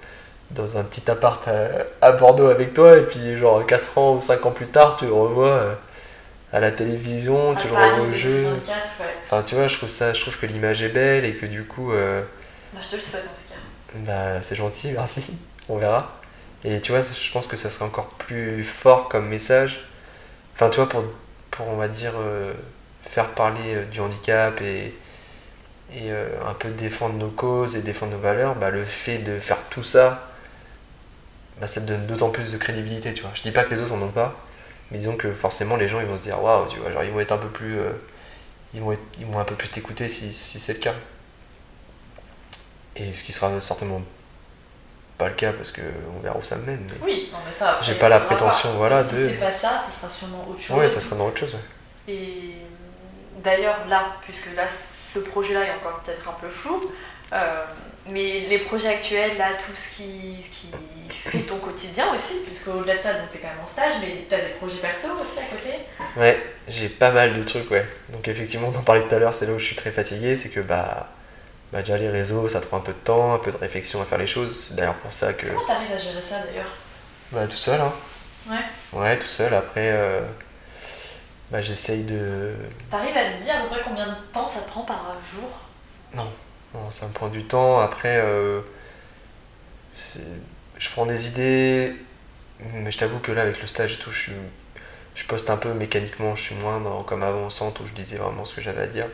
[0.50, 4.20] dans un petit appart à, à Bordeaux avec toi, et puis, genre, 4 ans ou
[4.20, 5.76] 5 ans plus tard, tu le revois
[6.52, 8.42] à la télévision, tu À le revois au jeu.
[8.42, 9.06] 2024, ouais.
[9.26, 11.64] Enfin, tu vois, je trouve, ça, je trouve que l'image est belle et que du
[11.64, 12.22] coup, euh,
[12.74, 13.98] Bah, je te le souhaite en tout cas.
[14.00, 15.32] bah, c'est gentil, merci,
[15.68, 16.20] on verra.
[16.64, 19.80] Et tu vois, je pense que ça serait encore plus fort comme message.
[20.54, 21.04] Enfin, tu vois, pour,
[21.50, 22.52] pour on va dire, euh,
[23.10, 24.94] faire parler euh, du handicap et,
[25.94, 29.58] et un peu défendre nos causes et défendre nos valeurs, bah, le fait de faire
[29.70, 30.28] tout ça,
[31.60, 33.30] bah, ça te donne d'autant plus de crédibilité, tu vois.
[33.34, 34.34] Je dis pas que les autres en ont pas,
[34.92, 37.10] mais disons que forcément les gens ils vont se dire waouh, tu vois, genre ils
[37.10, 37.80] vont être un peu plus.
[37.80, 37.90] euh,
[38.74, 40.94] ils, vont être- ils vont un peu plus t'écouter si, si c'est le cas.
[42.96, 44.02] Et ce qui sera certainement
[45.18, 45.80] pas le cas parce que
[46.16, 46.86] on verra où ça me mène.
[46.90, 46.96] Mais...
[47.04, 47.78] Oui, non mais ça.
[47.82, 48.90] J'ai pas la prétention, voir.
[48.90, 50.76] voilà, Si de- c'est pas ça, ce sera sûrement autre chose.
[50.76, 51.56] Ouais, ça sera dans autre chose.
[52.08, 52.54] Et
[53.42, 56.82] d'ailleurs, là, puisque là, ce projet-là est encore peut-être un peu flou,
[57.32, 57.64] euh,
[58.10, 60.68] mais les projets actuels, là, tout ce qui, ce qui
[61.08, 64.24] fait ton quotidien aussi, puisque au-delà de ça, donc t'es quand même en stage, mais
[64.28, 65.78] t'as des projets perso aussi à côté?
[66.16, 67.86] Ouais, j'ai pas mal de trucs, ouais.
[68.10, 70.36] Donc effectivement, on en parlait tout à l'heure, c'est là où je suis très fatigué,
[70.36, 71.08] c'est que bah,
[71.72, 74.02] bah déjà les réseaux, ça te prend un peu de temps, un peu de réflexion
[74.02, 74.66] à faire les choses.
[74.68, 76.72] C'est d'ailleurs pour ça que Comment t'arrives à gérer ça d'ailleurs?
[77.30, 77.92] Bah tout seul, hein.
[78.50, 79.00] Ouais.
[79.00, 79.54] Ouais, tout seul.
[79.54, 80.20] Après, euh,
[81.50, 82.52] bah j'essaye de.
[82.90, 85.48] T'arrives à me dire à peu près combien de temps ça te prend par jour?
[86.14, 86.28] Non,
[86.90, 87.80] ça me prend du temps.
[87.80, 88.60] Après, euh,
[90.78, 91.94] je prends des idées,
[92.74, 94.32] mais je t'avoue que là, avec le stage et tout, je, suis-
[95.14, 96.34] je poste un peu mécaniquement.
[96.36, 98.82] Je suis moins dans, comme avant au centre où je disais vraiment ce que j'avais
[98.82, 99.06] à dire.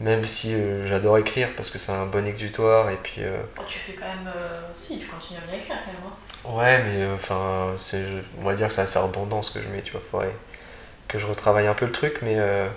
[0.00, 3.16] Même si euh, j'adore écrire parce que c'est un bon exutoire et puis.
[3.24, 4.30] euh, Oh, Tu fais quand même.
[4.34, 6.02] euh, Si, tu continues à bien écrire quand même.
[6.06, 6.14] hein.
[6.56, 7.72] Ouais, mais enfin,
[8.40, 10.34] on va dire que c'est assez redondant ce que je mets, tu vois, faudrait
[11.08, 12.68] que je retravaille un peu le truc, mais, euh,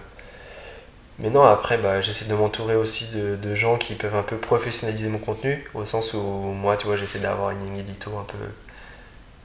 [1.21, 5.07] mais non, après, bah, j'essaie de m'entourer aussi de, gens qui peuvent un peu professionnaliser
[5.07, 8.37] mon contenu, au sens où moi, tu vois, j'essaie d'avoir une ligne édito un peu,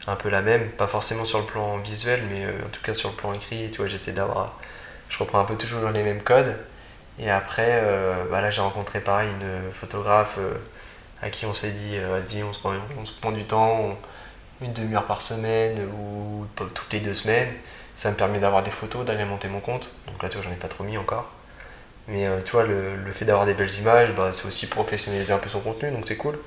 [0.06, 2.94] un peu la même, pas forcément sur le plan visuel, mais euh, en tout cas
[2.94, 4.58] sur le plan écrit, tu vois, j'essaie d'avoir,
[5.10, 6.56] je reprends un peu toujours les mêmes codes.
[7.18, 10.54] Et après, euh, bah là j'ai rencontré pareil une photographe euh,
[11.22, 12.60] à qui on s'est dit, vas-y, on se
[13.20, 13.96] prend, du temps,
[14.60, 17.52] une demi-heure par semaine ou toutes les deux semaines.
[17.96, 19.90] Ça me permet d'avoir des photos, d'agrémenter mon compte.
[20.08, 21.35] Donc là, tu vois, j'en ai pas trop mis encore.
[22.08, 25.32] Mais euh, tu vois, le, le fait d'avoir des belles images, bah, c'est aussi professionnaliser
[25.32, 26.38] un peu son contenu, donc c'est cool.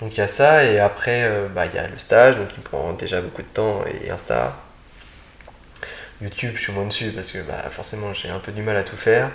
[0.00, 2.48] Donc il y a ça, et après, euh, bah, il y a le stage, donc
[2.56, 4.56] il prend déjà beaucoup de temps, et Insta.
[6.22, 8.82] YouTube, je suis moins dessus parce que bah, forcément j'ai un peu du mal à
[8.82, 9.30] tout faire.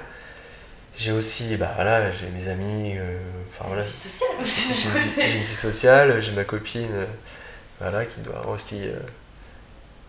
[0.98, 3.18] J'ai aussi, bah voilà, j'ai mes amis, euh,
[3.52, 5.28] enfin voilà, Une vie sociale aussi, j'ai une, vie- côté.
[5.28, 7.06] j'ai une vie sociale, j'ai ma copine, euh,
[7.80, 9.00] voilà, qui doit aussi, euh,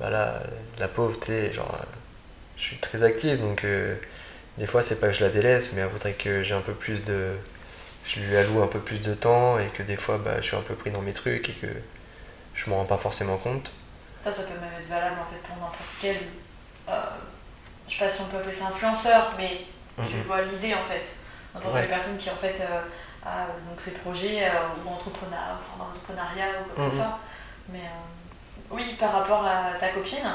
[0.01, 0.43] voilà,
[0.79, 1.79] la pauvreté, genre,
[2.57, 3.65] je suis très active, donc
[4.59, 6.75] des fois c'est pas que je la délaisse, mais elle voudrait que j'ai un peu
[6.75, 7.35] plus de,
[8.07, 10.57] je lui alloue un peu plus de temps et que des fois bah, je suis
[10.57, 11.69] un peu pris dans mes trucs et que
[12.55, 13.73] je m'en rends pas forcément compte.
[14.21, 16.17] Ça, ça peut même être valable en fait pour n'importe quel.
[16.89, 16.93] euh,
[17.89, 19.63] je sais pas si on peut appeler ça influenceur, mais
[20.09, 21.05] tu vois l'idée en fait.
[21.55, 21.81] N'importe Ouais.
[21.81, 22.81] quelle personne qui en fait euh,
[23.27, 24.51] a euh, donc ses projets euh,
[24.85, 27.19] ou entrepreneur, enfin, dans l'entrepreneuriat ou quoi que ce soit.
[27.69, 27.83] Mais
[28.71, 30.31] oui, par rapport à ta copine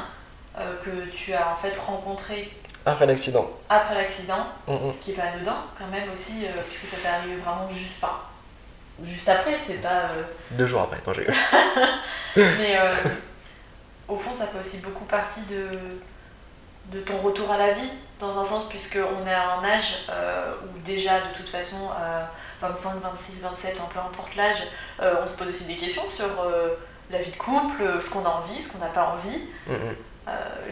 [0.84, 2.52] que tu as en fait rencontrée
[2.88, 3.50] Après l'accident.
[3.70, 7.36] après l'accident, ce qui est pas anodin quand même aussi, euh, puisque ça t'est arrivé
[7.36, 8.14] vraiment juste, enfin,
[9.04, 9.90] juste après, c'est pas.
[10.16, 11.28] euh, Deux jours après, non j'ai
[12.58, 12.88] Mais euh,
[14.08, 15.70] au fond, ça fait aussi beaucoup partie de,
[16.98, 17.90] de ton retour à la vie,
[18.20, 20.06] dans un sens, puisqu'on est à un âge
[20.64, 22.32] où déjà, de toute façon, à
[22.66, 24.64] 25, 26, 27, ans, peu importe l'âge,
[25.02, 26.26] on se pose aussi des questions sur
[27.12, 29.42] la vie de couple, ce qu'on a envie, ce qu'on n'a pas envie.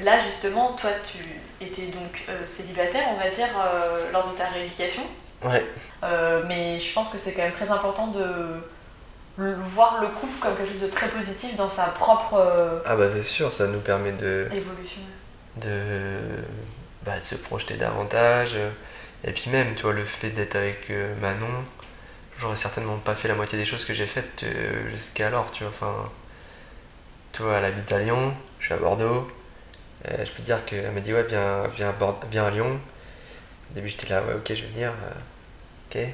[0.02, 1.18] Là, justement, toi, tu
[1.62, 5.04] étais donc euh, célibataire, on va dire, euh, lors de ta rééducation.
[5.44, 5.66] Ouais.
[6.04, 8.26] Euh, mais je pense que c'est quand même très important de
[9.38, 12.42] voir le couple comme quelque chose de très positif dans sa propre
[12.86, 15.02] Ah bah c'est sûr, ça nous permet de, évolution.
[15.58, 16.20] de,
[17.06, 18.56] bah, de se projeter davantage.
[19.26, 20.90] Et puis même, tu vois, le fait d'être avec
[21.22, 21.66] Manon,
[22.40, 25.64] j'aurais certainement pas fait la moitié des choses que j'ai faites euh, jusqu'à alors, tu
[25.64, 25.72] vois.
[25.74, 26.10] Enfin,
[27.32, 29.30] tu vois, elle habite à Lyon, je suis à Bordeaux.
[30.12, 32.52] Euh, je peux te dire qu'elle m'a dit, ouais, viens, viens, à Bord- viens à
[32.52, 32.80] Lyon.
[33.72, 34.92] Au début, j'étais là, ouais, ok, je vais venir.
[34.92, 35.12] euh,
[36.04, 36.10] ok.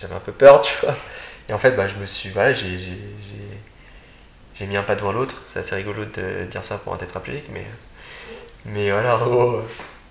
[0.00, 0.94] J'avais un peu peur, tu vois.
[1.48, 5.42] Et en fait, bah, je me suis, voilà, j'ai, j'ai, mis un pas devant l'autre.
[5.46, 7.66] C'est assez rigolo de dire ça pour un tétraplégique, mais,
[8.64, 9.62] mais voilà, en gros, euh,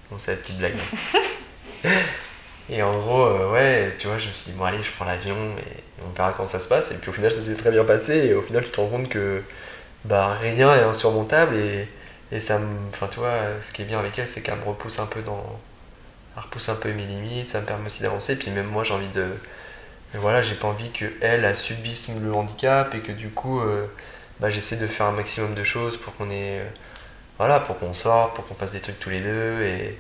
[0.10, 0.76] bon, c'est la petite blague.
[2.70, 5.06] Et en gros, euh, ouais, tu vois, je me suis dit, bon, allez, je prends
[5.06, 6.92] l'avion et on verra comment ça se passe.
[6.92, 8.16] Et puis au final, ça s'est très bien passé.
[8.18, 9.42] Et au final, tu te rends compte que
[10.06, 11.56] bah, rien est insurmontable.
[11.58, 11.88] Et,
[12.32, 12.90] et ça me.
[12.90, 15.22] Enfin, tu vois, ce qui est bien avec elle, c'est qu'elle me repousse un peu
[15.22, 15.60] dans.
[16.36, 18.36] Elle repousse un peu mes limites, ça me permet aussi d'avancer.
[18.38, 19.28] Puis même moi, j'ai envie de.
[20.14, 23.88] Mais voilà, j'ai pas envie qu'elle, elle subisse le handicap et que du coup, euh,
[24.40, 26.60] bah, j'essaie de faire un maximum de choses pour qu'on ait.
[26.62, 26.66] euh,
[27.40, 29.62] voilà, pour qu'on sorte, pour qu'on fasse des trucs tous les deux.
[29.64, 29.98] Et,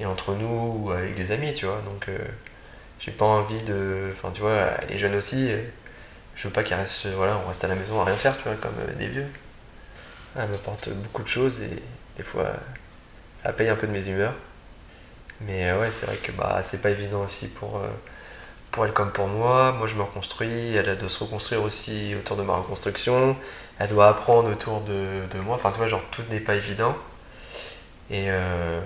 [0.00, 1.80] et entre nous ou avec des amis, tu vois.
[1.86, 2.18] Donc, euh,
[3.00, 4.10] j'ai pas envie de.
[4.12, 4.52] Enfin, tu vois,
[4.90, 5.50] elle est aussi.
[6.36, 7.06] Je veux pas qu'elle reste.
[7.08, 9.26] Voilà, on reste à la maison à rien faire, tu vois, comme des vieux.
[10.36, 11.82] Elle m'apporte beaucoup de choses et
[12.16, 12.50] des fois,
[13.42, 14.34] ça paye un peu de mes humeurs.
[15.40, 17.88] Mais euh, ouais, c'est vrai que bah, c'est pas évident aussi pour, euh,
[18.70, 19.72] pour elle comme pour moi.
[19.72, 20.76] Moi, je me reconstruis.
[20.76, 23.36] Elle doit se reconstruire aussi autour de ma reconstruction.
[23.78, 25.56] Elle doit apprendre autour de, de moi.
[25.56, 26.96] Enfin, tu vois, genre, tout n'est pas évident.
[28.10, 28.80] Et, euh,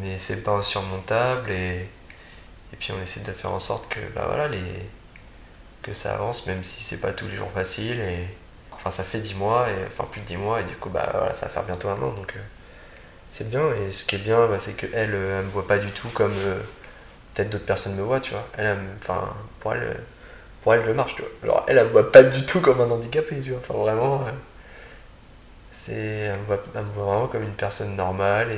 [0.00, 1.88] mais c'est pas insurmontable et,
[2.72, 4.62] et puis on essaie de faire en sorte que bah voilà les
[5.82, 8.26] que ça avance même si c'est pas tous les jours facile et
[8.84, 11.08] enfin ça fait 10 mois et enfin plus de 10 mois et du coup bah
[11.14, 12.40] voilà ça va faire bientôt un an donc euh,
[13.30, 13.62] c'est bien.
[13.74, 15.90] Et ce qui est bien bah, c'est que elle, euh, elle me voit pas du
[15.92, 16.60] tout comme euh,
[17.34, 18.46] peut-être d'autres personnes me voient tu vois.
[18.58, 19.28] Elle enfin
[19.60, 20.00] pour elle
[20.62, 21.30] pour elle je marche tu vois.
[21.42, 23.60] Alors elle elle me voit pas du tout comme un handicapé tu vois.
[23.60, 24.26] Enfin vraiment
[25.72, 28.48] c'est elle me, voit, elle me voit vraiment comme une personne normale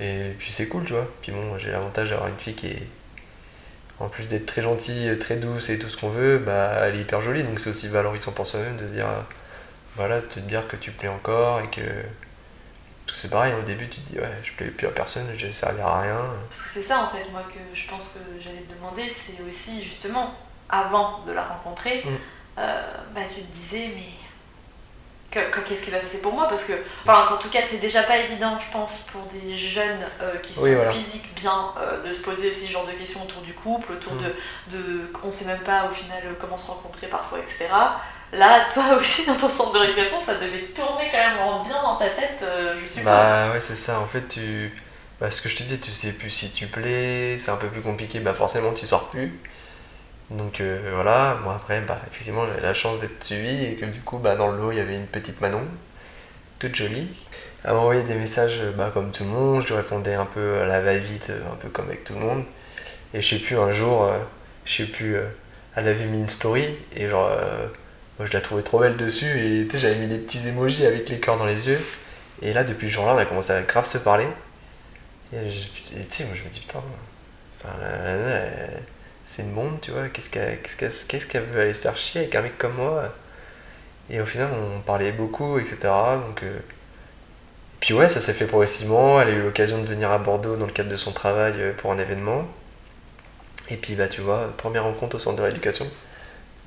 [0.00, 1.08] et, et puis c'est cool tu vois.
[1.22, 2.86] Puis bon j'ai l'avantage d'avoir une fille qui est
[4.00, 7.00] en plus d'être très gentille très douce et tout ce qu'on veut bah elle est
[7.00, 7.42] hyper jolie.
[7.44, 9.20] Donc c'est aussi valorisant pour soi-même de se dire euh,
[9.96, 11.80] voilà de te dire que tu plais encore et que
[13.06, 13.52] tout c'est pareil.
[13.54, 16.00] Au début tu te dis ouais je plais plus à personne je vais servir à
[16.02, 16.20] rien.
[16.48, 19.40] Parce que c'est ça en fait, moi, que je pense que j'allais te demander, c'est
[19.46, 20.34] aussi justement,
[20.68, 22.08] avant de la rencontrer, Mm.
[22.58, 22.82] euh,
[23.14, 24.08] bah, tu te disais, mais
[25.64, 26.72] qu'est-ce qui va se passer pour moi Parce que,
[27.06, 30.54] enfin, en tout cas, c'est déjà pas évident, je pense, pour des jeunes euh, qui
[30.54, 30.90] sont Oui, voilà.
[30.90, 34.14] physiques bien, euh, de se poser aussi ce genre de questions autour du couple, autour
[34.14, 34.18] Mm.
[34.18, 35.10] de, de.
[35.22, 37.66] On sait même pas au final comment se rencontrer parfois, etc.
[38.32, 41.80] Là, toi aussi, dans ton centre de rééducation, ça devait tourner quand même en bien
[41.82, 43.04] dans ta tête, euh, je suppose.
[43.04, 44.00] Bah ouais, c'est ça.
[44.00, 44.72] En fait, tu.
[45.20, 47.68] Bah, ce que je te dis, tu sais plus si tu plais, c'est un peu
[47.68, 49.32] plus compliqué, bah forcément tu sors plus.
[50.30, 54.00] Donc euh, voilà, moi après, bah, effectivement, j'avais la chance d'être suivi et que du
[54.00, 55.62] coup, bah, dans le lot, il y avait une petite Manon,
[56.58, 57.10] toute jolie.
[57.64, 60.66] Elle m'envoyait des messages bah, comme tout le monde, je lui répondais un peu à
[60.66, 62.44] la va-vite, euh, un peu comme avec tout le monde.
[63.14, 64.18] Et je sais plus, un jour, euh,
[64.66, 65.16] je sais plus,
[65.76, 67.30] elle avait mis une story et genre,
[68.18, 70.86] moi je la trouvais trop belle dessus et tu sais, j'avais mis des petits emojis
[70.86, 71.80] avec les cœurs dans les yeux.
[72.42, 74.26] Et là, depuis ce jour-là, on a commencé à grave se parler.
[75.32, 76.80] Et tu sais, moi je me dis, putain,
[77.60, 78.80] enfin, la-
[79.36, 82.22] c'est une bombe, tu vois, qu'est-ce qu'elle qu'elle- qu'est-ce qu'elle veut aller se faire chier
[82.22, 83.14] avec un mec comme moi
[84.10, 86.16] Et au final, on parlait beaucoup, etc.
[86.26, 86.58] Donc, euh,
[87.80, 89.20] Puis ouais, ça s'est fait progressivement.
[89.20, 91.72] Elle a eu l'occasion de venir à Bordeaux dans le cadre de son travail euh,
[91.74, 92.44] pour un événement.
[93.70, 95.86] Et puis, bah, tu vois, première rencontre au centre de rééducation.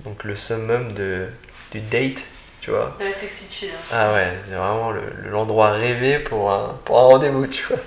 [0.06, 1.28] Donc, le summum de,
[1.72, 2.24] du date,
[2.62, 2.96] tu vois.
[3.00, 3.70] De la sexitude.
[3.92, 7.78] Ah ouais, c'est vraiment le- le- l'endroit rêvé pour un, pour un rendez-vous, tu vois.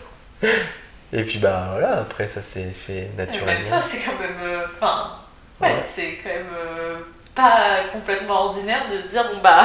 [1.13, 3.65] Et puis bah voilà, après ça s'est fait Même naturellement.
[3.67, 4.37] toi, c'est quand même.
[4.43, 5.17] euh, Enfin,
[5.61, 5.83] ouais, Ouais.
[5.85, 6.97] c'est quand même euh,
[7.35, 9.65] pas complètement ordinaire de se dire bon bah,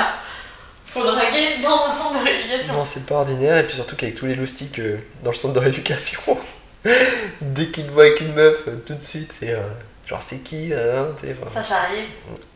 [0.85, 2.73] faut draguer dans un centre de rééducation.
[2.73, 5.53] Non, c'est pas ordinaire, et puis surtout qu'avec tous les loustiques euh, dans le centre
[5.53, 6.38] de rééducation,
[7.41, 9.55] dès qu'ils te voient avec une meuf, tout de suite, c'est
[10.07, 11.07] genre c'est qui hein,
[11.47, 12.05] Ça charrie.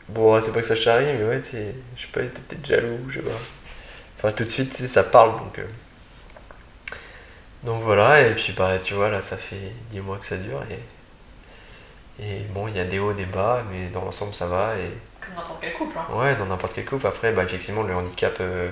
[0.07, 2.65] Bon, c'est pas que ça charrie, mais ouais, tu sais, je sais pas, t'es peut-être
[2.65, 3.31] jaloux, je sais pas.
[4.17, 5.59] Enfin, tout de suite, ça parle, donc.
[7.63, 10.61] Donc voilà, et puis bah, tu vois, là, ça fait 10 mois que ça dure,
[10.69, 10.79] et.
[12.21, 14.91] Et bon, il y a des hauts, des bas, mais dans l'ensemble, ça va, et.
[15.21, 15.97] Comme n'importe quel couple.
[15.97, 16.05] Hein.
[16.13, 17.07] Ouais, dans n'importe quel couple.
[17.07, 18.69] Après, bah, effectivement, le handicap, euh,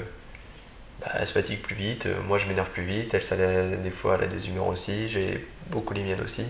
[1.01, 2.05] bah, elle se fatigue plus vite.
[2.07, 3.13] euh, moi, je m'énerve plus vite.
[3.13, 5.09] Elle, ça, des fois, elle a des humeurs aussi.
[5.09, 6.45] J'ai beaucoup les miennes aussi.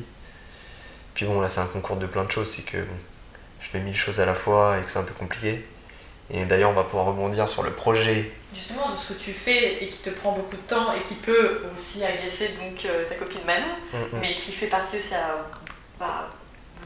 [1.14, 2.52] Puis bon, là, c'est un concours de plein de choses.
[2.56, 2.96] C'est que bon,
[3.62, 5.66] je fais mille choses à la fois et que c'est un peu compliqué.
[6.32, 8.32] Et d'ailleurs, on va pouvoir rebondir sur le projet.
[8.58, 11.14] Justement, de ce que tu fais et qui te prend beaucoup de temps et qui
[11.14, 14.20] peut aussi agacer donc euh, ta copine Manon, Mm, mm.
[14.22, 15.46] mais qui fait partie aussi à-
[16.00, 16.30] bah,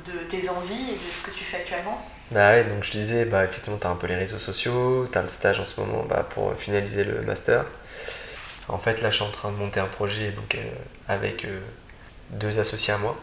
[0.05, 2.05] de tes envies et de ce que tu fais actuellement.
[2.31, 5.17] Bah ouais, donc je disais, bah, effectivement, tu as un peu les réseaux sociaux, tu
[5.17, 7.65] as le stage en ce moment bah, pour finaliser le master.
[8.67, 10.59] En fait, là, je suis en train de monter un projet donc, euh,
[11.07, 11.59] avec euh,
[12.31, 13.17] deux associés à moi.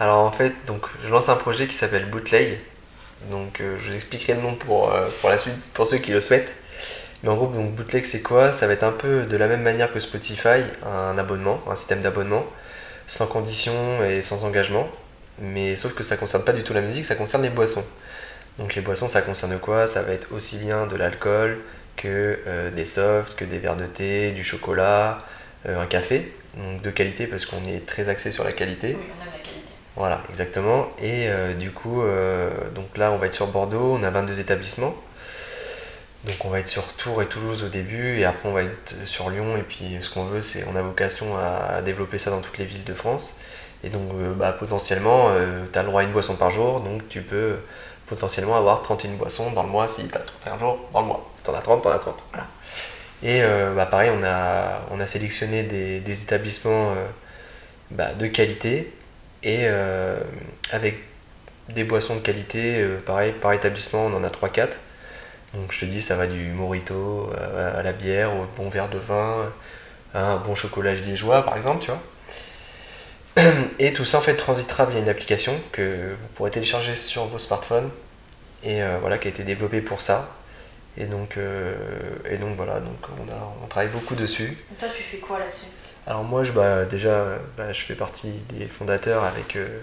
[0.00, 2.58] Alors, en fait, donc, je lance un projet qui s'appelle Bootleg.
[3.30, 6.10] Donc, euh, je vous expliquerai le nom pour, euh, pour la suite, pour ceux qui
[6.10, 6.52] le souhaitent.
[7.22, 8.52] Mais en gros, donc, Bootleg, c'est quoi?
[8.52, 12.02] Ça va être un peu de la même manière que Spotify, un abonnement, un système
[12.02, 12.44] d'abonnement,
[13.06, 14.88] sans condition et sans engagement.
[15.38, 17.84] Mais sauf que ça concerne pas du tout la musique, ça concerne les boissons.
[18.58, 19.88] Donc les boissons, ça concerne quoi?
[19.88, 21.58] Ça va être aussi bien de l'alcool
[21.96, 25.24] que euh, des softs, que des verres de thé, du chocolat,
[25.66, 26.32] euh, un café.
[26.56, 28.96] Donc de qualité parce qu'on est très axé sur la qualité.
[28.98, 29.72] Oui, on aime la qualité.
[29.96, 30.88] Voilà, exactement.
[31.00, 32.02] Et euh, du coup,
[32.74, 34.94] donc là, on va être sur Bordeaux, on a 22 établissements.
[36.24, 38.94] Donc on va être sur Tours et Toulouse au début, et après on va être
[39.04, 39.56] sur Lyon.
[39.56, 42.64] Et puis ce qu'on veut, c'est on a vocation à, développer ça dans toutes les
[42.64, 43.36] villes de France.
[43.84, 45.30] Et donc euh, bah, potentiellement,
[45.72, 47.56] tu as le droit à une boisson par jour, donc tu peux
[48.06, 51.30] potentiellement avoir 31 boissons dans le mois si tu as 31 jours dans le mois.
[51.36, 52.16] Si tu en as 30, tu en as 30.
[52.30, 52.46] Voilà.
[53.22, 57.06] Et euh, bah, pareil, on a, on a sélectionné des, établissements euh,
[57.90, 58.92] bah, de qualité
[59.42, 60.18] et euh,
[60.72, 60.98] avec
[61.68, 64.74] des boissons de qualité, euh, pareil, par établissement, on en a 3-4.
[65.54, 68.88] Donc je te dis, ça va du morito euh, à la bière, au bon verre
[68.88, 69.52] de vin,
[70.14, 72.00] à un bon chocolat liégeois par exemple, tu vois.
[73.78, 77.38] Et tout ça en fait transitera via une application que vous pourrez télécharger sur vos
[77.38, 77.90] smartphones
[78.62, 80.28] et euh, voilà qui a été développée pour ça.
[80.98, 81.74] Et donc, euh,
[82.28, 84.58] et donc voilà, donc on, a, on travaille beaucoup dessus.
[84.70, 85.64] Et toi, tu fais quoi là-dessus?
[86.06, 89.80] Alors moi, je, bah, déjà, bah, je fais partie des fondateurs avec, euh,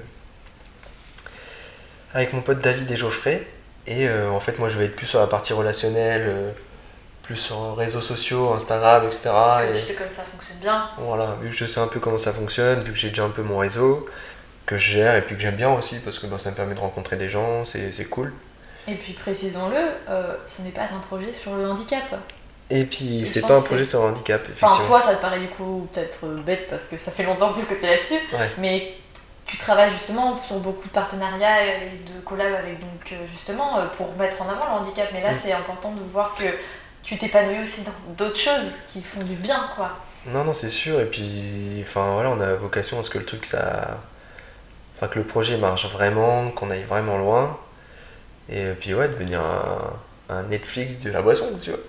[2.13, 3.47] avec mon pote David et Geoffrey.
[3.89, 6.51] Et euh, en fait, moi, je vais être plus sur la partie relationnelle, euh,
[7.23, 9.21] plus sur réseaux sociaux, Instagram, etc.
[9.25, 10.87] Comme Et tu sais comme ça fonctionne bien.
[10.99, 13.29] voilà, vu que je sais un peu comment ça fonctionne, vu que j'ai déjà un
[13.29, 14.07] peu mon réseau,
[14.67, 16.75] que je gère et puis que j'aime bien aussi parce que bah, ça me permet
[16.75, 18.31] de rencontrer des gens, c'est c'est cool.
[18.87, 19.77] Et puis précisons-le,
[20.09, 22.15] euh, ce n'est pas un projet sur le handicap.
[22.71, 25.47] Et puis, c'est pas un projet sur le handicap, Enfin, toi, ça te paraît du
[25.49, 28.19] coup peut-être bête parce que ça fait longtemps plus que tu es là-dessus.
[28.33, 28.51] Ouais.
[28.59, 28.95] Mais
[29.49, 33.85] tu travailles justement sur beaucoup de partenariats et de collabs avec donc euh, justement euh,
[33.87, 35.09] pour mettre en avant le handicap.
[35.11, 35.37] Mais là, Mm.
[35.41, 36.43] c'est important de voir que
[37.01, 39.89] tu t'épanouis aussi dans d'autres choses qui font du bien, quoi.
[40.27, 40.99] Non, non, c'est sûr.
[41.01, 43.97] Et puis, enfin, voilà, on a vocation à ce que le truc, ça.
[44.95, 47.57] Enfin, que le projet marche vraiment, qu'on aille vraiment loin.
[48.49, 51.79] Et puis, ouais, devenir un, un Netflix de la boisson, tu vois.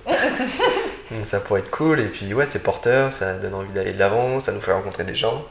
[1.11, 2.01] Donc, ça pourrait être cool.
[2.01, 5.05] Et puis, ouais, c'est porteur, ça donne envie d'aller de l'avant, ça nous fait rencontrer
[5.05, 5.45] des gens.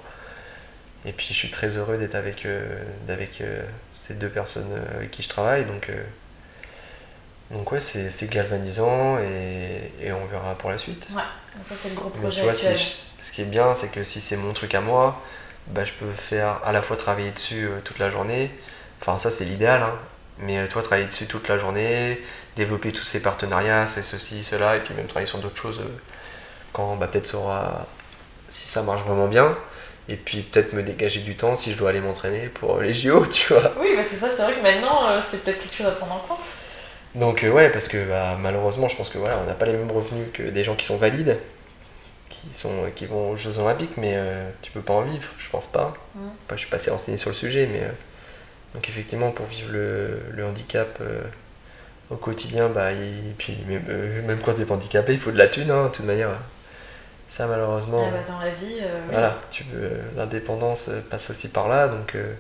[1.05, 2.83] Et puis, je suis très heureux d'être avec, euh,
[3.41, 3.63] euh,
[3.95, 5.65] ces deux personnes euh, avec qui je travaille.
[5.65, 5.89] Donc,
[7.51, 11.07] donc ouais, c'est galvanisant et, et on verra pour la suite.
[11.11, 11.21] Ouais,
[11.55, 13.73] donc ça, c'est le gros Mais projet tu vois, si je- ce qui est bien,
[13.75, 15.21] c'est que si c'est mon truc à moi,
[15.67, 18.51] bah, je peux faire à la fois travailler dessus euh, toute la journée.
[19.01, 19.81] Enfin, ça, c'est l'idéal.
[19.81, 19.93] hein.
[20.39, 22.21] Mais euh, toi, travailler dessus toute la journée,
[22.55, 25.89] développer tous ces partenariats, c'est ceci, cela, et puis même travailler sur d'autres choses euh,
[26.73, 27.87] quand bah, peut-être ça aura-
[28.49, 29.57] si ça marche vraiment bien.
[30.09, 33.25] Et puis peut-être me dégager du temps si je dois aller m'entraîner pour les JO,
[33.31, 33.73] tu vois.
[33.79, 36.13] Oui, parce que ça, c'est vrai que maintenant, euh, c'est peut-être quelque chose à prendre
[36.13, 36.55] en compte.
[37.15, 39.73] Donc euh, ouais, parce que bah, malheureusement, je pense que voilà, on n'a pas les
[39.73, 41.37] mêmes revenus que des gens qui sont valides,
[42.29, 45.49] qui sont qui vont aux Jeux Olympiques, mais euh, tu peux pas en vivre, je
[45.49, 45.93] pense pas.
[46.15, 46.27] Mm.
[46.27, 47.91] Enfin, je suis pas assez renseigné sur le sujet, mais euh,
[48.73, 51.21] donc effectivement, pour vivre le, le handicap euh,
[52.11, 55.37] au quotidien, bah, et puis même, euh, même quand t'es pas handicapé, il faut de
[55.37, 56.29] la thune, hein, de toute manière.
[57.29, 58.03] Ça malheureusement.
[58.07, 59.01] Ah bah, dans la vie, euh.
[59.11, 62.33] Voilà, tu veux, l'indépendance euh, passe aussi par là, donc, euh,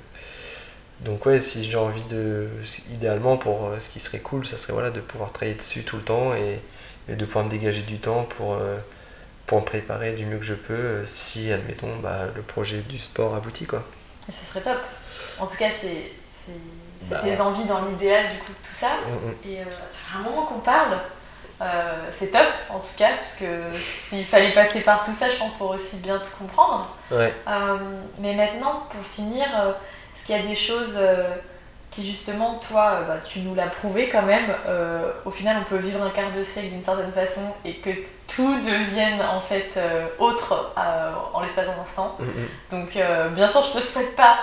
[1.01, 2.47] donc ouais, si j'ai envie de,
[2.91, 5.97] idéalement pour euh, ce qui serait cool, ça serait voilà de pouvoir travailler dessus tout
[5.97, 6.59] le temps et,
[7.07, 8.77] et de pouvoir me dégager du temps pour, euh,
[9.45, 12.97] pour me préparer du mieux que je peux, euh, si admettons bah, le projet du
[12.99, 13.83] sport aboutit quoi.
[14.27, 14.79] Et ce serait top.
[15.39, 17.19] En tout cas, c'est c'est- Bah.
[17.23, 18.89] tes envies dans l'idéal du coup de tout ça.
[19.07, 19.49] Mm, mm.
[19.49, 20.99] Et euh, ça fait un moment qu'on parle.
[21.61, 25.35] Euh, c'est top en tout cas, parce que s'il fallait passer par tout ça, je
[25.35, 26.89] pense pour aussi bien tout comprendre.
[27.11, 27.33] Ouais.
[27.47, 27.77] Euh,
[28.19, 29.71] mais maintenant, pour finir, euh,
[30.13, 30.97] est-ce qu'il y a des choses
[31.89, 34.55] qui justement, toi, bah, tu nous l'as prouvé quand même,
[35.25, 37.89] au final on peut vivre un quart de siècle d'une certaine façon et que
[38.27, 39.77] tout devienne en fait
[40.19, 40.73] autre
[41.33, 42.15] en l'espace d'un instant.
[42.19, 42.25] Mm.
[42.71, 42.97] Donc
[43.33, 44.37] bien sûr, je te souhaite pas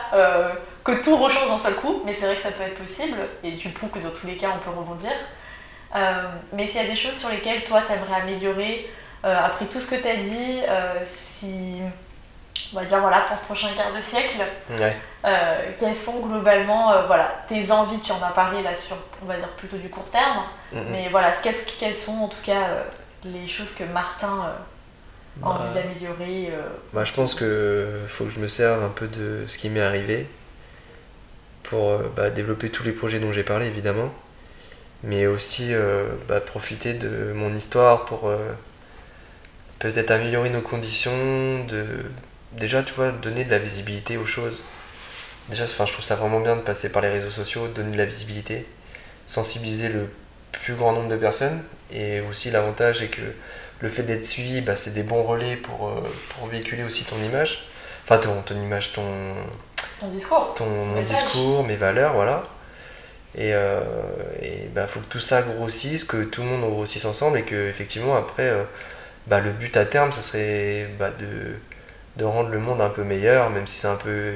[0.85, 3.55] que tout rechange d'un seul coup, mais c'est vrai que ça peut être possible, et
[3.55, 5.13] tu prouves que dans tous les cas, on peut rebondir.
[5.95, 6.23] Euh,
[6.53, 8.91] mais s'il y a des choses sur lesquelles toi, t'aimerais améliorer,
[9.25, 11.81] euh, après tout ce que tu as dit, euh, si,
[12.73, 14.37] on va dire, voilà, pour ce prochain quart de siècle,
[14.71, 14.97] Ouais.
[15.25, 18.01] euh, quelles sont globalement euh, voilà, tes envies?
[18.01, 20.43] Tu en as parlé là sur, on va dire, plutôt du court terme,
[20.73, 20.85] Mm, mm.
[20.91, 22.83] mais voilà, qu'est-ce, quelles sont en tout cas euh,
[23.25, 28.25] les choses que Martin euh, a Bah, envie d'améliorer euh, Bah, je pense que faut
[28.25, 30.27] que je me serve un peu de ce qui m'est arrivé
[31.63, 34.11] pour bah, développer tous les projets dont j'ai parlé évidemment,
[35.07, 38.53] mais aussi euh, bah, profiter de mon histoire pour euh,
[39.79, 41.87] peut-être améliorer nos conditions, de
[42.53, 44.61] déjà tu vois donner de la visibilité aux choses.
[45.49, 47.93] Déjà, enfin, je trouve ça vraiment bien de passer par les réseaux sociaux, de donner
[47.93, 48.67] de la visibilité,
[49.29, 50.11] sensibiliser le
[50.51, 51.63] plus grand nombre de personnes,
[51.93, 53.23] et aussi l'avantage est que
[53.79, 56.01] le fait d'être suivi, bah, c'est des bons relais pour, euh,
[56.31, 57.69] pour véhiculer aussi ton image.
[58.03, 59.05] Enfin, ton, ton image, ton,
[60.01, 62.49] ton discours ton discours, mes valeurs, voilà.
[63.37, 63.55] Et il
[64.43, 67.69] et bah, faut que tout ça grossisse, que tout le monde grossisse ensemble et que
[67.69, 68.65] effectivement après, euh,
[69.27, 71.57] bah, le but à terme, ça serait bah, de,
[72.17, 74.33] de rendre le monde un peu meilleur, même si c'est un peu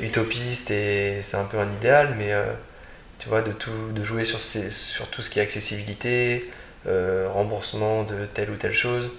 [0.00, 2.44] utopiste et c'est un peu un idéal, mais euh,
[3.18, 6.50] tu vois, de, tout, de jouer sur, ces, sur tout ce qui est accessibilité,
[6.86, 9.10] euh, remboursement de telle ou telle chose.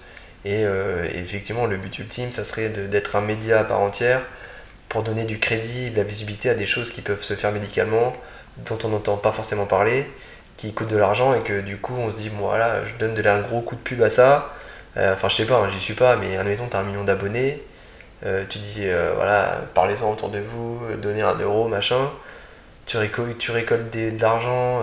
[0.44, 4.22] Et, euh, et effectivement, le but ultime, ça serait d'être un média à part entière
[4.88, 8.16] pour donner du crédit, de la visibilité à des choses qui peuvent se faire médicalement,
[8.58, 10.06] dont on n'entend pas forcément parler,
[10.56, 13.14] qui coûtent de l'argent et que du coup on se dit, bon voilà, je donne
[13.14, 14.54] de un gros coup de pub à ça.
[14.96, 17.62] Euh, Enfin, je sais pas, hein, j'y suis pas, mais admettons, t'as un million d'abonnés.
[18.26, 22.10] Euh, tu dis, euh, voilà, parlez-en autour de vous, donnez un euro, machin.
[22.86, 24.82] Tu, récoltes, tu récoltes des- de l'argent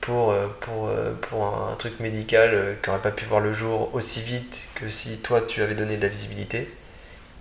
[0.00, 0.90] pour, pour,
[1.22, 5.18] pour un, truc médical qui n'aurait pas pu voir le jour aussi vite que si
[5.18, 6.70] toi tu avais donné de la visibilité.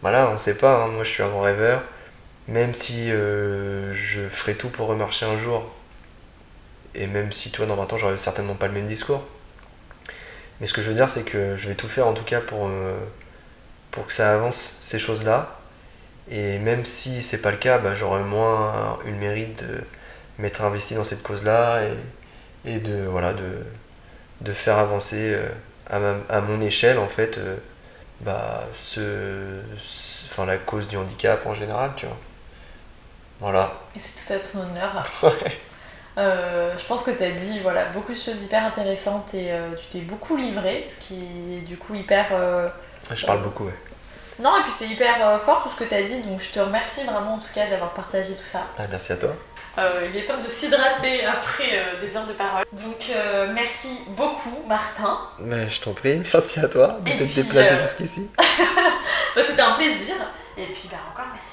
[0.01, 1.83] Voilà, on sait pas, hein, moi je suis un grand rêveur.
[2.47, 5.71] Même si euh, je ferai tout pour remarcher un jour,
[6.95, 9.23] et même si toi dans 20 ans j'aurai certainement pas le même discours.
[10.59, 12.41] Mais ce que je veux dire, c'est que je vais tout faire en tout cas
[12.41, 12.97] pour, euh,
[13.91, 15.59] pour que ça avance ces choses-là.
[16.31, 19.81] Et même si c'est pas le cas, bah, j'aurai moins eu le mérite de
[20.39, 21.83] m'être investi dans cette cause-là
[22.65, 23.43] et, de, voilà, de,
[24.41, 25.49] de faire avancer euh,
[25.89, 25.99] à,
[26.37, 27.39] à mon échelle en fait
[28.21, 29.61] bah, ce-
[30.29, 32.17] enfin, la cause du handicap en général, tu vois.
[33.39, 33.71] Voilà.
[33.95, 35.05] Et c'est tout à ton honneur.
[35.23, 35.61] Ouais.
[36.17, 39.73] Euh, je pense que tu as dit voilà, beaucoup de choses hyper intéressantes et euh,
[39.75, 42.27] tu t'es beaucoup livré, ce qui est du coup hyper.
[42.31, 42.69] euh,
[43.13, 43.75] Je parle beaucoup, ouais.
[44.39, 46.49] Non, et puis c'est hyper euh, fort tout ce que tu as dit, donc je
[46.51, 48.61] te remercie vraiment en tout cas d'avoir partagé tout ça.
[48.79, 49.31] Ah, merci à toi.
[49.77, 52.63] Euh, il est temps de s'hydrater après euh, des heures de parole.
[52.71, 55.19] Donc euh, merci beaucoup Martin.
[55.39, 58.29] Mais je t'en prie, merci à toi de t'être déplacé euh, jusqu'ici.
[59.35, 60.15] Bah, C'était un plaisir.
[60.57, 61.44] Et puis bah, encore merci.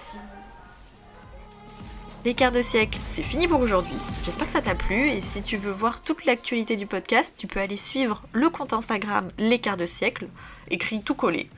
[2.24, 3.96] Les quarts de siècle, c'est fini pour aujourd'hui.
[4.22, 7.48] J'espère que ça t'a plu et si tu veux voir toute l'actualité du podcast, tu
[7.48, 10.28] peux aller suivre le compte Instagram Les quarts de siècle,
[10.70, 11.50] écrit tout collé.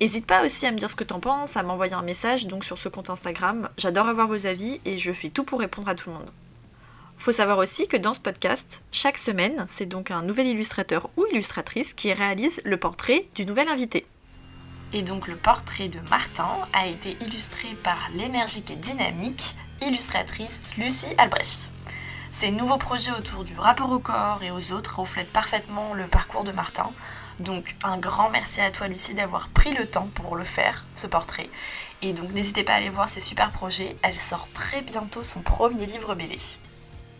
[0.00, 2.64] N'hésite pas aussi à me dire ce que t'en penses, à m'envoyer un message donc
[2.64, 3.68] sur ce compte Instagram.
[3.76, 6.30] J'adore avoir vos avis et je fais tout pour répondre à tout le monde.
[7.18, 11.26] Faut savoir aussi que dans ce podcast, chaque semaine, c'est donc un nouvel illustrateur ou
[11.30, 14.06] illustratrice qui réalise le portrait du nouvel invité.
[14.94, 21.14] Et donc le portrait de Martin a été illustré par l'énergique et dynamique illustratrice Lucie
[21.18, 21.70] Albrecht.
[22.30, 26.44] Ces nouveaux projets autour du rapport au corps et aux autres reflètent parfaitement le parcours
[26.44, 26.90] de Martin.
[27.40, 31.06] Donc un grand merci à toi Lucie d'avoir pris le temps pour le faire, ce
[31.06, 31.48] portrait.
[32.02, 33.96] Et donc n'hésitez pas à aller voir ces super projets.
[34.02, 36.36] Elle sort très bientôt son premier livre BD.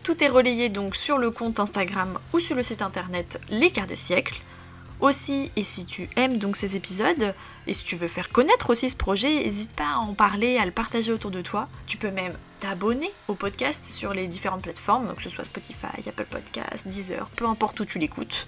[0.03, 3.87] Tout est relayé donc sur le compte Instagram ou sur le site internet Les Quarts
[3.87, 4.41] de siècle.
[4.99, 7.33] Aussi, et si tu aimes donc ces épisodes,
[7.67, 10.65] et si tu veux faire connaître aussi ce projet, n'hésite pas à en parler, à
[10.65, 11.67] le partager autour de toi.
[11.87, 16.25] Tu peux même t'abonner au podcast sur les différentes plateformes, que ce soit Spotify, Apple
[16.29, 18.47] Podcast, Deezer, peu importe où tu l'écoutes.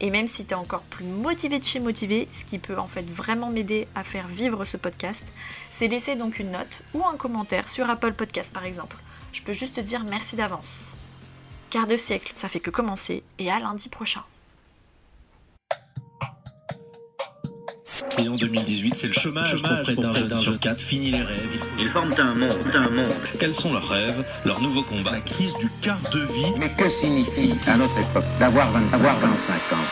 [0.00, 2.88] Et même si tu es encore plus motivé de chez motivé, ce qui peut en
[2.88, 5.22] fait vraiment m'aider à faire vivre ce podcast,
[5.70, 8.96] c'est laisser donc une note ou un commentaire sur Apple Podcast par exemple.
[9.32, 10.94] Je peux juste te dire merci d'avance.
[11.70, 14.24] Quart de siècle, ça fait que commencer et à lundi prochain.
[18.18, 20.58] Et en 2018, c'est le chômage, Chômage pour près d'un jeune près d'un sur jeune.
[20.58, 20.80] quatre.
[20.80, 21.48] Fini les rêves.
[21.52, 21.74] Il faut...
[21.78, 23.14] Ils forment un monde, un monde.
[23.38, 26.52] Quels sont leurs rêves, leurs nouveaux combats La crise du quart de vie.
[26.58, 29.84] Mais que signifie, à notre époque, d'avoir 25, avoir 25 ans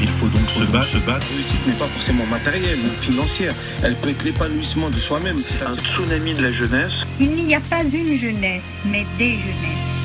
[0.00, 1.26] Il faut donc se battre, se battre.
[1.30, 3.54] La réussite n'est pas forcément matérielle ou financière.
[3.82, 5.38] Elle peut être l'épanouissement de soi-même.
[5.38, 9.95] Un C'est-à-dire tsunami de la jeunesse Il n'y a pas une jeunesse, mais des jeunesses.